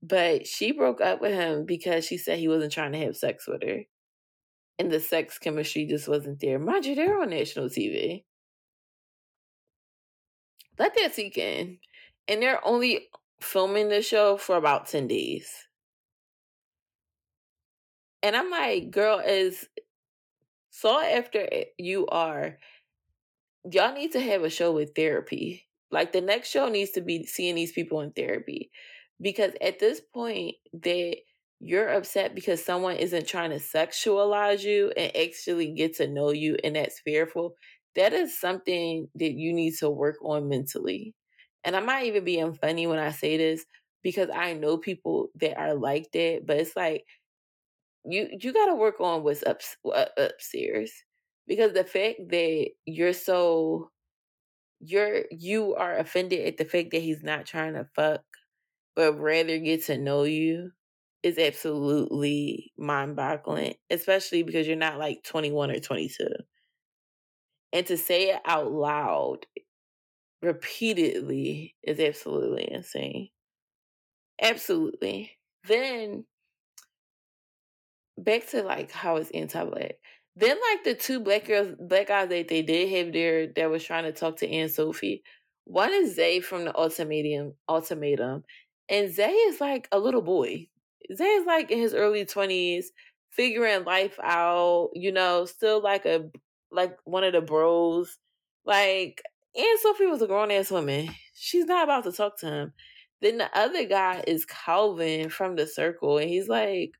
But 0.02 0.46
she 0.46 0.72
broke 0.72 1.00
up 1.00 1.20
with 1.20 1.32
him 1.32 1.64
because 1.64 2.04
she 2.04 2.18
said 2.18 2.38
he 2.38 2.48
wasn't 2.48 2.72
trying 2.72 2.92
to 2.92 2.98
have 2.98 3.16
sex 3.16 3.46
with 3.48 3.62
her. 3.62 3.82
And 4.78 4.90
the 4.90 5.00
sex 5.00 5.38
chemistry 5.38 5.86
just 5.86 6.08
wasn't 6.08 6.40
there. 6.40 6.58
Mind 6.58 6.84
you, 6.84 6.94
they're 6.94 7.20
on 7.20 7.30
national 7.30 7.66
TV. 7.66 8.24
Let 10.78 10.94
that 10.96 11.14
sink 11.14 11.38
in. 11.38 11.78
And 12.26 12.42
they're 12.42 12.66
only 12.66 13.08
filming 13.40 13.88
the 13.88 14.02
show 14.02 14.36
for 14.36 14.56
about 14.56 14.88
10 14.88 15.06
days. 15.06 15.48
And 18.22 18.34
I'm 18.34 18.50
like, 18.50 18.90
girl, 18.90 19.20
as 19.24 19.66
sought 20.70 21.04
after 21.04 21.46
you 21.78 22.06
are, 22.08 22.58
y'all 23.70 23.94
need 23.94 24.12
to 24.12 24.20
have 24.20 24.44
a 24.44 24.50
show 24.50 24.72
with 24.72 24.94
therapy. 24.94 25.66
Like 25.90 26.12
the 26.12 26.20
next 26.20 26.50
show 26.50 26.68
needs 26.68 26.90
to 26.92 27.00
be 27.00 27.24
seeing 27.24 27.54
these 27.54 27.72
people 27.72 28.00
in 28.00 28.12
therapy. 28.12 28.70
Because 29.20 29.52
at 29.60 29.78
this 29.78 30.00
point 30.00 30.56
that 30.72 31.16
you're 31.60 31.88
upset 31.88 32.34
because 32.34 32.64
someone 32.64 32.96
isn't 32.96 33.26
trying 33.26 33.50
to 33.50 33.56
sexualize 33.56 34.62
you 34.62 34.92
and 34.96 35.16
actually 35.16 35.72
get 35.72 35.96
to 35.96 36.08
know 36.08 36.30
you 36.30 36.56
and 36.64 36.76
that's 36.76 37.00
fearful, 37.00 37.54
that 37.94 38.12
is 38.12 38.38
something 38.38 39.08
that 39.14 39.32
you 39.32 39.52
need 39.52 39.74
to 39.78 39.88
work 39.88 40.16
on 40.22 40.48
mentally. 40.48 41.14
And 41.64 41.76
I'm 41.76 41.86
not 41.86 42.04
even 42.04 42.24
being 42.24 42.54
funny 42.54 42.86
when 42.86 42.98
I 42.98 43.12
say 43.12 43.36
this 43.36 43.64
because 44.02 44.28
I 44.34 44.52
know 44.52 44.76
people 44.76 45.28
that 45.40 45.56
are 45.58 45.74
like 45.74 46.10
that, 46.12 46.42
but 46.46 46.58
it's 46.58 46.76
like 46.76 47.04
you 48.04 48.28
you 48.38 48.52
got 48.52 48.66
to 48.66 48.74
work 48.74 49.00
on 49.00 49.22
what's 49.22 49.42
up 49.44 49.60
uh, 49.92 50.06
upstairs 50.18 50.92
because 51.46 51.72
the 51.72 51.84
fact 51.84 52.20
that 52.30 52.68
you're 52.86 53.12
so 53.12 53.90
you're 54.80 55.24
you 55.30 55.74
are 55.76 55.96
offended 55.96 56.46
at 56.46 56.56
the 56.58 56.64
fact 56.64 56.90
that 56.92 57.02
he's 57.02 57.22
not 57.22 57.46
trying 57.46 57.74
to 57.74 57.88
fuck 57.94 58.22
but 58.96 59.18
rather 59.20 59.58
get 59.58 59.84
to 59.84 59.98
know 59.98 60.24
you 60.24 60.72
is 61.22 61.38
absolutely 61.38 62.72
mind-boggling 62.78 63.74
especially 63.90 64.42
because 64.42 64.66
you're 64.66 64.76
not 64.76 64.98
like 64.98 65.22
21 65.24 65.70
or 65.70 65.80
22 65.80 66.28
and 67.72 67.86
to 67.86 67.96
say 67.96 68.30
it 68.30 68.40
out 68.44 68.70
loud 68.72 69.46
repeatedly 70.42 71.76
is 71.82 72.00
absolutely 72.00 72.70
insane. 72.70 73.30
Absolutely. 74.40 75.38
Then 75.64 76.26
back 78.18 78.46
to 78.48 78.62
like 78.62 78.90
how 78.90 79.16
it's 79.16 79.30
anti-black 79.30 79.96
then 80.36 80.56
like 80.70 80.84
the 80.84 80.94
two 80.94 81.20
black 81.20 81.46
girls, 81.46 81.74
black 81.78 82.08
guys 82.08 82.28
that 82.28 82.48
they 82.48 82.62
did 82.62 82.88
have 82.90 83.12
there 83.12 83.46
that 83.54 83.70
was 83.70 83.84
trying 83.84 84.04
to 84.04 84.12
talk 84.12 84.36
to 84.38 84.48
Anne 84.50 84.68
Sophie. 84.68 85.22
One 85.64 85.92
is 85.92 86.16
Zay 86.16 86.40
from 86.40 86.64
the 86.64 86.76
ultimatum 86.76 87.54
ultimatum. 87.68 88.44
And 88.88 89.12
Zay 89.12 89.30
is 89.30 89.60
like 89.60 89.88
a 89.92 89.98
little 89.98 90.22
boy. 90.22 90.68
Zay 91.14 91.24
is 91.24 91.46
like 91.46 91.70
in 91.70 91.78
his 91.78 91.94
early 91.94 92.24
twenties, 92.24 92.92
figuring 93.30 93.84
life 93.84 94.18
out, 94.22 94.90
you 94.94 95.12
know, 95.12 95.44
still 95.44 95.82
like 95.82 96.04
a 96.04 96.30
like 96.70 96.96
one 97.04 97.24
of 97.24 97.32
the 97.32 97.40
bros. 97.40 98.18
Like 98.66 99.22
Anne 99.56 99.78
Sophie 99.80 100.06
was 100.06 100.20
a 100.20 100.26
grown 100.26 100.50
ass 100.50 100.70
woman. 100.70 101.10
She's 101.34 101.66
not 101.66 101.84
about 101.84 102.04
to 102.04 102.12
talk 102.12 102.38
to 102.40 102.46
him. 102.46 102.72
Then 103.22 103.38
the 103.38 103.56
other 103.56 103.84
guy 103.86 104.22
is 104.26 104.44
Calvin 104.44 105.30
from 105.30 105.56
the 105.56 105.66
circle, 105.66 106.18
and 106.18 106.28
he's 106.28 106.48
like 106.48 106.92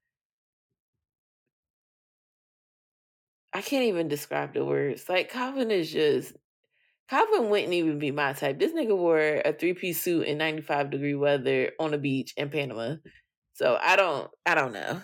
I 3.55 3.63
can't 3.63 3.85
even 3.85 4.09
describe 4.09 4.53
the 4.53 4.65
words. 4.65 5.09
Like 5.09 5.31
Calvin 5.31 5.71
is 5.71 5.91
just 5.91 6.33
Calvin 7.09 7.51
wouldn't 7.51 7.73
even 7.73 8.01
be 8.01 8.11
my 8.11 8.33
type. 8.33 8.59
This 8.59 8.73
nigga 8.73 8.97
wore 8.97 9.41
a 9.45 9.53
three 9.53 9.75
piece 9.75 10.03
suit 10.03 10.27
in 10.27 10.39
ninety 10.39 10.63
five 10.63 10.91
degree 10.91 11.15
weather 11.15 11.71
on 11.79 11.95
a 11.95 11.99
beach 11.99 12.35
in 12.37 12.51
Panama. 12.51 12.97
So 13.53 13.79
I 13.81 13.95
don't 13.95 14.29
I 14.45 14.57
don't 14.57 14.73
know. 14.73 15.01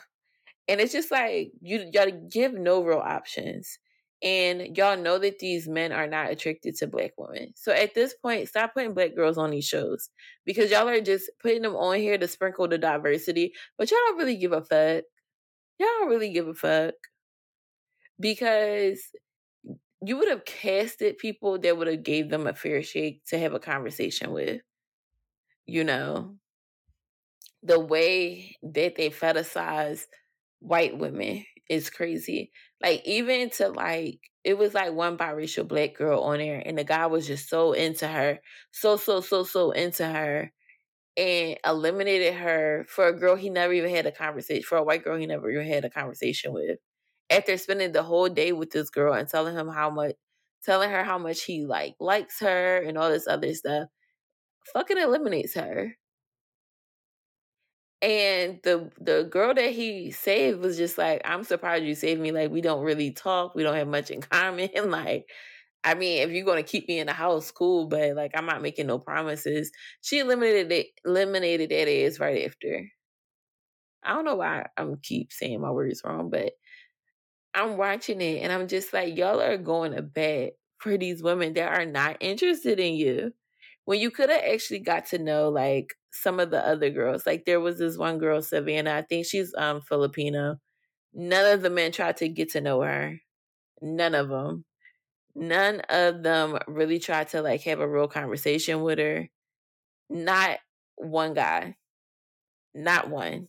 And 0.69 0.81
it's 0.81 0.93
just 0.93 1.13
like 1.13 1.53
you 1.61 1.89
y'all 1.93 2.11
give 2.31 2.53
no 2.53 2.83
real 2.83 2.99
options. 2.99 3.79
And 4.23 4.77
y'all 4.77 4.99
know 4.99 5.19
that 5.19 5.39
these 5.39 5.67
men 5.69 5.93
are 5.93 6.07
not 6.07 6.31
attracted 6.31 6.77
to 6.77 6.87
black 6.89 7.13
women. 7.17 7.53
So 7.57 7.73
at 7.73 7.95
this 7.95 8.15
point, 8.15 8.49
stop 8.49 8.75
putting 8.75 8.93
black 8.93 9.15
girls 9.17 9.39
on 9.39 9.51
these 9.51 9.65
shows. 9.67 10.11
Because 10.45 10.71
y'all 10.71 10.89
are 10.89 11.01
just 11.01 11.31
putting 11.41 11.63
them 11.63 11.75
on 11.75 11.97
here 11.97 12.19
to 12.19 12.29
sprinkle 12.29 12.69
the 12.69 12.77
diversity. 12.77 13.55
But 13.79 13.91
y'all 13.91 14.01
don't 14.09 14.19
really 14.19 14.37
give 14.37 14.53
a 14.53 14.63
fuck. 14.63 15.05
Y'all 15.79 15.89
don't 16.01 16.11
really 16.11 16.33
give 16.33 16.49
a 16.49 16.55
fuck 16.55 16.95
because 18.21 19.03
you 20.05 20.17
would 20.17 20.29
have 20.29 20.45
casted 20.45 21.19
people 21.19 21.59
that 21.59 21.77
would 21.77 21.87
have 21.87 22.03
gave 22.03 22.31
them 22.31 22.47
a 22.47 22.55
fair 22.55 22.83
shake 22.83 23.25
to 23.27 23.39
have 23.39 23.53
a 23.55 23.61
conversation 23.61 24.33
with. 24.33 24.63
You 25.67 25.85
know, 25.85 26.39
the 27.63 27.79
way 27.79 28.57
that 28.63 28.97
they 28.97 29.11
fetishize 29.11 30.07
white 30.61 30.97
women 30.99 31.45
is 31.69 31.91
crazy. 31.91 32.53
Like 32.83 33.03
even 33.07 33.51
to 33.51 33.69
like 33.69 34.21
it 34.45 34.57
was 34.59 34.75
like 34.75 34.93
one 34.93 35.19
biracial 35.19 35.69
black 35.69 35.95
girl 35.95 36.21
on 36.23 36.39
there 36.39 36.63
and 36.65 36.79
the 36.79 36.85
guy 36.85 37.07
was 37.07 37.27
just 37.27 37.49
so 37.49 37.73
into 37.73 38.09
her. 38.09 38.41
So 38.73 38.97
so 38.97 39.21
so 39.21 39.45
so 39.45 39.71
into 39.73 40.07
her 40.07 40.53
and 41.17 41.59
eliminated 41.67 42.35
her 42.35 42.87
for 42.89 43.09
a 43.09 43.19
girl 43.19 43.37
he 43.37 43.51
never 43.51 43.73
even 43.75 43.91
had 43.95 44.07
a 44.07 44.13
conversation 44.13 44.65
for 44.65 44.79
a 44.79 44.85
white 44.85 45.05
girl 45.05 45.19
he 45.19 45.27
never 45.27 45.51
even 45.51 45.67
had 45.67 45.85
a 45.85 45.91
conversation 45.91 46.53
with 46.55 46.79
after 47.31 47.57
spending 47.57 47.93
the 47.93 48.03
whole 48.03 48.29
day 48.29 48.53
with 48.53 48.71
this 48.71 48.91
girl 48.91 49.15
and 49.15 49.29
telling 49.29 49.57
him 49.57 49.69
how 49.69 49.91
much 49.91 50.17
telling 50.65 50.91
her 50.91 51.05
how 51.05 51.19
much 51.19 51.43
he 51.45 51.65
like 51.65 51.95
likes 52.01 52.41
her 52.41 52.79
and 52.79 52.99
all 52.99 53.11
this 53.11 53.27
other 53.29 53.55
stuff 53.55 53.89
fucking 54.73 54.99
eliminates 54.99 55.55
her. 55.55 55.97
And 58.03 58.61
the 58.63 58.91
the 58.99 59.25
girl 59.31 59.53
that 59.55 59.73
he 59.73 60.11
saved 60.11 60.61
was 60.61 60.79
just 60.79 60.97
like 60.97 61.21
i'm 61.27 61.45
surprised 61.45 61.85
you 61.85 61.95
saved 61.95 62.19
me 62.21 62.33
like 62.33 62.51
we 62.51 62.63
don't 62.63 62.83
really 62.83 63.11
talk 63.11 63.55
we 63.55 63.63
don't 63.63 63.75
have 63.77 63.89
much 63.89 64.11
in 64.11 64.23
common. 64.23 64.71
Like 64.91 65.29
i 65.85 65.95
mean 65.95 66.23
if 66.23 66.31
you're 66.31 66.45
going 66.47 66.63
to 66.65 66.69
keep 66.71 66.89
me 66.89 66.99
in 67.01 67.07
the 67.09 67.13
house 67.15 67.51
cool 67.53 67.89
but 67.89 68.17
like 68.17 68.33
i'm 68.37 68.47
not 68.47 68.63
making 68.63 68.87
no 68.89 68.99
promises. 68.99 69.71
She 70.03 70.19
eliminated 70.21 70.73
it 70.73 70.87
eliminated 71.05 71.71
that 71.71 71.89
ass 71.91 72.21
right 72.21 72.47
after. 72.47 72.87
I 74.03 74.15
don't 74.15 74.25
know 74.25 74.37
why 74.37 74.67
i'm 74.77 74.97
keep 75.03 75.33
saying 75.33 75.61
my 75.61 75.71
words 75.71 76.03
wrong 76.05 76.31
but 76.31 76.53
I'm 77.55 77.77
watching 77.77 78.21
it 78.21 78.43
and 78.43 78.53
I'm 78.53 78.69
just 78.69 78.93
like, 78.93 79.17
y'all 79.17 79.41
are 79.41 79.57
going 79.57 79.93
to 79.93 80.03
bed 80.03 80.53
for 80.79 80.97
these 80.97 81.23
women 81.23 81.55
that 81.55 81.73
are 81.73 81.87
not 81.87 82.17
interested 82.21 82.81
in 82.81 82.95
you. 82.95 83.33
When 83.85 83.99
you 84.01 84.11
could 84.11 84.31
have 84.31 84.43
actually 84.45 84.81
got 84.81 85.07
to 85.07 85.19
know 85.19 85.49
like 85.49 85.95
some 86.13 86.41
of 86.41 86.51
the 86.51 86.65
other 86.67 86.91
girls. 86.91 87.27
Like 87.27 87.45
there 87.45 87.61
was 87.61 87.79
this 87.79 87.97
one 87.97 88.19
girl, 88.19 88.43
Savannah, 88.43 88.95
I 88.95 89.03
think 89.03 89.27
she's 89.27 89.55
um 89.57 89.81
Filipino. 89.83 90.57
None 91.15 91.53
of 91.55 91.63
the 91.63 91.71
men 91.71 91.93
tried 91.93 92.19
to 92.19 92.29
get 92.29 92.51
to 92.53 92.61
know 92.61 92.83
her. 92.83 93.21
None 93.83 94.15
of 94.15 94.29
them. 94.29 94.65
None 95.35 95.81
of 95.91 96.23
them 96.23 96.59
really 96.69 96.99
tried 96.99 97.29
to 97.31 97.43
like 97.43 97.63
have 97.63 97.81
a 97.81 97.89
real 97.89 98.09
conversation 98.09 98.83
with 98.83 98.99
her. 98.99 99.29
Not 100.11 100.59
one 100.97 101.35
guy. 101.35 101.77
Not 102.75 103.11
one. 103.11 103.49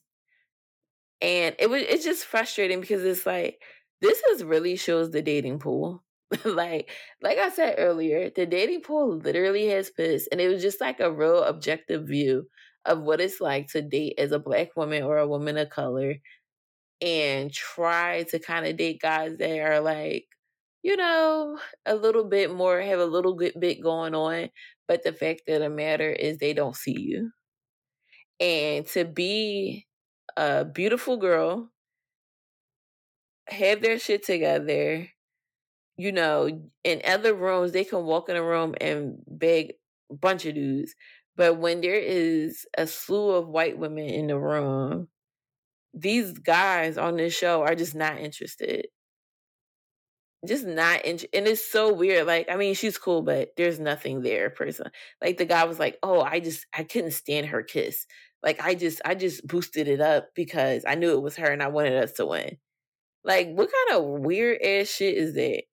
And 1.22 1.56
it 1.60 1.70
was 1.70 1.84
it's 1.84 2.04
just 2.04 2.26
frustrating 2.26 2.82
because 2.82 3.04
it's 3.04 3.26
like 3.26 3.62
this 4.02 4.22
is 4.32 4.44
really 4.44 4.76
shows 4.76 5.12
the 5.12 5.22
dating 5.22 5.60
pool. 5.60 6.04
like 6.46 6.90
like 7.22 7.38
I 7.38 7.50
said 7.50 7.76
earlier, 7.78 8.30
the 8.30 8.46
dating 8.46 8.82
pool 8.82 9.18
literally 9.18 9.68
has 9.68 9.90
piss 9.92 10.28
and 10.32 10.40
it 10.42 10.48
was 10.48 10.62
just 10.62 10.82
like 10.82 11.00
a 11.00 11.12
real 11.12 11.44
objective 11.44 12.08
view 12.08 12.48
of 12.86 13.02
what 13.02 13.22
it's 13.22 13.42
like 13.42 13.68
to 13.70 13.82
date 13.82 14.16
as 14.18 14.32
a 14.32 14.40
black 14.40 14.76
woman 14.76 15.04
or 15.04 15.18
a 15.18 15.28
woman 15.28 15.58
of 15.58 15.70
color 15.70 16.16
and 17.02 17.52
try 17.54 18.24
to 18.24 18.40
kind 18.40 18.66
of 18.68 18.78
date 18.78 19.02
guys 19.02 19.38
that 19.38 19.60
are 19.60 19.80
like 19.82 20.28
you 20.84 20.96
know 20.98 21.60
a 21.86 21.96
little 21.96 22.26
bit 22.26 22.54
more 22.54 22.82
have 22.82 23.00
a 23.00 23.06
little 23.06 23.36
bit 23.60 23.82
going 23.84 24.16
on 24.16 24.50
but 24.88 25.04
the 25.04 25.14
fact 25.14 25.44
of 25.50 25.62
the 25.62 25.70
matter 25.70 26.10
is 26.12 26.38
they 26.38 26.54
don't 26.54 26.76
see 26.76 27.00
you 27.00 27.32
and 28.40 28.86
to 28.88 29.06
be 29.06 29.88
a 30.38 30.66
beautiful 30.66 31.18
girl 31.18 31.72
have 33.52 33.82
their 33.82 34.00
shit 34.00 34.26
together. 34.26 35.08
You 35.98 36.12
know, 36.12 36.70
in 36.84 37.02
other 37.06 37.34
rooms, 37.36 37.72
they 37.74 37.84
can 37.86 38.06
walk 38.06 38.30
in 38.30 38.36
a 38.38 38.44
room 38.44 38.76
and 38.82 39.20
beg 39.28 39.74
a 40.12 40.16
bunch 40.16 40.46
of 40.46 40.56
dudes. 40.56 40.96
But 41.36 41.58
when 41.60 41.82
there 41.82 42.00
is 42.00 42.66
a 42.78 42.88
slew 42.88 43.32
of 43.32 43.48
white 43.50 43.78
women 43.78 44.06
in 44.06 44.28
the 44.28 44.40
room, 44.40 45.10
these 45.94 46.34
guys 46.40 46.98
on 46.98 47.18
this 47.18 47.36
show 47.36 47.64
are 47.64 47.76
just 47.76 47.96
not 47.96 48.20
interested. 48.20 48.88
just 50.48 50.66
not 50.66 51.06
in, 51.06 51.20
and 51.34 51.48
it's 51.48 51.66
so 51.72 51.94
weird. 51.94 52.26
Like, 52.28 52.50
I 52.50 52.56
mean, 52.56 52.74
she's 52.76 52.98
cool, 52.98 53.22
but 53.22 53.52
there's 53.58 53.80
nothing 53.80 54.22
there, 54.22 54.50
person. 54.50 54.88
Like 55.22 55.38
the 55.38 55.46
guy 55.46 55.66
was 55.66 55.78
like, 55.80 55.98
"Oh, 56.04 56.22
I 56.22 56.40
just 56.40 56.66
I 56.74 56.84
couldn't 56.84 57.12
stand 57.12 57.48
her 57.48 57.62
kiss. 57.64 58.08
Like, 58.44 58.60
I 58.62 58.74
just 58.76 59.02
I 59.06 59.14
just 59.16 59.46
boosted 59.48 59.88
it 59.88 60.02
up 60.02 60.30
because 60.36 60.84
I 60.88 60.96
knew 60.96 61.12
it 61.12 61.22
was 61.22 61.36
her 61.38 61.52
and 61.52 61.62
I 61.64 61.68
wanted 61.68 61.94
us 62.04 62.14
to 62.14 62.26
win." 62.26 62.58
Like, 63.24 63.50
what 63.50 63.70
kind 63.72 64.02
of 64.02 64.22
weird 64.22 64.62
ass 64.62 64.88
shit 64.90 65.16
is 65.16 65.36
that? 65.36 65.64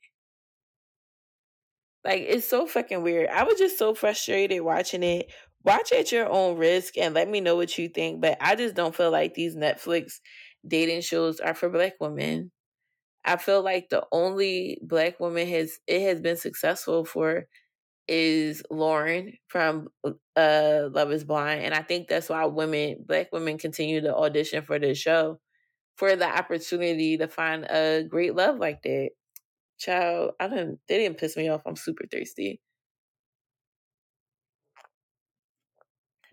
Like, 2.05 2.23
it's 2.23 2.49
so 2.49 2.67
fucking 2.67 3.03
weird. 3.03 3.29
I 3.29 3.45
was 3.45 3.59
just 3.59 3.79
so 3.79 3.95
frustrated 3.95 4.63
watching 4.63 5.03
it. 5.03 5.33
Watch 5.65 5.93
at 5.93 6.13
your 6.13 6.29
own 6.29 6.57
risk 6.57 6.97
and 6.97 7.15
let 7.15 7.29
me 7.29 7.41
know 7.41 7.57
what 7.57 7.77
you 7.77 7.89
think. 7.89 8.21
But 8.21 8.39
I 8.41 8.55
just 8.55 8.75
don't 8.75 8.95
feel 8.95 9.11
like 9.11 9.35
these 9.35 9.57
Netflix 9.57 10.21
dating 10.67 11.03
shows 11.03 11.41
are 11.41 11.55
for 11.55 11.69
black 11.69 11.95
women. 12.01 12.51
I 13.25 13.37
feel 13.37 13.63
like 13.63 13.89
the 13.91 14.07
only 14.13 14.79
black 14.83 15.21
woman 15.21 15.47
has 15.49 15.79
it 15.87 16.03
has 16.03 16.21
been 16.21 16.37
successful 16.37 17.05
for 17.05 17.47
is 18.09 18.63
Lauren 18.71 19.35
from 19.49 19.89
uh 20.37 20.89
Love 20.93 21.13
is 21.13 21.25
Blind. 21.25 21.63
And 21.65 21.75
I 21.75 21.83
think 21.83 22.09
that's 22.09 22.31
why 22.31 22.47
women 22.47 23.05
black 23.07 23.33
women 23.33 23.59
continue 23.59 24.01
to 24.03 24.17
audition 24.17 24.65
for 24.65 24.79
this 24.79 24.99
show 24.99 25.41
for 25.99 26.17
the 26.17 26.27
opportunity 26.29 27.19
to 27.19 27.29
find 27.29 27.67
a 27.67 28.05
great 28.05 28.37
love 28.37 28.59
like 28.59 28.83
that. 28.85 29.11
Child, 29.79 30.33
I 30.41 30.49
didn't 30.49 30.81
they 30.89 30.99
didn't 30.99 31.19
piss 31.19 31.37
me 31.37 31.49
off. 31.51 31.63
I'm 31.67 31.77
super 31.77 32.07
thirsty. 32.11 32.61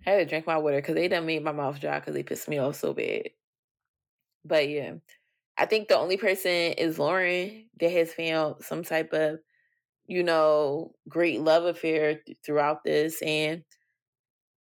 I 0.05 0.11
had 0.11 0.17
to 0.17 0.25
drink 0.25 0.47
my 0.47 0.57
water 0.57 0.77
because 0.77 0.95
they 0.95 1.07
done 1.07 1.25
made 1.27 1.43
my 1.43 1.51
mouth 1.51 1.79
dry 1.79 1.99
because 1.99 2.13
they 2.15 2.23
pissed 2.23 2.47
me 2.47 2.57
off 2.57 2.75
so 2.75 2.93
bad. 2.93 3.29
But 4.45 4.69
yeah, 4.69 4.95
I 5.57 5.65
think 5.65 5.87
the 5.87 5.97
only 5.97 6.17
person 6.17 6.51
is 6.51 6.99
Lauren 6.99 7.69
that 7.79 7.91
has 7.91 8.13
found 8.13 8.63
some 8.63 8.83
type 8.83 9.13
of, 9.13 9.39
you 10.07 10.23
know, 10.23 10.93
great 11.09 11.41
love 11.41 11.65
affair 11.65 12.21
th- 12.25 12.37
throughout 12.45 12.83
this. 12.85 13.21
And 13.23 13.63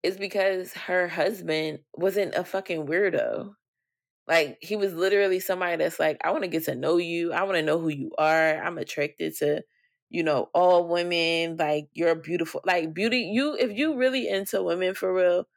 it's 0.03 0.17
because 0.17 0.73
her 0.73 1.07
husband 1.07 1.79
wasn't 1.93 2.35
a 2.35 2.43
fucking 2.43 2.85
weirdo. 2.87 3.53
Like, 4.27 4.57
he 4.61 4.75
was 4.75 4.93
literally 4.93 5.39
somebody 5.39 5.77
that's 5.77 5.99
like, 5.99 6.17
I 6.23 6.31
want 6.31 6.43
to 6.43 6.49
get 6.49 6.65
to 6.65 6.75
know 6.75 6.97
you. 6.97 7.33
I 7.33 7.43
want 7.43 7.55
to 7.55 7.63
know 7.63 7.79
who 7.79 7.89
you 7.89 8.11
are. 8.17 8.63
I'm 8.63 8.77
attracted 8.77 9.35
to, 9.37 9.63
you 10.09 10.23
know, 10.23 10.49
all 10.53 10.87
women. 10.87 11.57
Like, 11.57 11.89
you're 11.93 12.15
beautiful. 12.15 12.61
Like, 12.65 12.93
beauty, 12.93 13.29
you, 13.33 13.55
if 13.59 13.77
you 13.77 13.97
really 13.97 14.29
into 14.29 14.63
women 14.63 14.93
for 14.93 15.13
real, 15.13 15.47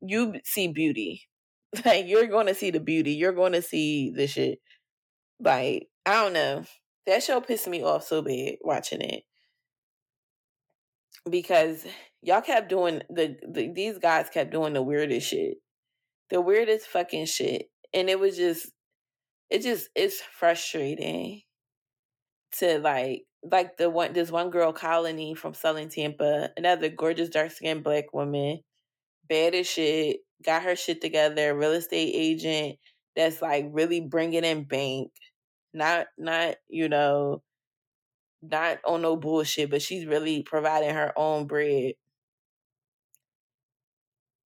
you 0.00 0.34
see 0.44 0.68
beauty 0.68 1.28
like 1.84 2.06
you're 2.06 2.26
going 2.26 2.46
to 2.46 2.54
see 2.54 2.70
the 2.70 2.80
beauty. 2.80 3.12
You're 3.12 3.32
going 3.32 3.52
to 3.52 3.62
see 3.62 4.10
the 4.10 4.26
shit. 4.26 4.60
Like 5.40 5.88
I 6.06 6.22
don't 6.22 6.32
know. 6.32 6.64
That 7.06 7.22
show 7.22 7.40
pissed 7.40 7.68
me 7.68 7.82
off 7.82 8.04
so 8.04 8.22
bad 8.22 8.56
watching 8.60 9.00
it 9.00 9.22
because 11.28 11.86
y'all 12.22 12.42
kept 12.42 12.68
doing 12.68 13.02
the, 13.08 13.36
the 13.48 13.72
these 13.72 13.98
guys 13.98 14.28
kept 14.28 14.50
doing 14.50 14.74
the 14.74 14.82
weirdest 14.82 15.28
shit, 15.28 15.58
the 16.30 16.40
weirdest 16.40 16.86
fucking 16.86 17.26
shit, 17.26 17.70
and 17.94 18.08
it 18.10 18.18
was 18.18 18.36
just 18.36 18.70
it 19.50 19.62
just 19.62 19.88
it's 19.94 20.20
frustrating 20.20 21.42
to 22.52 22.78
like 22.78 23.24
like 23.42 23.76
the 23.76 23.88
one 23.88 24.12
this 24.12 24.30
one 24.30 24.50
girl 24.50 24.72
colony 24.72 25.34
from 25.34 25.54
Selling 25.54 25.88
Tampa, 25.88 26.50
another 26.56 26.88
gorgeous 26.88 27.28
dark 27.28 27.50
skinned 27.52 27.84
black 27.84 28.12
woman, 28.12 28.60
bad 29.28 29.54
as 29.54 29.66
shit, 29.68 30.18
got 30.44 30.62
her 30.62 30.76
shit 30.76 31.00
together, 31.00 31.56
real 31.56 31.72
estate 31.72 32.12
agent 32.14 32.78
that's 33.16 33.42
like 33.42 33.66
really 33.70 34.00
bringing 34.00 34.44
in 34.44 34.64
bank, 34.64 35.10
not 35.74 36.06
not 36.18 36.56
you 36.68 36.88
know, 36.88 37.42
not 38.42 38.78
on 38.86 39.02
no 39.02 39.16
bullshit, 39.16 39.70
but 39.70 39.82
she's 39.82 40.06
really 40.06 40.42
providing 40.42 40.94
her 40.94 41.12
own 41.16 41.46
bread. 41.46 41.94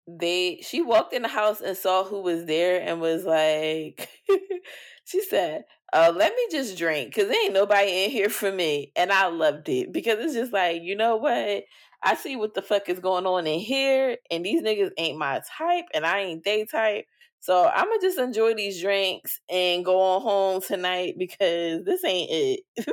They 0.09 0.61
she 0.63 0.83
walked 0.83 1.13
in 1.15 1.23
the 1.23 1.29
house 1.29 1.61
and 1.61 1.77
saw 1.77 2.05
who 2.05 2.23
was 2.23 2.45
there 2.47 2.81
and 2.83 3.01
was 3.01 3.25
like, 3.25 4.09
she 5.05 5.23
said, 5.25 5.65
uh, 5.93 6.13
let 6.15 6.35
me 6.35 6.47
just 6.51 6.77
drink 6.77 7.15
because 7.15 7.31
ain't 7.31 7.53
nobody 7.55 8.05
in 8.05 8.11
here 8.11 8.29
for 8.29 8.51
me. 8.51 8.93
And 8.97 9.13
I 9.13 9.29
loved 9.29 9.69
it 9.69 9.93
because 9.93 10.19
it's 10.19 10.35
just 10.35 10.53
like, 10.53 10.83
you 10.83 10.97
know 10.97 11.17
what? 11.17 11.65
I 12.03 12.17
see 12.17 12.35
what 12.37 12.55
the 12.55 12.63
fuck 12.63 12.89
is 12.89 12.99
going 12.99 13.27
on 13.27 13.47
in 13.47 13.61
here, 13.61 14.17
and 14.31 14.45
these 14.45 14.63
niggas 14.63 14.91
ain't 14.99 15.19
my 15.19 15.41
type, 15.57 15.85
and 15.95 16.05
I 16.05 16.21
ain't 16.21 16.45
they 16.45 16.65
type. 16.65 17.05
So 17.41 17.67
I'm 17.69 17.87
gonna 17.87 18.01
just 18.01 18.19
enjoy 18.19 18.55
these 18.55 18.81
drinks 18.81 19.41
and 19.51 19.85
go 19.85 20.01
on 20.01 20.23
home 20.23 20.63
tonight 20.63 21.15
because 21.19 21.85
this 21.85 22.05
ain't 22.05 22.31
it. 22.33 22.89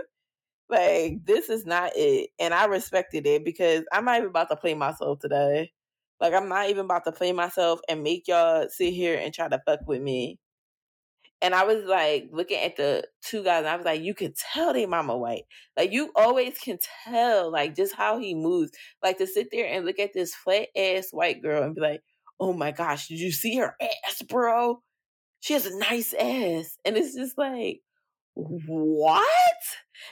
like 0.69 1.25
this 1.25 1.49
is 1.49 1.65
not 1.65 1.93
it, 1.95 2.29
and 2.39 2.53
I 2.53 2.65
respected 2.65 3.25
it 3.27 3.45
because 3.45 3.83
I'm 3.91 4.05
not 4.05 4.17
even 4.17 4.29
about 4.29 4.49
to 4.49 4.55
play 4.57 4.73
myself 4.75 5.19
today. 5.19 5.71
Like 6.19 6.33
I'm 6.33 6.49
not 6.49 6.69
even 6.69 6.85
about 6.85 7.05
to 7.05 7.11
play 7.11 7.31
myself 7.31 7.79
and 7.87 8.03
make 8.03 8.27
y'all 8.27 8.67
sit 8.69 8.93
here 8.93 9.17
and 9.17 9.33
try 9.33 9.47
to 9.47 9.61
fuck 9.65 9.79
with 9.87 10.01
me. 10.01 10.39
And 11.41 11.55
I 11.55 11.63
was 11.63 11.85
like 11.85 12.29
looking 12.33 12.59
at 12.59 12.75
the 12.75 13.05
two 13.23 13.43
guys, 13.43 13.59
and 13.59 13.69
I 13.69 13.75
was 13.77 13.85
like, 13.85 14.01
you 14.01 14.13
can 14.13 14.33
tell 14.53 14.73
they 14.73 14.85
mama 14.85 15.17
white. 15.17 15.43
Like 15.77 15.93
you 15.93 16.11
always 16.15 16.57
can 16.57 16.77
tell, 17.05 17.51
like 17.51 17.75
just 17.75 17.95
how 17.95 18.19
he 18.19 18.35
moves. 18.35 18.71
Like 19.01 19.17
to 19.19 19.27
sit 19.27 19.47
there 19.51 19.65
and 19.65 19.85
look 19.85 19.99
at 19.99 20.13
this 20.13 20.35
flat 20.35 20.67
ass 20.75 21.07
white 21.11 21.41
girl 21.41 21.63
and 21.63 21.75
be 21.75 21.81
like, 21.81 22.01
oh 22.39 22.53
my 22.53 22.71
gosh, 22.71 23.07
did 23.07 23.19
you 23.19 23.31
see 23.31 23.57
her 23.57 23.75
ass, 23.81 24.21
bro? 24.23 24.81
She 25.39 25.53
has 25.53 25.65
a 25.65 25.77
nice 25.77 26.13
ass. 26.13 26.77
And 26.83 26.97
it's 26.97 27.15
just 27.15 27.37
like, 27.37 27.79
what? 28.33 29.25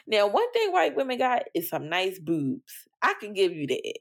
Now, 0.08 0.28
one 0.28 0.52
thing 0.54 0.72
white 0.72 0.96
women 0.96 1.18
got 1.18 1.44
is 1.54 1.70
some 1.70 1.90
nice 1.90 2.20
boobs. 2.20 2.88
I 3.02 3.14
can 3.20 3.34
give 3.34 3.54
you 3.54 3.68
that. 3.68 3.94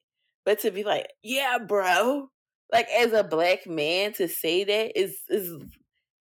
But 0.46 0.60
to 0.60 0.70
be 0.70 0.84
like, 0.84 1.08
yeah, 1.22 1.58
bro, 1.58 2.30
like 2.72 2.88
as 2.88 3.12
a 3.12 3.22
black 3.22 3.66
man 3.66 4.14
to 4.14 4.28
say 4.28 4.64
that 4.64 4.98
is 4.98 5.18
is 5.28 5.52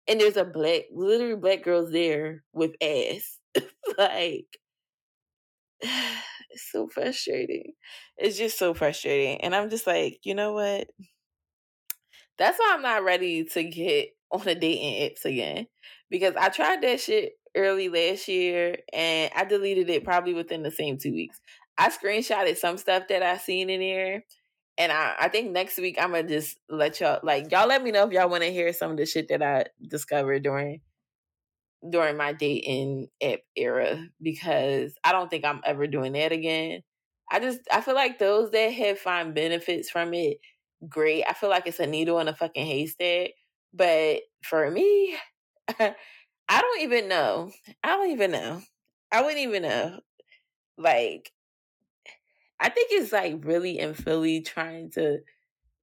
and 0.07 0.19
there's 0.19 0.37
a 0.37 0.45
black, 0.45 0.83
literally 0.93 1.35
black 1.35 1.63
girls 1.63 1.91
there 1.91 2.43
with 2.53 2.71
ass. 2.81 3.39
like, 3.97 4.47
it's 5.81 6.71
so 6.71 6.87
frustrating. 6.87 7.73
It's 8.17 8.37
just 8.37 8.57
so 8.57 8.73
frustrating. 8.73 9.41
And 9.41 9.55
I'm 9.55 9.69
just 9.69 9.87
like, 9.87 10.19
you 10.23 10.35
know 10.35 10.53
what? 10.53 10.87
That's 12.37 12.57
why 12.57 12.73
I'm 12.73 12.81
not 12.81 13.03
ready 13.03 13.45
to 13.45 13.63
get 13.63 14.09
on 14.31 14.47
a 14.47 14.55
dating 14.55 15.09
apps 15.09 15.25
again. 15.25 15.67
Because 16.09 16.35
I 16.35 16.49
tried 16.49 16.81
that 16.81 16.99
shit 16.99 17.33
early 17.55 17.89
last 17.89 18.27
year 18.27 18.77
and 18.91 19.31
I 19.35 19.45
deleted 19.45 19.89
it 19.89 20.03
probably 20.03 20.33
within 20.33 20.63
the 20.63 20.71
same 20.71 20.97
two 20.97 21.13
weeks. 21.13 21.39
I 21.81 21.89
screenshotted 21.89 22.57
some 22.57 22.77
stuff 22.77 23.07
that 23.09 23.23
I 23.23 23.37
seen 23.37 23.69
in 23.71 23.81
here. 23.81 24.23
and 24.77 24.91
I, 24.91 25.15
I 25.19 25.29
think 25.29 25.51
next 25.51 25.77
week 25.79 25.97
I'm 25.99 26.11
gonna 26.11 26.27
just 26.27 26.57
let 26.69 26.99
y'all 27.01 27.19
like 27.23 27.51
y'all 27.51 27.67
let 27.67 27.83
me 27.83 27.91
know 27.91 28.05
if 28.07 28.13
y'all 28.13 28.29
want 28.29 28.43
to 28.43 28.51
hear 28.51 28.73
some 28.73 28.91
of 28.91 28.97
the 28.97 29.05
shit 29.07 29.29
that 29.29 29.43
I 29.43 29.65
discovered 29.87 30.43
during 30.43 30.81
during 31.89 32.17
my 32.17 32.33
dating 32.33 33.07
app 33.23 33.39
era 33.55 34.05
because 34.21 34.93
I 35.03 35.11
don't 35.11 35.29
think 35.29 35.45
I'm 35.45 35.61
ever 35.65 35.87
doing 35.87 36.13
that 36.13 36.31
again. 36.31 36.83
I 37.31 37.39
just 37.39 37.61
I 37.71 37.81
feel 37.81 37.95
like 37.95 38.19
those 38.19 38.51
that 38.51 38.73
have 38.73 38.99
find 38.99 39.33
benefits 39.35 39.89
from 39.89 40.13
it, 40.13 40.37
great. 40.87 41.25
I 41.27 41.33
feel 41.33 41.49
like 41.49 41.67
it's 41.67 41.79
a 41.79 41.87
needle 41.87 42.19
in 42.19 42.27
a 42.27 42.35
fucking 42.35 42.65
haystack. 42.65 43.31
But 43.73 44.21
for 44.43 44.69
me, 44.69 45.15
I 45.79 45.95
don't 46.49 46.81
even 46.81 47.07
know. 47.07 47.51
I 47.83 47.89
don't 47.89 48.11
even 48.11 48.31
know. 48.31 48.61
I 49.11 49.21
wouldn't 49.23 49.41
even 49.41 49.63
know. 49.63 49.99
Like 50.77 51.31
I 52.61 52.69
think 52.69 52.89
it's 52.91 53.11
like 53.11 53.43
really 53.43 53.79
in 53.79 53.95
Philly 53.95 54.41
trying 54.41 54.91
to 54.91 55.19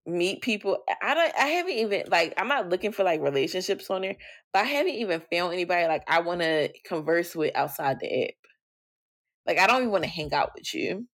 meet 0.06 0.42
people. 0.42 0.78
I 1.02 1.14
don't 1.14 1.34
I 1.36 1.48
haven't 1.48 1.74
even 1.74 2.04
like 2.08 2.34
I'm 2.38 2.48
not 2.48 2.68
looking 2.68 2.92
for 2.92 3.04
like 3.04 3.20
relationships 3.20 3.90
on 3.90 4.02
there, 4.02 4.16
but 4.52 4.60
I 4.60 4.68
haven't 4.68 4.94
even 4.94 5.22
found 5.32 5.52
anybody 5.52 5.86
like 5.86 6.04
I 6.06 6.20
want 6.20 6.40
to 6.40 6.70
converse 6.84 7.34
with 7.34 7.54
outside 7.56 7.98
the 8.00 8.24
app. 8.24 8.34
Like 9.46 9.58
I 9.58 9.66
don't 9.66 9.82
even 9.82 9.90
want 9.90 10.04
to 10.04 10.10
hang 10.10 10.32
out 10.32 10.52
with 10.54 10.72
you. 10.72 11.06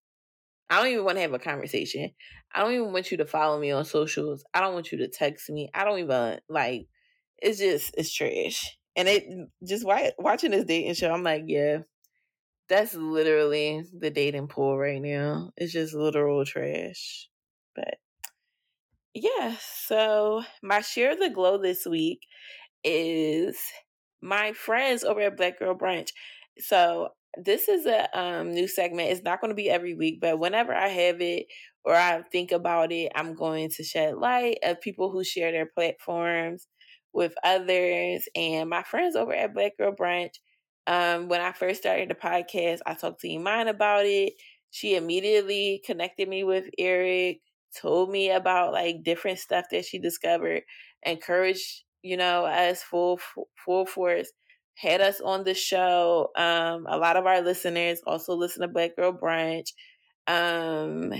I 0.69 0.77
don't 0.77 0.91
even 0.91 1.05
want 1.05 1.17
to 1.17 1.21
have 1.21 1.33
a 1.33 1.39
conversation. 1.39 2.11
I 2.53 2.61
don't 2.61 2.73
even 2.73 2.93
want 2.93 3.11
you 3.11 3.17
to 3.17 3.25
follow 3.25 3.59
me 3.59 3.71
on 3.71 3.85
socials. 3.85 4.43
I 4.53 4.61
don't 4.61 4.73
want 4.73 4.91
you 4.91 4.99
to 4.99 5.07
text 5.07 5.49
me. 5.49 5.69
I 5.73 5.83
don't 5.83 5.99
even 5.99 6.39
like 6.47 6.87
it's 7.39 7.59
just 7.59 7.95
it's 7.97 8.13
trash. 8.13 8.77
And 8.95 9.07
it 9.07 9.25
just 9.67 9.83
watching 9.85 10.51
this 10.51 10.63
dating 10.63 10.93
show, 10.93 11.11
I'm 11.11 11.23
like, 11.23 11.43
yeah, 11.47 11.79
that's 12.67 12.95
literally 12.95 13.83
the 13.97 14.09
dating 14.09 14.47
pool 14.47 14.77
right 14.77 15.01
now. 15.01 15.51
It's 15.57 15.73
just 15.73 15.93
literal 15.93 16.45
trash. 16.45 17.29
But 17.75 17.95
yeah, 19.13 19.55
so 19.59 20.43
my 20.61 20.81
share 20.81 21.13
of 21.13 21.19
the 21.19 21.29
glow 21.29 21.57
this 21.57 21.85
week 21.85 22.21
is 22.83 23.57
my 24.21 24.53
friends 24.53 25.03
over 25.03 25.21
at 25.21 25.37
Black 25.37 25.59
Girl 25.59 25.75
Brunch. 25.75 26.09
So 26.57 27.09
this 27.37 27.67
is 27.67 27.85
a 27.85 28.17
um, 28.17 28.53
new 28.53 28.67
segment. 28.67 29.11
It's 29.11 29.23
not 29.23 29.41
going 29.41 29.49
to 29.51 29.55
be 29.55 29.69
every 29.69 29.93
week, 29.93 30.19
but 30.21 30.39
whenever 30.39 30.73
I 30.73 30.87
have 30.87 31.21
it 31.21 31.45
or 31.83 31.93
I 31.95 32.23
think 32.31 32.51
about 32.51 32.91
it, 32.91 33.11
I'm 33.15 33.35
going 33.35 33.69
to 33.75 33.83
shed 33.83 34.15
light 34.17 34.57
of 34.63 34.81
people 34.81 35.11
who 35.11 35.23
share 35.23 35.51
their 35.51 35.67
platforms 35.67 36.67
with 37.13 37.33
others. 37.43 38.27
And 38.35 38.69
my 38.69 38.83
friends 38.83 39.15
over 39.15 39.33
at 39.33 39.53
Black 39.53 39.77
Girl 39.77 39.93
Brunch 39.93 40.35
Um, 40.87 41.29
when 41.29 41.41
I 41.41 41.51
first 41.51 41.81
started 41.81 42.09
the 42.09 42.15
podcast, 42.15 42.79
I 42.85 42.93
talked 42.93 43.21
to 43.21 43.33
Iman 43.33 43.67
about 43.67 44.05
it. 44.05 44.33
She 44.71 44.95
immediately 44.95 45.81
connected 45.85 46.27
me 46.29 46.43
with 46.43 46.65
Eric, 46.77 47.39
told 47.79 48.09
me 48.11 48.29
about 48.31 48.73
like 48.73 49.03
different 49.03 49.39
stuff 49.39 49.65
that 49.71 49.85
she 49.85 49.99
discovered, 49.99 50.63
encouraged, 51.03 51.83
you 52.03 52.17
know, 52.17 52.45
us 52.45 52.83
full 52.83 53.19
full 53.65 53.85
force, 53.85 54.31
had 54.75 55.01
us 55.01 55.21
on 55.21 55.43
the 55.43 55.53
show. 55.53 56.29
Um, 56.37 56.85
a 56.89 56.97
lot 56.97 57.17
of 57.17 57.25
our 57.25 57.41
listeners 57.41 58.01
also 58.05 58.35
listen 58.35 58.61
to 58.61 58.67
Black 58.67 58.95
Girl 58.95 59.13
Brunch. 59.13 59.69
Um, 60.27 61.13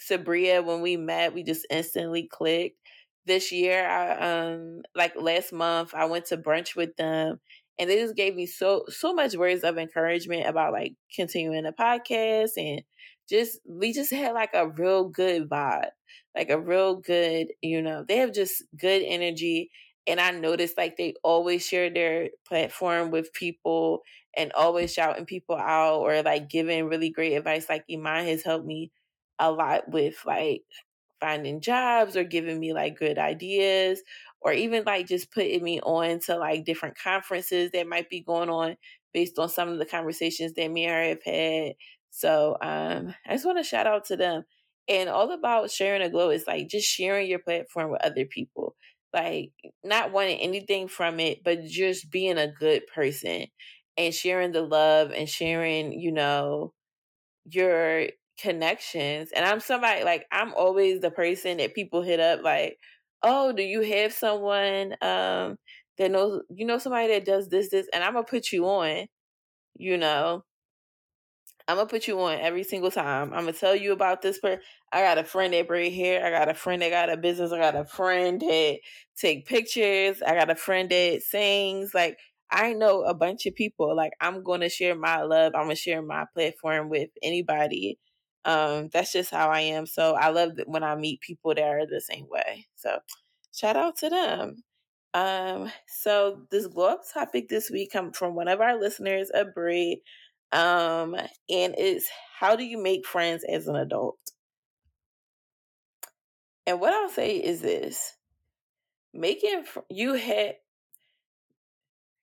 Sabria, 0.00 0.64
when 0.64 0.80
we 0.80 0.96
met, 0.96 1.34
we 1.34 1.42
just 1.42 1.66
instantly 1.70 2.28
clicked. 2.30 2.76
This 3.24 3.52
year, 3.52 3.86
I 3.88 4.50
um 4.50 4.82
like 4.96 5.14
last 5.16 5.52
month, 5.52 5.94
I 5.94 6.06
went 6.06 6.26
to 6.26 6.36
brunch 6.36 6.74
with 6.74 6.96
them 6.96 7.38
and 7.78 7.88
they 7.90 7.96
just 7.96 8.16
gave 8.16 8.34
me 8.34 8.46
so 8.46 8.84
so 8.88 9.12
much 9.14 9.34
words 9.36 9.64
of 9.64 9.78
encouragement 9.78 10.46
about 10.46 10.72
like 10.72 10.94
continuing 11.14 11.64
the 11.64 11.72
podcast 11.72 12.50
and 12.56 12.82
just 13.28 13.60
we 13.68 13.92
just 13.92 14.12
had 14.12 14.32
like 14.34 14.50
a 14.54 14.68
real 14.68 15.08
good 15.08 15.48
vibe 15.48 15.90
like 16.34 16.50
a 16.50 16.60
real 16.60 16.96
good 16.96 17.48
you 17.62 17.80
know 17.82 18.04
they 18.06 18.16
have 18.16 18.32
just 18.32 18.62
good 18.76 19.02
energy 19.04 19.70
and 20.06 20.20
i 20.20 20.30
noticed 20.30 20.76
like 20.76 20.96
they 20.96 21.14
always 21.22 21.66
share 21.66 21.90
their 21.90 22.28
platform 22.46 23.10
with 23.10 23.32
people 23.32 24.00
and 24.36 24.52
always 24.52 24.92
shouting 24.92 25.26
people 25.26 25.56
out 25.56 26.00
or 26.00 26.22
like 26.22 26.48
giving 26.48 26.86
really 26.86 27.10
great 27.10 27.34
advice 27.34 27.68
like 27.68 27.84
iman 27.92 28.26
has 28.26 28.42
helped 28.42 28.66
me 28.66 28.90
a 29.38 29.50
lot 29.50 29.88
with 29.88 30.16
like 30.26 30.62
finding 31.20 31.60
jobs 31.60 32.16
or 32.16 32.24
giving 32.24 32.58
me 32.58 32.72
like 32.72 32.98
good 32.98 33.18
ideas 33.18 34.02
or 34.44 34.52
even 34.52 34.84
like 34.84 35.06
just 35.06 35.32
putting 35.32 35.62
me 35.62 35.80
on 35.80 36.20
to 36.20 36.36
like 36.36 36.64
different 36.64 36.98
conferences 36.98 37.70
that 37.72 37.86
might 37.88 38.10
be 38.10 38.20
going 38.20 38.50
on 38.50 38.76
based 39.14 39.38
on 39.38 39.48
some 39.48 39.68
of 39.68 39.78
the 39.78 39.86
conversations 39.86 40.54
that 40.54 40.70
me 40.70 40.84
and 40.86 41.08
have 41.10 41.22
had. 41.24 41.74
So 42.10 42.56
um 42.60 43.14
I 43.26 43.32
just 43.34 43.46
want 43.46 43.58
to 43.58 43.64
shout 43.64 43.86
out 43.86 44.06
to 44.06 44.16
them. 44.16 44.44
And 44.88 45.08
all 45.08 45.30
about 45.32 45.70
sharing 45.70 46.02
a 46.02 46.10
glow 46.10 46.30
is 46.30 46.46
like 46.46 46.68
just 46.68 46.88
sharing 46.88 47.28
your 47.28 47.38
platform 47.38 47.90
with 47.92 48.02
other 48.04 48.24
people. 48.26 48.74
Like 49.12 49.52
not 49.84 50.12
wanting 50.12 50.38
anything 50.40 50.88
from 50.88 51.20
it, 51.20 51.44
but 51.44 51.64
just 51.64 52.10
being 52.10 52.38
a 52.38 52.50
good 52.50 52.86
person 52.92 53.46
and 53.96 54.14
sharing 54.14 54.52
the 54.52 54.62
love 54.62 55.10
and 55.12 55.28
sharing, 55.28 55.92
you 55.92 56.12
know, 56.12 56.72
your 57.44 58.08
connections. 58.38 59.30
And 59.34 59.44
I'm 59.44 59.60
somebody 59.60 60.04
like 60.04 60.26
I'm 60.32 60.54
always 60.54 61.00
the 61.00 61.10
person 61.10 61.58
that 61.58 61.74
people 61.74 62.02
hit 62.02 62.20
up 62.20 62.42
like, 62.42 62.78
"Oh, 63.22 63.52
do 63.52 63.62
you 63.62 63.82
have 63.82 64.12
someone 64.12 64.94
um 65.02 65.58
that 65.98 66.10
knows 66.10 66.42
you 66.54 66.66
know 66.66 66.78
somebody 66.78 67.08
that 67.08 67.24
does 67.24 67.48
this 67.48 67.70
this 67.70 67.88
and 67.92 68.02
I'm 68.04 68.14
going 68.14 68.24
to 68.24 68.30
put 68.30 68.52
you 68.52 68.66
on." 68.66 69.06
You 69.76 69.98
know, 69.98 70.44
I'm 71.68 71.76
gonna 71.76 71.88
put 71.88 72.08
you 72.08 72.20
on 72.20 72.38
every 72.40 72.64
single 72.64 72.90
time. 72.90 73.32
I'm 73.32 73.40
gonna 73.40 73.52
tell 73.52 73.76
you 73.76 73.92
about 73.92 74.20
this 74.22 74.38
person. 74.38 74.60
I 74.92 75.02
got 75.02 75.18
a 75.18 75.24
friend 75.24 75.54
that 75.54 75.68
braid 75.68 75.92
hair. 75.92 76.24
I 76.24 76.30
got 76.30 76.48
a 76.48 76.54
friend 76.54 76.82
that 76.82 76.90
got 76.90 77.10
a 77.10 77.16
business. 77.16 77.52
I 77.52 77.58
got 77.58 77.76
a 77.76 77.84
friend 77.84 78.40
that 78.40 78.78
take 79.16 79.46
pictures. 79.46 80.20
I 80.26 80.34
got 80.34 80.50
a 80.50 80.56
friend 80.56 80.90
that 80.90 81.22
sings. 81.22 81.94
Like 81.94 82.18
I 82.50 82.72
know 82.74 83.02
a 83.02 83.14
bunch 83.14 83.46
of 83.46 83.54
people. 83.54 83.94
Like 83.96 84.12
I'm 84.20 84.42
gonna 84.42 84.68
share 84.68 84.94
my 84.96 85.22
love. 85.22 85.52
I'm 85.54 85.64
gonna 85.64 85.76
share 85.76 86.02
my 86.02 86.26
platform 86.34 86.88
with 86.88 87.10
anybody 87.22 87.98
um, 88.44 88.88
that's 88.92 89.12
just 89.12 89.30
how 89.30 89.48
I 89.50 89.60
am. 89.60 89.86
So 89.86 90.14
I 90.14 90.30
love 90.30 90.56
that 90.56 90.68
when 90.68 90.82
I 90.82 90.94
meet 90.96 91.20
people 91.20 91.54
that 91.54 91.62
are 91.62 91.86
the 91.86 92.00
same 92.00 92.26
way. 92.30 92.66
So 92.76 92.98
shout 93.52 93.76
out 93.76 93.96
to 93.98 94.10
them. 94.10 94.62
Um, 95.14 95.70
so 95.86 96.42
this 96.50 96.66
glow 96.66 96.86
up 96.86 97.02
topic 97.12 97.48
this 97.48 97.70
week 97.70 97.92
come 97.92 98.12
from 98.12 98.34
one 98.34 98.48
of 98.48 98.60
our 98.60 98.78
listeners, 98.80 99.30
Abri. 99.34 100.02
Um, 100.52 101.14
and 101.14 101.74
it's 101.78 102.08
how 102.38 102.56
do 102.56 102.64
you 102.64 102.82
make 102.82 103.06
friends 103.06 103.44
as 103.44 103.68
an 103.68 103.76
adult? 103.76 104.18
And 106.66 106.80
what 106.80 106.92
I'll 106.92 107.08
say 107.10 107.36
is 107.36 107.60
this 107.60 108.14
making 109.12 109.64
you 109.90 110.14
had 110.14 110.54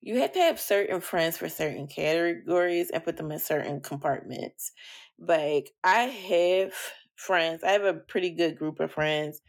you 0.02 0.20
have 0.22 0.32
to 0.34 0.40
have 0.40 0.60
certain 0.60 1.02
friends 1.02 1.38
for 1.38 1.50
certain 1.50 1.88
categories 1.88 2.90
and 2.90 3.04
put 3.04 3.18
them 3.18 3.32
in 3.32 3.40
certain 3.40 3.82
compartments. 3.82 4.72
Like 5.20 5.72
I 5.84 6.02
have 6.04 6.74
friends. 7.16 7.64
I 7.64 7.72
have 7.72 7.84
a 7.84 7.94
pretty 7.94 8.32
good 8.32 8.58
group 8.58 8.80
of 8.80 8.92
friends. 8.92 9.42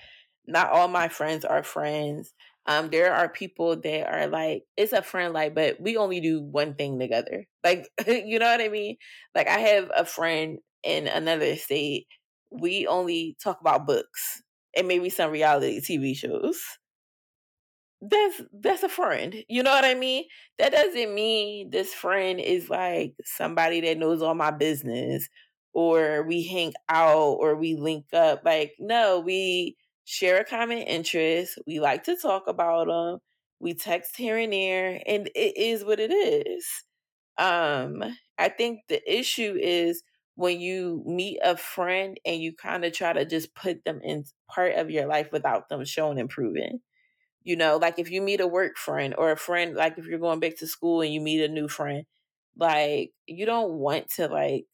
Not 0.47 0.71
all 0.71 0.89
my 0.89 1.09
friends 1.09 1.45
are 1.45 1.63
friends. 1.63 2.35
Um, 2.67 2.91
there 2.91 3.15
are 3.15 3.29
people 3.29 3.77
that 3.81 4.09
are 4.13 4.29
like, 4.29 4.65
it's 4.77 4.93
a 4.93 5.03
friend, 5.03 5.35
like, 5.35 5.55
but 5.55 5.81
we 5.81 5.97
only 5.97 6.21
do 6.21 6.43
one 6.43 6.75
thing 6.75 6.99
together. 6.99 7.47
Like, 7.65 7.89
you 8.07 8.39
know 8.39 8.47
what 8.47 8.61
I 8.61 8.69
mean? 8.69 8.97
Like, 9.35 9.49
I 9.49 9.59
have 9.59 9.91
a 9.97 10.05
friend 10.05 10.59
in 10.85 11.09
another 11.09 11.57
state. 11.57 12.07
We 12.51 12.87
only 12.87 13.37
talk 13.43 13.61
about 13.61 13.87
books 13.87 14.43
and 14.77 14.89
maybe 14.89 15.11
some 15.11 15.31
reality 15.33 15.81
TV 15.81 16.15
shows 16.15 16.61
that's 18.03 18.41
that's 18.53 18.83
a 18.83 18.89
friend. 18.89 19.45
You 19.49 19.63
know 19.63 19.71
what 19.73 19.85
I 19.85 19.95
mean? 19.95 20.25
That 20.59 20.73
doesn't 20.73 21.15
mean 21.15 21.71
this 21.71 21.93
friend 21.93 22.41
is 22.41 22.71
like 22.71 23.15
somebody 23.25 23.81
that 23.83 23.99
knows 23.99 24.23
all 24.23 24.35
my 24.35 24.51
business 24.51 25.29
or 25.73 26.23
we 26.25 26.45
hang 26.47 26.75
out 26.89 27.35
or 27.41 27.57
we 27.57 27.75
link 27.77 28.07
up. 28.13 28.43
Like 28.45 28.75
no, 28.79 29.21
we 29.21 29.77
share 30.05 30.41
a 30.41 30.45
common 30.45 30.79
interest. 30.79 31.59
We 31.67 31.81
like 31.81 32.05
to 32.05 32.17
talk 32.17 32.47
about 32.49 32.89
them. 32.89 33.21
We 33.61 33.75
text 33.75 34.17
here 34.17 34.39
and 34.39 34.53
there 34.53 35.03
and 35.07 35.29
it 35.35 35.57
is 35.57 35.85
what 35.85 36.01
it 36.01 36.13
is. 36.13 36.67
Um 37.39 38.05
I 38.39 38.49
think 38.49 38.81
the 38.89 39.03
issue 39.11 39.57
is 39.61 40.03
when 40.37 40.61
you 40.61 41.03
meet 41.07 41.39
a 41.45 41.57
friend 41.57 42.19
and 42.25 42.41
you 42.41 42.55
kind 42.55 42.85
of 42.85 42.93
try 42.93 43.13
to 43.13 43.25
just 43.27 43.55
put 43.55 43.85
them 43.85 44.01
in 44.03 44.25
part 44.49 44.75
of 44.77 44.91
your 44.91 45.07
life 45.07 45.29
without 45.33 45.69
them 45.69 45.85
showing 45.85 46.19
and 46.19 46.31
proving 46.31 46.81
you 47.43 47.57
know, 47.57 47.77
like 47.79 47.99
if 47.99 48.11
you 48.11 48.21
meet 48.21 48.41
a 48.41 48.47
work 48.47 48.77
friend 48.77 49.15
or 49.17 49.33
a 49.33 49.37
friend, 49.37 49.75
like 49.75 49.99
if 49.99 50.07
you're 50.07 50.19
going 50.19 50.41
back 50.41 50.57
to 50.59 50.67
school 50.67 51.01
and 51.03 51.13
you 51.13 51.21
meet 51.21 51.43
a 51.43 51.49
new 51.49 51.69
friend, 51.69 52.05
like 52.57 53.13
you 53.27 53.47
don't 53.47 53.73
want 53.75 54.09
to 54.11 54.29
like 54.29 54.67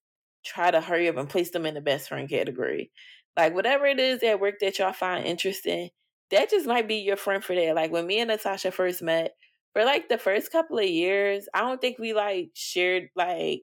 try 0.46 0.70
to 0.70 0.80
hurry 0.80 1.08
up 1.08 1.16
and 1.16 1.28
place 1.28 1.50
them 1.50 1.66
in 1.66 1.74
the 1.74 1.80
best 1.80 2.08
friend 2.08 2.28
category. 2.28 2.90
Like 3.36 3.54
whatever 3.54 3.86
it 3.86 4.00
is 4.00 4.22
at 4.22 4.40
work 4.40 4.56
that 4.60 4.78
y'all 4.78 4.92
find 4.92 5.26
interesting, 5.26 5.90
that 6.30 6.50
just 6.50 6.66
might 6.66 6.88
be 6.88 6.96
your 6.96 7.16
friend 7.16 7.44
for 7.44 7.54
that. 7.54 7.74
Like 7.74 7.92
when 7.92 8.06
me 8.06 8.20
and 8.20 8.28
Natasha 8.28 8.70
first 8.70 9.02
met, 9.02 9.32
for 9.72 9.84
like 9.84 10.08
the 10.08 10.18
first 10.18 10.50
couple 10.50 10.78
of 10.78 10.86
years, 10.86 11.48
I 11.52 11.60
don't 11.60 11.80
think 11.80 11.98
we 11.98 12.14
like 12.14 12.50
shared 12.54 13.08
like 13.14 13.62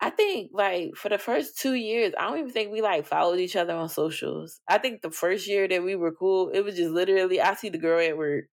I 0.00 0.10
think 0.10 0.50
like 0.52 0.94
for 0.96 1.08
the 1.08 1.18
first 1.18 1.58
two 1.58 1.74
years, 1.74 2.12
I 2.18 2.28
don't 2.28 2.38
even 2.40 2.50
think 2.50 2.70
we 2.70 2.82
like 2.82 3.06
followed 3.06 3.38
each 3.40 3.56
other 3.56 3.74
on 3.74 3.88
socials. 3.88 4.60
I 4.68 4.78
think 4.78 5.00
the 5.00 5.10
first 5.10 5.48
year 5.48 5.66
that 5.68 5.82
we 5.82 5.96
were 5.96 6.12
cool, 6.12 6.50
it 6.50 6.60
was 6.60 6.76
just 6.76 6.90
literally 6.90 7.40
I 7.40 7.54
see 7.54 7.70
the 7.70 7.78
girl 7.78 8.00
at 8.06 8.18
work. 8.18 8.44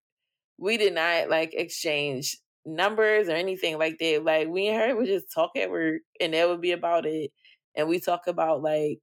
We 0.57 0.77
did 0.77 0.93
not 0.93 1.29
like 1.29 1.53
exchange 1.53 2.37
numbers 2.65 3.29
or 3.29 3.33
anything 3.33 3.77
like 3.77 3.97
that. 3.99 4.23
Like 4.23 4.47
we 4.47 4.67
and 4.67 4.77
her 4.81 4.95
would 4.95 5.07
just 5.07 5.31
talk 5.33 5.51
at 5.57 5.71
work 5.71 6.01
and 6.19 6.33
that 6.33 6.47
would 6.49 6.61
be 6.61 6.71
about 6.71 7.05
it. 7.05 7.31
And 7.75 7.87
we 7.89 7.99
talk 7.99 8.27
about 8.27 8.61
like 8.61 8.99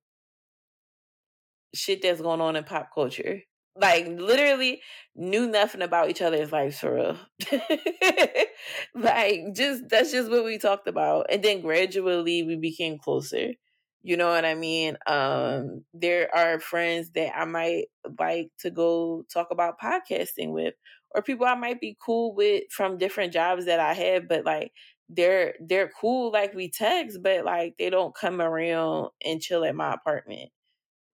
shit 1.75 2.03
that's 2.03 2.21
going 2.21 2.41
on 2.41 2.57
in 2.57 2.65
pop 2.65 2.91
culture 2.95 3.43
like 3.77 4.07
literally 4.09 4.83
knew 5.15 5.47
nothing 5.47 5.83
about 5.83 6.11
each 6.11 6.23
other's 6.23 6.53
lives 6.53 6.79
for 6.81 6.95
real. 6.95 7.17
like 8.95 9.41
just 9.55 9.89
that's 9.89 10.13
just 10.13 10.31
what 10.31 10.45
we 10.45 10.59
talked 10.59 10.89
about. 10.89 11.27
And 11.31 11.43
then 11.43 11.61
gradually 11.61 12.43
we 12.43 12.57
became 12.57 12.99
closer. 12.99 13.53
You 14.03 14.17
know 14.17 14.29
what 14.29 14.45
I 14.45 14.55
mean? 14.55 14.97
Um 15.07 15.85
there 15.95 16.35
are 16.35 16.61
friends 16.61 17.11
that 17.15 17.37
I 17.37 17.45
might 17.45 17.87
like 18.19 18.49
to 18.61 18.71
go 18.71 19.25
talk 19.33 19.49
about 19.51 19.81
podcasting 19.81 20.53
with 20.53 20.75
or 21.15 21.23
people 21.23 21.47
I 21.47 21.55
might 21.55 21.81
be 21.81 21.97
cool 22.05 22.35
with 22.35 22.65
from 22.71 22.99
different 22.99 23.33
jobs 23.33 23.67
that 23.67 23.81
I 23.81 23.95
have 23.95 24.29
but 24.29 24.45
like 24.45 24.73
they're 25.09 25.55
they're 25.61 25.91
cool 26.01 26.33
like 26.33 26.55
we 26.55 26.71
text 26.71 27.19
but 27.23 27.45
like 27.45 27.75
they 27.79 27.91
don't 27.91 28.15
come 28.15 28.41
around 28.41 29.11
and 29.25 29.41
chill 29.41 29.65
at 29.65 29.75
my 29.75 29.93
apartment 29.95 30.51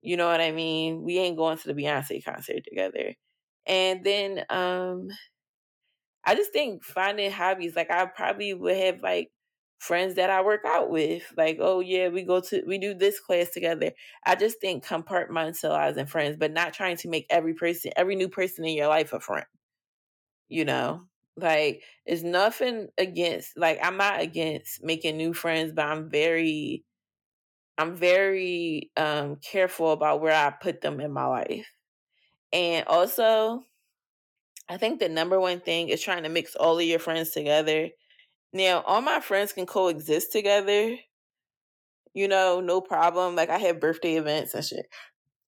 you 0.01 0.17
know 0.17 0.27
what 0.27 0.41
I 0.41 0.51
mean? 0.51 1.03
We 1.03 1.17
ain't 1.17 1.37
going 1.37 1.57
to 1.57 1.67
the 1.67 1.73
Beyonce 1.73 2.23
concert 2.23 2.63
together. 2.65 3.15
And 3.65 4.03
then 4.03 4.45
um 4.49 5.09
I 6.25 6.35
just 6.35 6.51
think 6.51 6.83
finding 6.83 7.31
hobbies, 7.31 7.75
like 7.75 7.89
I 7.89 8.05
probably 8.05 8.53
would 8.53 8.75
have 8.77 9.01
like 9.01 9.31
friends 9.79 10.15
that 10.15 10.29
I 10.29 10.41
work 10.41 10.61
out 10.65 10.89
with. 10.89 11.23
Like, 11.37 11.57
oh 11.61 11.79
yeah, 11.79 12.09
we 12.09 12.23
go 12.23 12.41
to 12.41 12.63
we 12.67 12.77
do 12.79 12.93
this 12.93 13.19
class 13.19 13.49
together. 13.51 13.91
I 14.25 14.35
just 14.35 14.59
think 14.59 14.85
compartmentalizing 14.85 16.09
friends, 16.09 16.37
but 16.37 16.51
not 16.51 16.73
trying 16.73 16.97
to 16.97 17.09
make 17.09 17.27
every 17.29 17.53
person, 17.53 17.91
every 17.95 18.15
new 18.15 18.29
person 18.29 18.65
in 18.65 18.75
your 18.75 18.87
life 18.89 19.13
a 19.13 19.19
friend. 19.19 19.45
You 20.49 20.65
know? 20.65 21.03
Like 21.35 21.83
it's 22.05 22.23
nothing 22.23 22.87
against 22.97 23.57
like 23.57 23.79
I'm 23.83 23.97
not 23.97 24.21
against 24.21 24.83
making 24.83 25.17
new 25.17 25.33
friends, 25.33 25.71
but 25.71 25.85
I'm 25.85 26.09
very 26.09 26.83
I'm 27.77 27.95
very 27.95 28.91
um, 28.97 29.35
careful 29.35 29.91
about 29.91 30.19
where 30.19 30.33
I 30.33 30.49
put 30.49 30.81
them 30.81 30.99
in 30.99 31.11
my 31.11 31.25
life. 31.25 31.67
And 32.51 32.87
also, 32.87 33.63
I 34.67 34.77
think 34.77 34.99
the 34.99 35.09
number 35.09 35.39
one 35.39 35.59
thing 35.59 35.89
is 35.89 36.01
trying 36.01 36.23
to 36.23 36.29
mix 36.29 36.55
all 36.55 36.79
of 36.79 36.85
your 36.85 36.99
friends 36.99 37.31
together. 37.31 37.89
Now, 38.51 38.81
all 38.81 39.01
my 39.01 39.19
friends 39.19 39.53
can 39.53 39.67
coexist 39.67 40.31
together. 40.31 40.95
You 42.13 42.27
know, 42.27 42.61
no 42.61 42.81
problem. 42.81 43.35
Like 43.35 43.49
I 43.49 43.59
have 43.59 43.79
birthday 43.79 44.15
events 44.15 44.55
and 44.55 44.65
shit. 44.65 44.87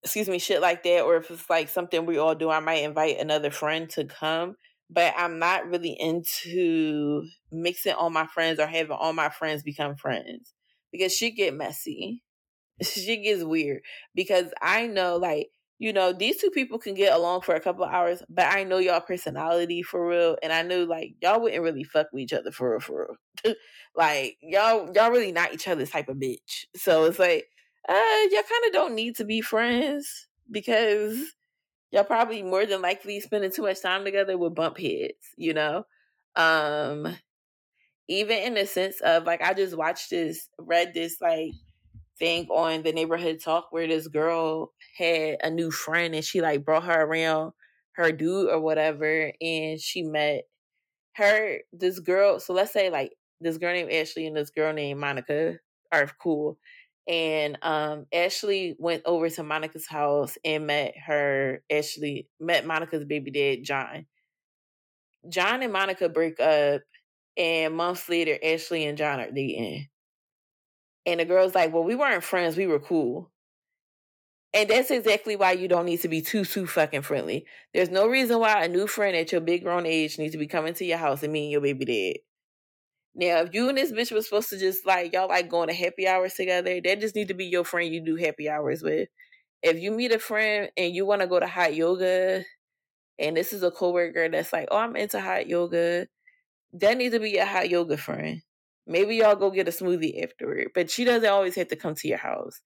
Excuse 0.04 0.28
me, 0.28 0.38
shit 0.38 0.60
like 0.60 0.84
that. 0.84 1.02
Or 1.02 1.16
if 1.16 1.30
it's 1.30 1.50
like 1.50 1.68
something 1.68 2.06
we 2.06 2.18
all 2.18 2.36
do, 2.36 2.48
I 2.48 2.60
might 2.60 2.84
invite 2.84 3.18
another 3.18 3.50
friend 3.50 3.90
to 3.90 4.04
come. 4.04 4.56
But 4.92 5.14
I'm 5.16 5.38
not 5.38 5.68
really 5.68 5.96
into 5.98 7.22
mixing 7.52 7.92
all 7.92 8.10
my 8.10 8.26
friends 8.26 8.58
or 8.58 8.66
having 8.66 8.96
all 8.98 9.12
my 9.12 9.28
friends 9.28 9.62
become 9.62 9.96
friends 9.96 10.52
because 10.90 11.14
shit 11.14 11.36
get 11.36 11.54
messy. 11.54 12.22
she 12.82 13.22
gets 13.22 13.44
weird 13.44 13.82
because 14.14 14.46
I 14.60 14.86
know 14.86 15.16
like 15.16 15.50
you 15.80 15.94
know, 15.94 16.12
these 16.12 16.36
two 16.36 16.50
people 16.50 16.78
can 16.78 16.92
get 16.92 17.14
along 17.14 17.40
for 17.40 17.54
a 17.54 17.60
couple 17.60 17.86
hours, 17.86 18.22
but 18.28 18.44
I 18.44 18.64
know 18.64 18.76
y'all 18.76 19.00
personality 19.00 19.82
for 19.82 20.06
real, 20.06 20.36
and 20.42 20.52
I 20.52 20.60
knew 20.60 20.84
like 20.84 21.14
y'all 21.22 21.40
wouldn't 21.40 21.62
really 21.62 21.84
fuck 21.84 22.08
with 22.12 22.20
each 22.20 22.34
other 22.34 22.52
for 22.52 22.72
real, 22.72 22.80
for 22.80 23.16
real. 23.44 23.54
like 23.96 24.36
y'all, 24.42 24.92
y'all 24.94 25.10
really 25.10 25.32
not 25.32 25.54
each 25.54 25.66
other's 25.66 25.88
type 25.88 26.10
of 26.10 26.18
bitch. 26.18 26.66
So 26.76 27.06
it's 27.06 27.18
like, 27.18 27.46
uh, 27.88 27.94
y'all 28.30 28.42
kind 28.42 28.66
of 28.66 28.72
don't 28.74 28.94
need 28.94 29.16
to 29.16 29.24
be 29.24 29.40
friends 29.40 30.28
because 30.50 31.18
y'all 31.90 32.04
probably 32.04 32.42
more 32.42 32.66
than 32.66 32.82
likely 32.82 33.20
spending 33.20 33.50
too 33.50 33.62
much 33.62 33.82
time 33.82 34.04
together 34.04 34.38
with 34.38 34.54
bump 34.54 34.78
heads, 34.78 35.34
you 35.36 35.54
know. 35.54 35.84
Um, 36.36 37.16
even 38.08 38.38
in 38.38 38.54
the 38.54 38.66
sense 38.66 39.00
of 39.00 39.24
like, 39.24 39.42
I 39.42 39.54
just 39.54 39.76
watched 39.76 40.10
this, 40.10 40.48
read 40.58 40.94
this 40.94 41.16
like 41.20 41.52
thing 42.18 42.46
on 42.50 42.82
the 42.82 42.92
neighborhood 42.92 43.40
talk 43.42 43.68
where 43.70 43.88
this 43.88 44.06
girl 44.06 44.72
had 44.96 45.38
a 45.42 45.50
new 45.50 45.70
friend 45.70 46.14
and 46.14 46.24
she 46.24 46.40
like 46.40 46.64
brought 46.64 46.84
her 46.84 47.02
around 47.02 47.52
her 47.92 48.12
dude 48.12 48.50
or 48.50 48.60
whatever 48.60 49.32
and 49.40 49.80
she 49.80 50.02
met 50.02 50.42
her 51.16 51.58
this 51.72 51.98
girl 51.98 52.38
so 52.38 52.52
let's 52.52 52.72
say 52.72 52.90
like 52.90 53.12
this 53.40 53.56
girl 53.56 53.72
named 53.72 53.90
Ashley 53.90 54.26
and 54.26 54.36
this 54.36 54.50
girl 54.50 54.72
named 54.72 55.00
Monica 55.00 55.56
are 55.90 56.10
cool 56.22 56.58
and 57.10 57.58
um 57.62 58.06
Ashley 58.12 58.76
went 58.78 59.02
over 59.04 59.28
to 59.28 59.42
Monica's 59.42 59.86
house 59.86 60.38
and 60.44 60.66
met 60.66 60.94
her 60.96 61.62
Ashley 61.70 62.28
met 62.38 62.64
Monica's 62.64 63.04
baby 63.04 63.30
dad 63.30 63.64
John 63.64 64.06
John 65.28 65.62
and 65.62 65.72
Monica 65.72 66.08
break 66.08 66.40
up 66.40 66.82
and 67.36 67.74
months 67.74 68.08
later 68.08 68.38
Ashley 68.42 68.86
and 68.86 68.96
John 68.96 69.20
are 69.20 69.30
dating 69.30 69.88
and 71.06 71.20
the 71.20 71.24
girl's 71.24 71.54
like, 71.54 71.72
well, 71.72 71.84
we 71.84 71.94
weren't 71.94 72.22
friends. 72.22 72.56
We 72.56 72.66
were 72.66 72.78
cool. 72.78 73.30
And 74.52 74.68
that's 74.68 74.90
exactly 74.90 75.36
why 75.36 75.52
you 75.52 75.68
don't 75.68 75.86
need 75.86 76.00
to 76.00 76.08
be 76.08 76.22
too, 76.22 76.44
too 76.44 76.66
fucking 76.66 77.02
friendly. 77.02 77.46
There's 77.72 77.90
no 77.90 78.08
reason 78.08 78.40
why 78.40 78.64
a 78.64 78.68
new 78.68 78.86
friend 78.86 79.16
at 79.16 79.30
your 79.32 79.40
big 79.40 79.62
grown 79.62 79.86
age 79.86 80.18
needs 80.18 80.32
to 80.32 80.38
be 80.38 80.48
coming 80.48 80.74
to 80.74 80.84
your 80.84 80.98
house 80.98 81.22
and 81.22 81.32
meeting 81.32 81.50
your 81.50 81.60
baby 81.60 81.84
dad. 81.84 82.29
Now, 83.14 83.40
if 83.40 83.54
you 83.54 83.68
and 83.68 83.76
this 83.76 83.92
bitch 83.92 84.12
was 84.12 84.26
supposed 84.26 84.50
to 84.50 84.58
just 84.58 84.86
like, 84.86 85.12
y'all 85.12 85.28
like 85.28 85.48
going 85.48 85.68
to 85.68 85.74
happy 85.74 86.06
hours 86.06 86.34
together, 86.34 86.80
that 86.80 87.00
just 87.00 87.16
need 87.16 87.28
to 87.28 87.34
be 87.34 87.46
your 87.46 87.64
friend 87.64 87.92
you 87.92 88.04
do 88.04 88.16
happy 88.16 88.48
hours 88.48 88.82
with. 88.82 89.08
If 89.62 89.80
you 89.80 89.90
meet 89.90 90.12
a 90.12 90.18
friend 90.18 90.70
and 90.76 90.94
you 90.94 91.04
want 91.04 91.20
to 91.20 91.26
go 91.26 91.40
to 91.40 91.46
hot 91.46 91.74
yoga, 91.74 92.44
and 93.18 93.36
this 93.36 93.52
is 93.52 93.62
a 93.62 93.70
coworker 93.70 94.28
that's 94.28 94.52
like, 94.52 94.68
oh, 94.70 94.78
I'm 94.78 94.96
into 94.96 95.20
hot 95.20 95.48
yoga, 95.48 96.06
that 96.74 96.96
needs 96.96 97.14
to 97.14 97.20
be 97.20 97.30
your 97.30 97.46
hot 97.46 97.68
yoga 97.68 97.96
friend. 97.96 98.42
Maybe 98.86 99.16
y'all 99.16 99.36
go 99.36 99.50
get 99.50 99.68
a 99.68 99.72
smoothie 99.72 100.22
afterward, 100.22 100.68
but 100.74 100.90
she 100.90 101.04
doesn't 101.04 101.28
always 101.28 101.56
have 101.56 101.68
to 101.68 101.76
come 101.76 101.94
to 101.96 102.08
your 102.08 102.18
house. 102.18 102.60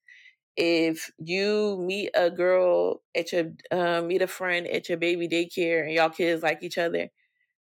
If 0.56 1.10
you 1.18 1.78
meet 1.80 2.10
a 2.14 2.30
girl 2.30 3.02
at 3.16 3.32
your 3.32 3.46
uh, 3.72 4.02
meet 4.02 4.22
a 4.22 4.28
friend 4.28 4.68
at 4.68 4.88
your 4.88 4.98
baby 4.98 5.28
daycare 5.28 5.82
and 5.82 5.92
y'all 5.92 6.10
kids 6.10 6.42
like 6.42 6.62
each 6.62 6.78
other, 6.78 7.08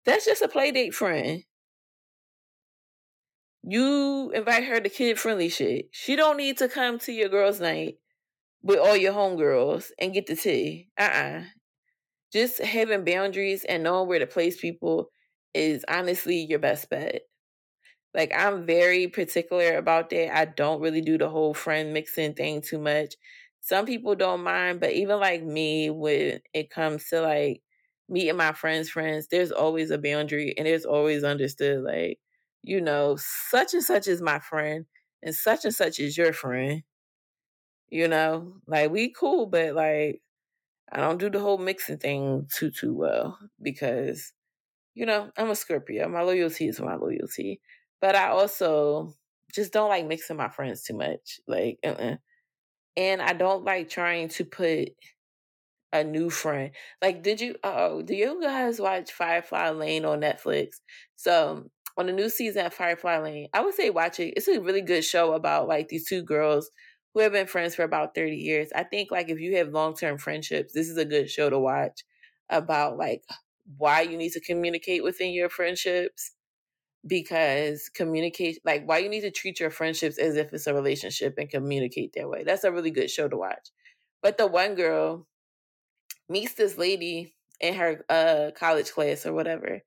that's 0.06 0.24
just 0.24 0.42
a 0.42 0.48
play 0.48 0.70
date 0.70 0.94
friend. 0.94 1.44
You 3.62 4.30
invite 4.34 4.64
her 4.64 4.80
to 4.80 4.88
kid 4.88 5.18
friendly 5.18 5.48
shit. 5.48 5.88
She 5.92 6.16
don't 6.16 6.36
need 6.36 6.58
to 6.58 6.68
come 6.68 6.98
to 7.00 7.12
your 7.12 7.28
girls' 7.28 7.60
night 7.60 7.98
with 8.62 8.78
all 8.78 8.96
your 8.96 9.14
homegirls 9.14 9.90
and 9.98 10.14
get 10.14 10.26
the 10.26 10.36
tea. 10.36 10.90
Uh 10.98 11.02
uh-uh. 11.02 11.40
uh 11.40 11.44
Just 12.32 12.60
having 12.60 13.04
boundaries 13.04 13.64
and 13.64 13.82
knowing 13.84 14.08
where 14.08 14.20
to 14.20 14.26
place 14.26 14.60
people 14.60 15.10
is 15.54 15.84
honestly 15.88 16.38
your 16.38 16.60
best 16.60 16.90
bet. 16.90 17.22
Like 18.14 18.32
I'm 18.34 18.66
very 18.66 19.08
particular 19.08 19.76
about 19.76 20.10
that. 20.10 20.36
I 20.36 20.46
don't 20.46 20.80
really 20.80 21.00
do 21.02 21.18
the 21.18 21.28
whole 21.28 21.54
friend 21.54 21.92
mixing 21.92 22.34
thing 22.34 22.62
too 22.62 22.78
much. 22.78 23.14
Some 23.60 23.86
people 23.86 24.14
don't 24.14 24.42
mind, 24.42 24.80
but 24.80 24.92
even 24.92 25.20
like 25.20 25.42
me, 25.42 25.90
when 25.90 26.40
it 26.54 26.70
comes 26.70 27.08
to 27.10 27.20
like 27.20 27.62
meeting 28.08 28.36
my 28.36 28.52
friends' 28.52 28.90
friends, 28.90 29.28
there's 29.28 29.52
always 29.52 29.90
a 29.90 29.98
boundary 29.98 30.54
and 30.56 30.66
there's 30.66 30.86
always 30.86 31.24
understood 31.24 31.82
like, 31.84 32.18
you 32.62 32.80
know, 32.80 33.16
such 33.18 33.74
and 33.74 33.84
such 33.84 34.06
is 34.08 34.20
my 34.22 34.38
friend 34.38 34.86
and 35.22 35.34
such 35.34 35.64
and 35.64 35.74
such 35.74 35.98
is 36.00 36.16
your 36.16 36.32
friend. 36.32 36.82
You 37.90 38.08
know, 38.08 38.54
like 38.66 38.90
we 38.90 39.12
cool, 39.12 39.46
but 39.46 39.74
like 39.74 40.20
I 40.92 41.00
don't 41.00 41.18
do 41.18 41.30
the 41.30 41.40
whole 41.40 41.58
mixing 41.58 41.98
thing 41.98 42.48
too 42.54 42.70
too 42.70 42.94
well 42.94 43.38
because 43.62 44.32
you 44.94 45.06
know, 45.06 45.30
I'm 45.36 45.50
a 45.50 45.54
Scorpio. 45.54 46.08
My 46.08 46.22
loyalty 46.22 46.66
is 46.68 46.80
my 46.80 46.96
loyalty. 46.96 47.60
But 48.00 48.16
I 48.16 48.30
also 48.30 49.14
just 49.54 49.72
don't 49.72 49.88
like 49.88 50.06
mixing 50.06 50.36
my 50.36 50.48
friends 50.48 50.82
too 50.82 50.94
much. 50.96 51.40
Like, 51.46 51.78
uh-uh. 51.84 52.16
and 52.96 53.22
I 53.22 53.32
don't 53.32 53.64
like 53.64 53.88
trying 53.88 54.28
to 54.30 54.44
put 54.44 54.90
a 55.92 56.04
new 56.04 56.30
friend. 56.30 56.72
Like, 57.00 57.22
did 57.22 57.40
you? 57.40 57.56
Oh, 57.64 58.02
do 58.02 58.14
you 58.14 58.40
guys 58.42 58.80
watch 58.80 59.12
Firefly 59.12 59.70
Lane 59.70 60.04
on 60.04 60.20
Netflix? 60.20 60.80
So 61.16 61.70
on 61.98 62.06
the 62.06 62.12
new 62.12 62.30
season 62.30 62.66
of 62.66 62.74
Firefly 62.74 63.18
Lane, 63.18 63.48
I 63.52 63.62
would 63.62 63.74
say 63.74 63.90
watch 63.90 64.20
it. 64.20 64.34
It's 64.36 64.48
a 64.48 64.60
really 64.60 64.82
good 64.82 65.04
show 65.04 65.34
about 65.34 65.68
like 65.68 65.88
these 65.88 66.08
two 66.08 66.22
girls 66.22 66.70
who 67.14 67.20
have 67.20 67.32
been 67.32 67.46
friends 67.48 67.74
for 67.74 67.82
about 67.84 68.14
30 68.14 68.36
years. 68.36 68.70
I 68.74 68.84
think 68.84 69.10
like 69.10 69.28
if 69.30 69.40
you 69.40 69.56
have 69.56 69.70
long 69.70 69.96
term 69.96 70.18
friendships, 70.18 70.72
this 70.74 70.88
is 70.88 70.96
a 70.98 71.04
good 71.04 71.30
show 71.30 71.50
to 71.50 71.58
watch 71.58 72.04
about 72.50 72.98
like 72.98 73.24
why 73.76 74.02
you 74.02 74.16
need 74.16 74.32
to 74.32 74.40
communicate 74.40 75.04
within 75.04 75.32
your 75.32 75.50
friendships 75.50 76.32
because 77.06 77.88
communicate 77.90 78.58
like 78.64 78.84
why 78.86 78.98
you 78.98 79.08
need 79.08 79.22
to 79.22 79.30
treat 79.30 79.60
your 79.60 79.70
friendships 79.70 80.18
as 80.18 80.36
if 80.36 80.52
it's 80.52 80.66
a 80.66 80.74
relationship 80.74 81.34
and 81.38 81.50
communicate 81.50 82.12
that 82.14 82.28
way. 82.28 82.44
That's 82.44 82.64
a 82.64 82.72
really 82.72 82.90
good 82.90 83.10
show 83.10 83.28
to 83.28 83.36
watch. 83.36 83.70
But 84.22 84.38
the 84.38 84.46
one 84.46 84.74
girl 84.74 85.26
meets 86.28 86.54
this 86.54 86.76
lady 86.78 87.34
in 87.60 87.74
her 87.74 88.04
uh 88.08 88.50
college 88.56 88.90
class 88.92 89.26
or 89.26 89.32
whatever 89.32 89.82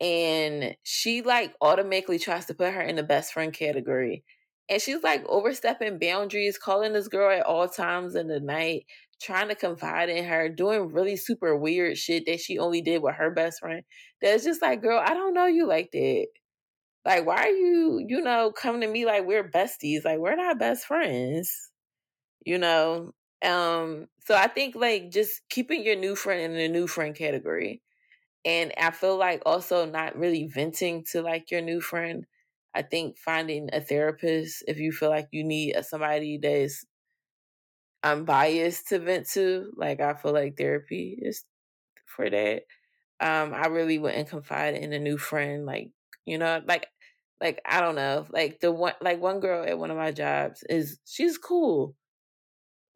and 0.00 0.76
she 0.84 1.22
like 1.22 1.54
automatically 1.60 2.18
tries 2.18 2.46
to 2.46 2.54
put 2.54 2.72
her 2.72 2.82
in 2.82 2.96
the 2.96 3.02
best 3.02 3.32
friend 3.32 3.52
category 3.52 4.24
and 4.70 4.80
she's 4.82 5.02
like 5.02 5.24
overstepping 5.28 5.98
boundaries 5.98 6.58
calling 6.58 6.92
this 6.92 7.08
girl 7.08 7.36
at 7.36 7.44
all 7.46 7.68
times 7.68 8.14
in 8.14 8.28
the 8.28 8.40
night 8.40 8.84
trying 9.20 9.48
to 9.48 9.54
confide 9.56 10.08
in 10.08 10.24
her 10.24 10.48
doing 10.48 10.92
really 10.92 11.16
super 11.16 11.56
weird 11.56 11.98
shit 11.98 12.24
that 12.26 12.40
she 12.40 12.58
only 12.58 12.80
did 12.80 13.02
with 13.02 13.16
her 13.16 13.30
best 13.30 13.60
friend 13.60 13.82
that's 14.22 14.44
just 14.44 14.62
like 14.62 14.82
girl 14.82 15.02
i 15.04 15.14
don't 15.14 15.34
know 15.34 15.46
you 15.46 15.66
like 15.66 15.90
that 15.92 16.26
like, 17.04 17.26
why 17.26 17.36
are 17.44 17.48
you, 17.48 18.04
you 18.06 18.20
know, 18.20 18.52
coming 18.52 18.82
to 18.82 18.86
me 18.86 19.06
like 19.06 19.24
we're 19.26 19.48
besties? 19.48 20.04
Like, 20.04 20.18
we're 20.18 20.36
not 20.36 20.58
best 20.58 20.84
friends, 20.84 21.70
you 22.44 22.58
know? 22.58 23.12
Um, 23.44 24.06
so 24.26 24.34
I 24.34 24.48
think 24.48 24.74
like 24.76 25.10
just 25.10 25.42
keeping 25.50 25.84
your 25.84 25.96
new 25.96 26.16
friend 26.16 26.52
in 26.52 26.58
the 26.58 26.68
new 26.68 26.86
friend 26.86 27.14
category. 27.14 27.82
And 28.44 28.72
I 28.78 28.90
feel 28.90 29.16
like 29.16 29.42
also 29.46 29.84
not 29.86 30.16
really 30.16 30.46
venting 30.46 31.04
to 31.12 31.22
like 31.22 31.50
your 31.50 31.60
new 31.60 31.80
friend. 31.80 32.26
I 32.74 32.82
think 32.82 33.18
finding 33.18 33.68
a 33.72 33.80
therapist 33.80 34.64
if 34.68 34.78
you 34.78 34.92
feel 34.92 35.10
like 35.10 35.28
you 35.32 35.44
need 35.44 35.76
somebody 35.84 36.38
that 36.38 36.52
is 36.52 36.86
unbiased 38.02 38.88
to 38.88 38.98
vent 38.98 39.26
to. 39.30 39.72
Like 39.76 40.00
I 40.00 40.14
feel 40.14 40.32
like 40.32 40.56
therapy 40.56 41.18
is 41.20 41.44
for 42.06 42.28
that. 42.30 42.64
Um, 43.20 43.54
I 43.54 43.66
really 43.68 43.98
wouldn't 43.98 44.28
confide 44.30 44.74
in 44.76 44.92
a 44.92 44.98
new 44.98 45.18
friend, 45.18 45.66
like, 45.66 45.92
you 46.26 46.38
know, 46.38 46.62
like 46.66 46.88
like 47.40 47.60
I 47.66 47.80
don't 47.80 47.96
know, 47.96 48.26
like 48.30 48.60
the 48.60 48.72
one 48.72 48.94
like 49.02 49.20
one 49.20 49.40
girl 49.40 49.64
at 49.66 49.78
one 49.78 49.90
of 49.92 49.96
my 49.98 50.12
jobs 50.12 50.64
is 50.70 51.00
she's 51.06 51.38
cool. 51.38 51.96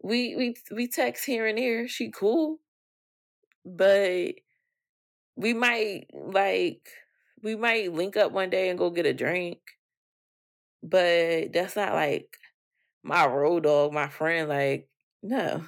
We 0.02 0.36
we 0.36 0.54
we 0.70 0.86
text 0.86 1.24
here 1.24 1.46
and 1.46 1.56
there. 1.56 1.88
She 1.88 2.10
cool, 2.10 2.60
but 3.64 4.34
we 5.36 5.54
might 5.54 6.06
like 6.12 6.88
we 7.42 7.56
might 7.56 7.92
link 7.92 8.16
up 8.16 8.32
one 8.32 8.50
day 8.50 8.68
and 8.68 8.78
go 8.78 8.90
get 8.90 9.06
a 9.06 9.14
drink. 9.14 9.60
But 10.82 11.52
that's 11.52 11.76
not 11.76 11.92
like 11.92 12.36
my 13.02 13.26
road 13.26 13.64
dog, 13.64 13.92
my 13.92 14.08
friend. 14.08 14.48
Like 14.48 14.88
no. 15.22 15.64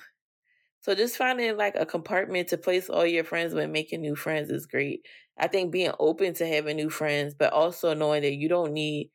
So 0.83 0.95
just 0.95 1.17
finding 1.17 1.57
like 1.57 1.77
a 1.77 1.87
compartment 1.87 2.49
to 2.51 2.59
place 2.59 2.91
all 2.91 3.07
your 3.07 3.25
friends 3.25 3.55
when 3.55 3.73
making 3.73 4.03
new 4.03 4.17
friends 4.17 4.51
is 4.51 4.67
great. 4.67 5.07
I 5.39 5.49
think 5.49 5.73
being 5.73 5.93
open 6.01 6.35
to 6.35 6.47
having 6.49 6.77
new 6.77 6.91
friends, 6.91 7.35
but 7.35 7.53
also 7.53 7.95
knowing 7.95 8.23
that 8.23 8.35
you 8.35 8.49
don't 8.49 8.73
need 8.75 9.11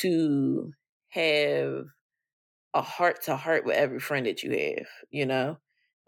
to 0.00 0.72
have 1.10 1.86
a 2.74 2.82
heart 2.82 3.22
to 3.24 3.36
heart 3.36 3.66
with 3.66 3.76
every 3.76 4.00
friend 4.00 4.26
that 4.26 4.44
you 4.44 4.52
have, 4.52 4.86
you 5.10 5.26
know? 5.26 5.58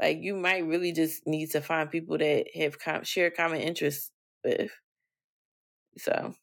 Like 0.01 0.19
you 0.21 0.37
might 0.37 0.67
really 0.67 0.93
just 0.93 1.27
need 1.27 1.51
to 1.53 1.61
find 1.61 1.91
people 1.91 2.19
that 2.19 2.47
have 2.55 2.79
com- 2.79 3.05
common 3.37 3.61
interests 3.61 4.11
with. 4.45 4.71
So, 5.99 6.35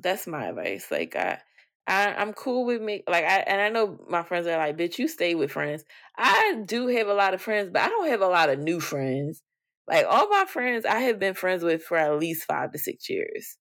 that's 0.00 0.26
my 0.26 0.46
advice. 0.48 0.90
Like 0.90 1.16
I 1.16 1.40
I, 1.86 2.14
I'm 2.14 2.32
cool 2.34 2.66
with 2.66 2.82
me. 2.82 3.04
Like 3.08 3.24
I 3.24 3.38
and 3.40 3.60
I 3.60 3.70
know 3.70 4.00
my 4.08 4.22
friends 4.24 4.46
are 4.46 4.56
like, 4.58 4.76
bitch, 4.78 4.98
you 4.98 5.08
stay 5.08 5.34
with 5.34 5.52
friends. 5.52 5.84
I 6.18 6.62
do 6.66 6.88
have 6.88 7.08
a 7.08 7.14
lot 7.14 7.34
of 7.34 7.42
friends, 7.42 7.70
but 7.72 7.82
I 7.82 7.88
don't 7.88 8.08
have 8.08 8.22
a 8.22 8.28
lot 8.28 8.50
of 8.50 8.58
new 8.60 8.80
friends. 8.80 9.42
Like 9.88 10.06
all 10.08 10.28
my 10.28 10.46
friends, 10.46 10.86
I 10.86 11.00
have 11.00 11.18
been 11.18 11.34
friends 11.34 11.64
with 11.64 11.82
for 11.84 11.96
at 11.98 12.18
least 12.18 12.44
five 12.44 12.72
to 12.72 12.78
six 12.78 13.10
years 13.10 13.58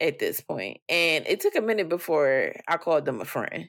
at 0.00 0.18
this 0.18 0.40
point. 0.40 0.78
And 0.88 1.26
it 1.26 1.40
took 1.40 1.56
a 1.56 1.60
minute 1.60 1.88
before 1.88 2.52
I 2.68 2.76
called 2.76 3.04
them 3.04 3.20
a 3.20 3.24
friend. 3.24 3.68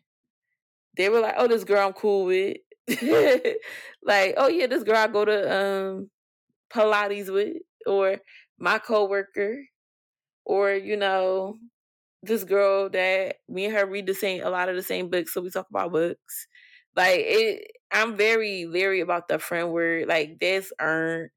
They 0.97 1.09
were 1.09 1.19
like, 1.19 1.35
oh, 1.37 1.47
this 1.47 1.63
girl 1.63 1.87
I'm 1.87 1.93
cool 1.93 2.25
with. 2.25 2.57
like, 4.03 4.33
oh 4.37 4.47
yeah, 4.47 4.67
this 4.67 4.83
girl 4.83 4.97
I 4.97 5.07
go 5.07 5.25
to 5.25 5.55
um 5.55 6.09
Pilates 6.73 7.33
with, 7.33 7.57
or 7.87 8.19
my 8.59 8.79
coworker, 8.79 9.57
or 10.45 10.71
you 10.73 10.97
know, 10.97 11.57
this 12.23 12.43
girl 12.43 12.89
that 12.91 13.37
me 13.49 13.65
and 13.65 13.75
her 13.75 13.85
read 13.85 14.07
the 14.07 14.13
same 14.15 14.43
a 14.43 14.49
lot 14.49 14.69
of 14.69 14.75
the 14.75 14.83
same 14.83 15.09
books, 15.09 15.33
so 15.33 15.41
we 15.41 15.49
talk 15.51 15.67
about 15.69 15.91
books. 15.91 16.47
Like 16.95 17.21
it 17.23 17.71
I'm 17.91 18.17
very 18.17 18.65
leery 18.65 19.01
about 19.01 19.27
the 19.27 19.39
friend 19.39 19.71
word. 19.73 20.07
Like 20.07 20.39
that's 20.41 20.71
earned. 20.81 21.31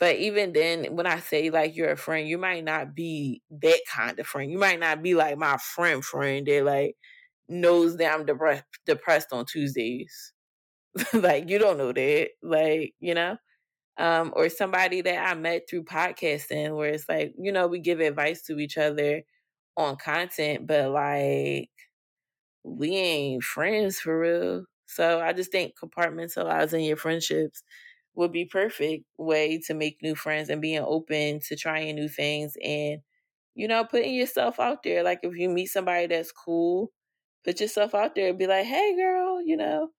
But 0.00 0.16
even 0.16 0.52
then, 0.54 0.96
when 0.96 1.06
I 1.06 1.20
say 1.20 1.50
like 1.50 1.76
you're 1.76 1.92
a 1.92 1.96
friend, 1.96 2.28
you 2.28 2.38
might 2.38 2.64
not 2.64 2.94
be 2.94 3.42
that 3.62 3.80
kind 3.92 4.18
of 4.18 4.26
friend. 4.26 4.50
You 4.50 4.58
might 4.58 4.80
not 4.80 5.02
be 5.02 5.14
like 5.14 5.38
my 5.38 5.58
friend 5.58 6.04
friend 6.04 6.46
that 6.46 6.64
like 6.64 6.96
knows 7.48 7.96
that 7.98 8.12
I'm 8.14 8.26
depressed 8.26 8.64
depressed 8.86 9.28
on 9.32 9.46
Tuesdays. 9.46 10.32
like 11.14 11.48
you 11.48 11.58
don't 11.58 11.78
know 11.78 11.92
that. 11.92 12.30
Like, 12.42 12.94
you 13.00 13.14
know? 13.14 13.36
Um, 13.98 14.32
or 14.36 14.48
somebody 14.48 15.02
that 15.02 15.28
I 15.28 15.34
met 15.34 15.68
through 15.68 15.84
podcasting 15.84 16.76
where 16.76 16.90
it's 16.90 17.08
like, 17.08 17.34
you 17.38 17.52
know, 17.52 17.66
we 17.68 17.80
give 17.80 18.00
advice 18.00 18.42
to 18.44 18.58
each 18.58 18.78
other 18.78 19.22
on 19.76 19.96
content, 19.96 20.66
but 20.66 20.90
like 20.90 21.70
we 22.64 22.96
ain't 22.96 23.42
friends 23.44 24.00
for 24.00 24.20
real. 24.20 24.64
So 24.86 25.20
I 25.20 25.32
just 25.32 25.52
think 25.52 25.74
compartmentalizing 25.82 26.86
your 26.86 26.96
friendships 26.96 27.62
would 28.14 28.32
be 28.32 28.44
perfect 28.46 29.04
way 29.18 29.58
to 29.66 29.74
make 29.74 29.98
new 30.02 30.14
friends 30.14 30.48
and 30.50 30.60
being 30.62 30.80
open 30.86 31.40
to 31.48 31.56
trying 31.56 31.94
new 31.96 32.08
things 32.08 32.54
and 32.64 33.00
you 33.54 33.68
know 33.68 33.84
putting 33.84 34.14
yourself 34.14 34.60
out 34.60 34.82
there. 34.84 35.02
Like 35.04 35.20
if 35.22 35.36
you 35.36 35.48
meet 35.50 35.66
somebody 35.66 36.06
that's 36.08 36.32
cool, 36.32 36.92
put 37.44 37.60
yourself 37.60 37.94
out 37.94 38.14
there 38.14 38.30
and 38.30 38.38
be 38.38 38.46
like, 38.46 38.66
"Hey, 38.66 38.96
girl, 38.96 39.42
you 39.42 39.56
know, 39.56 39.90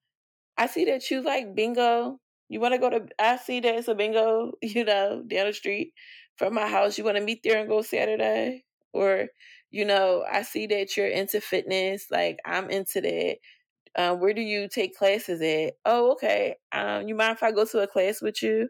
I 0.56 0.66
see 0.66 0.84
that 0.86 1.10
you 1.10 1.22
like 1.22 1.54
bingo. 1.54 2.18
You 2.48 2.60
want 2.60 2.74
to 2.74 2.78
go 2.78 2.90
to? 2.90 3.08
I 3.18 3.36
see 3.36 3.60
that 3.60 3.74
it's 3.76 3.88
a 3.88 3.94
bingo, 3.94 4.52
you 4.62 4.84
know, 4.84 5.22
down 5.26 5.46
the 5.46 5.52
street 5.52 5.92
from 6.36 6.54
my 6.54 6.68
house. 6.68 6.98
You 6.98 7.04
want 7.04 7.16
to 7.18 7.24
meet 7.24 7.42
there 7.42 7.58
and 7.58 7.68
go 7.68 7.82
Saturday, 7.82 8.64
or 8.92 9.28
you 9.70 9.84
know, 9.84 10.24
I 10.30 10.42
see 10.42 10.66
that 10.68 10.96
you're 10.96 11.08
into 11.08 11.40
fitness. 11.40 12.06
Like 12.10 12.38
I'm 12.44 12.70
into 12.70 13.00
that. 13.00 13.36
Um, 13.96 14.20
where 14.20 14.34
do 14.34 14.40
you 14.42 14.68
take 14.68 14.96
classes 14.96 15.42
at? 15.42 15.74
Oh, 15.84 16.12
okay. 16.12 16.56
Um, 16.72 17.08
you 17.08 17.14
mind 17.14 17.36
if 17.36 17.42
I 17.42 17.52
go 17.52 17.64
to 17.66 17.80
a 17.80 17.86
class 17.86 18.22
with 18.22 18.42
you? 18.42 18.68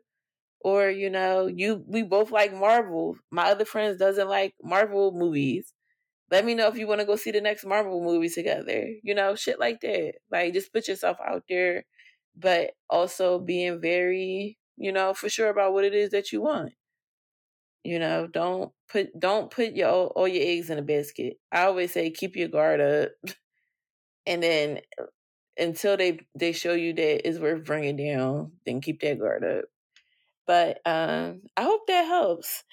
Or, 0.61 0.91
you 0.91 1.11
know, 1.11 1.47
you 1.49 1.85
we 1.89 2.03
both 2.05 2.31
like 2.33 2.53
Marvel. 2.55 3.17
My 3.31 3.51
other 3.51 3.65
friends 3.65 3.99
doesn't 3.99 4.29
like 4.29 4.55
Marvel 4.63 5.13
movies. 5.13 5.73
Let 6.33 6.47
me 6.47 6.55
know 6.55 6.67
if 6.69 6.79
you 6.79 6.87
want 6.87 7.01
to 7.01 7.07
go 7.07 7.17
see 7.17 7.31
the 7.31 7.43
next 7.43 7.67
Marvel 7.67 8.03
movie 8.03 8.31
together. 8.31 8.89
You 9.03 9.15
know, 9.15 9.35
shit 9.35 9.61
like 9.61 9.83
that. 9.83 10.15
Like 10.31 10.55
just 10.55 10.73
put 10.73 10.89
yourself 10.89 11.19
out 11.23 11.45
there, 11.47 11.85
but 12.35 12.71
also 12.89 13.39
being 13.39 13.83
very, 13.83 14.57
you 14.79 14.93
know, 14.93 15.13
for 15.13 15.29
sure 15.29 15.51
about 15.51 15.75
what 15.75 15.85
it 15.85 15.95
is 15.95 16.09
that 16.13 16.33
you 16.33 16.41
want. 16.41 16.73
You 17.85 17.99
know, 17.99 18.27
don't 18.27 18.73
put 18.91 19.09
don't 19.21 19.51
put 19.51 19.75
your 19.75 19.91
all 19.91 20.27
your 20.27 20.43
eggs 20.43 20.71
in 20.71 20.79
a 20.79 20.83
basket. 20.83 21.35
I 21.53 21.65
always 21.65 21.93
say 21.93 22.11
keep 22.11 22.35
your 22.35 22.49
guard 22.49 22.81
up. 22.81 23.11
and 24.27 24.43
then 24.43 24.81
uh, 24.99 25.05
until 25.59 25.99
they 25.99 26.21
they 26.35 26.53
show 26.53 26.73
you 26.73 26.95
that 26.95 27.29
it's 27.29 27.41
worth 27.41 27.67
bringing 27.67 27.97
down, 27.97 28.53
then 28.65 28.81
keep 28.81 29.03
that 29.03 29.19
guard 29.19 29.45
up. 29.45 29.65
But 30.47 30.81
um, 30.87 31.43
I 31.59 31.63
hope 31.65 31.83
that 31.89 32.07
helps. 32.07 32.65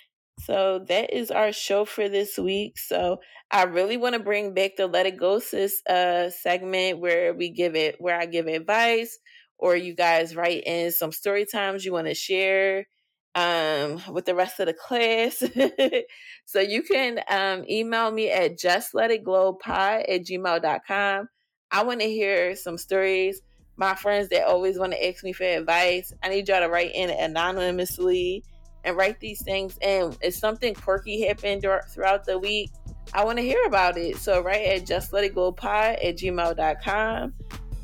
So 0.46 0.80
that 0.88 1.14
is 1.14 1.32
our 1.32 1.52
show 1.52 1.86
for 1.86 2.08
this 2.08 2.38
week. 2.38 2.78
So 2.78 3.20
I 3.52 3.64
really 3.64 3.98
want 3.98 4.14
to 4.14 4.20
bring 4.20 4.54
back 4.54 4.78
the 4.78 4.88
Let 4.88 5.06
It 5.06 5.18
Go 5.18 5.40
Sis 5.40 5.82
uh, 5.86 6.30
segment 6.30 7.00
where 7.00 7.34
we 7.34 7.50
give 7.50 7.76
it 7.76 7.96
where 8.00 8.20
I 8.20 8.26
give 8.26 8.48
advice 8.48 9.18
or 9.58 9.76
you 9.76 9.94
guys 9.94 10.36
write 10.36 10.64
in 10.66 10.92
some 10.92 11.12
story 11.12 11.46
times 11.46 11.84
you 11.84 11.92
want 11.92 12.08
to 12.08 12.14
share 12.14 12.88
um, 13.36 14.02
with 14.12 14.26
the 14.26 14.36
rest 14.36 14.60
of 14.60 14.68
the 14.68 14.74
class. 14.74 15.44
so 16.46 16.60
you 16.60 16.84
can 16.84 17.20
um, 17.30 17.66
email 17.70 18.10
me 18.12 18.32
at 18.32 18.58
justletitglowpod 18.58 19.66
at 19.68 20.26
gmail.com. 20.26 21.30
I 21.72 21.84
want 21.84 22.00
to 22.00 22.08
hear 22.08 22.56
some 22.56 22.78
stories. 22.78 23.42
My 23.76 23.96
friends 23.96 24.30
that 24.30 24.48
always 24.48 24.80
want 24.80 24.94
to 24.94 25.08
ask 25.08 25.24
me 25.24 25.34
for 25.34 25.44
advice, 25.44 26.14
I 26.24 26.30
need 26.30 26.48
y'all 26.48 26.62
to 26.62 26.70
write 26.70 26.92
in 26.96 27.10
anonymously 27.10 28.44
and 28.84 28.96
write 28.96 29.20
these 29.20 29.42
things 29.44 29.78
in. 29.82 30.16
If 30.22 30.36
something 30.36 30.74
quirky 30.74 31.26
happened 31.28 31.66
throughout 31.90 32.26
the 32.26 32.38
week, 32.38 32.72
I 33.14 33.24
want 33.24 33.38
to 33.38 33.44
hear 33.44 33.64
about 33.66 33.98
it. 33.98 34.18
So 34.18 34.42
write 34.42 34.66
at 34.66 34.86
justletitglowpod 34.86 36.06
at 36.06 36.18
gmail.com. 36.18 37.34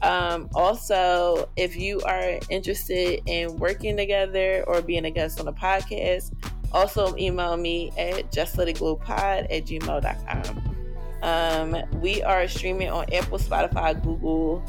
Um, 0.01 0.49
also, 0.53 1.49
if 1.55 1.75
you 1.75 2.01
are 2.01 2.39
interested 2.49 3.21
in 3.25 3.57
working 3.57 3.97
together 3.97 4.63
or 4.67 4.81
being 4.81 5.05
a 5.05 5.11
guest 5.11 5.39
on 5.39 5.47
a 5.47 5.53
podcast, 5.53 6.33
also 6.71 7.15
email 7.17 7.57
me 7.57 7.91
at 7.97 8.31
justletitglowpod 8.31 9.47
at 9.49 9.65
gmail.com. 9.65 10.75
Um, 11.23 12.01
we 12.01 12.21
are 12.21 12.47
streaming 12.47 12.89
on 12.89 13.11
Apple, 13.11 13.39
Spotify, 13.39 14.01
Google, 14.03 14.63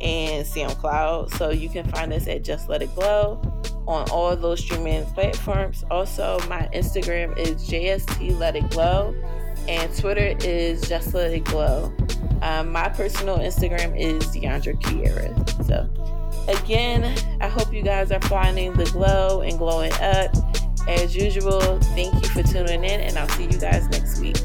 and 0.00 0.46
SoundCloud. 0.46 1.36
So 1.36 1.50
you 1.50 1.68
can 1.68 1.86
find 1.90 2.12
us 2.12 2.26
at 2.26 2.42
Just 2.42 2.70
Let 2.70 2.80
It 2.80 2.94
Glow 2.94 3.42
on 3.90 4.08
all 4.10 4.34
those 4.36 4.60
streaming 4.60 5.04
platforms. 5.06 5.84
Also, 5.90 6.38
my 6.48 6.68
Instagram 6.72 7.36
is 7.36 7.68
JST 7.68 8.38
Let 8.38 8.56
It 8.56 8.70
Glow, 8.70 9.14
and 9.68 9.94
Twitter 9.96 10.36
is 10.40 10.88
Just 10.88 11.12
Let 11.12 11.32
It 11.32 11.44
Glow. 11.44 11.92
Um, 12.42 12.70
my 12.70 12.88
personal 12.88 13.38
Instagram 13.38 13.98
is 13.98 14.24
Deandra 14.28 14.80
Ciara. 14.80 15.34
So, 15.64 15.90
again, 16.48 17.04
I 17.40 17.48
hope 17.48 17.72
you 17.72 17.82
guys 17.82 18.12
are 18.12 18.20
finding 18.22 18.72
the 18.74 18.84
glow 18.86 19.40
and 19.40 19.58
glowing 19.58 19.92
up. 19.94 20.34
As 20.88 21.14
usual, 21.14 21.78
thank 21.80 22.14
you 22.14 22.28
for 22.30 22.42
tuning 22.42 22.84
in, 22.84 23.00
and 23.00 23.18
I'll 23.18 23.28
see 23.30 23.44
you 23.44 23.58
guys 23.58 23.88
next 23.90 24.20
week. 24.20 24.36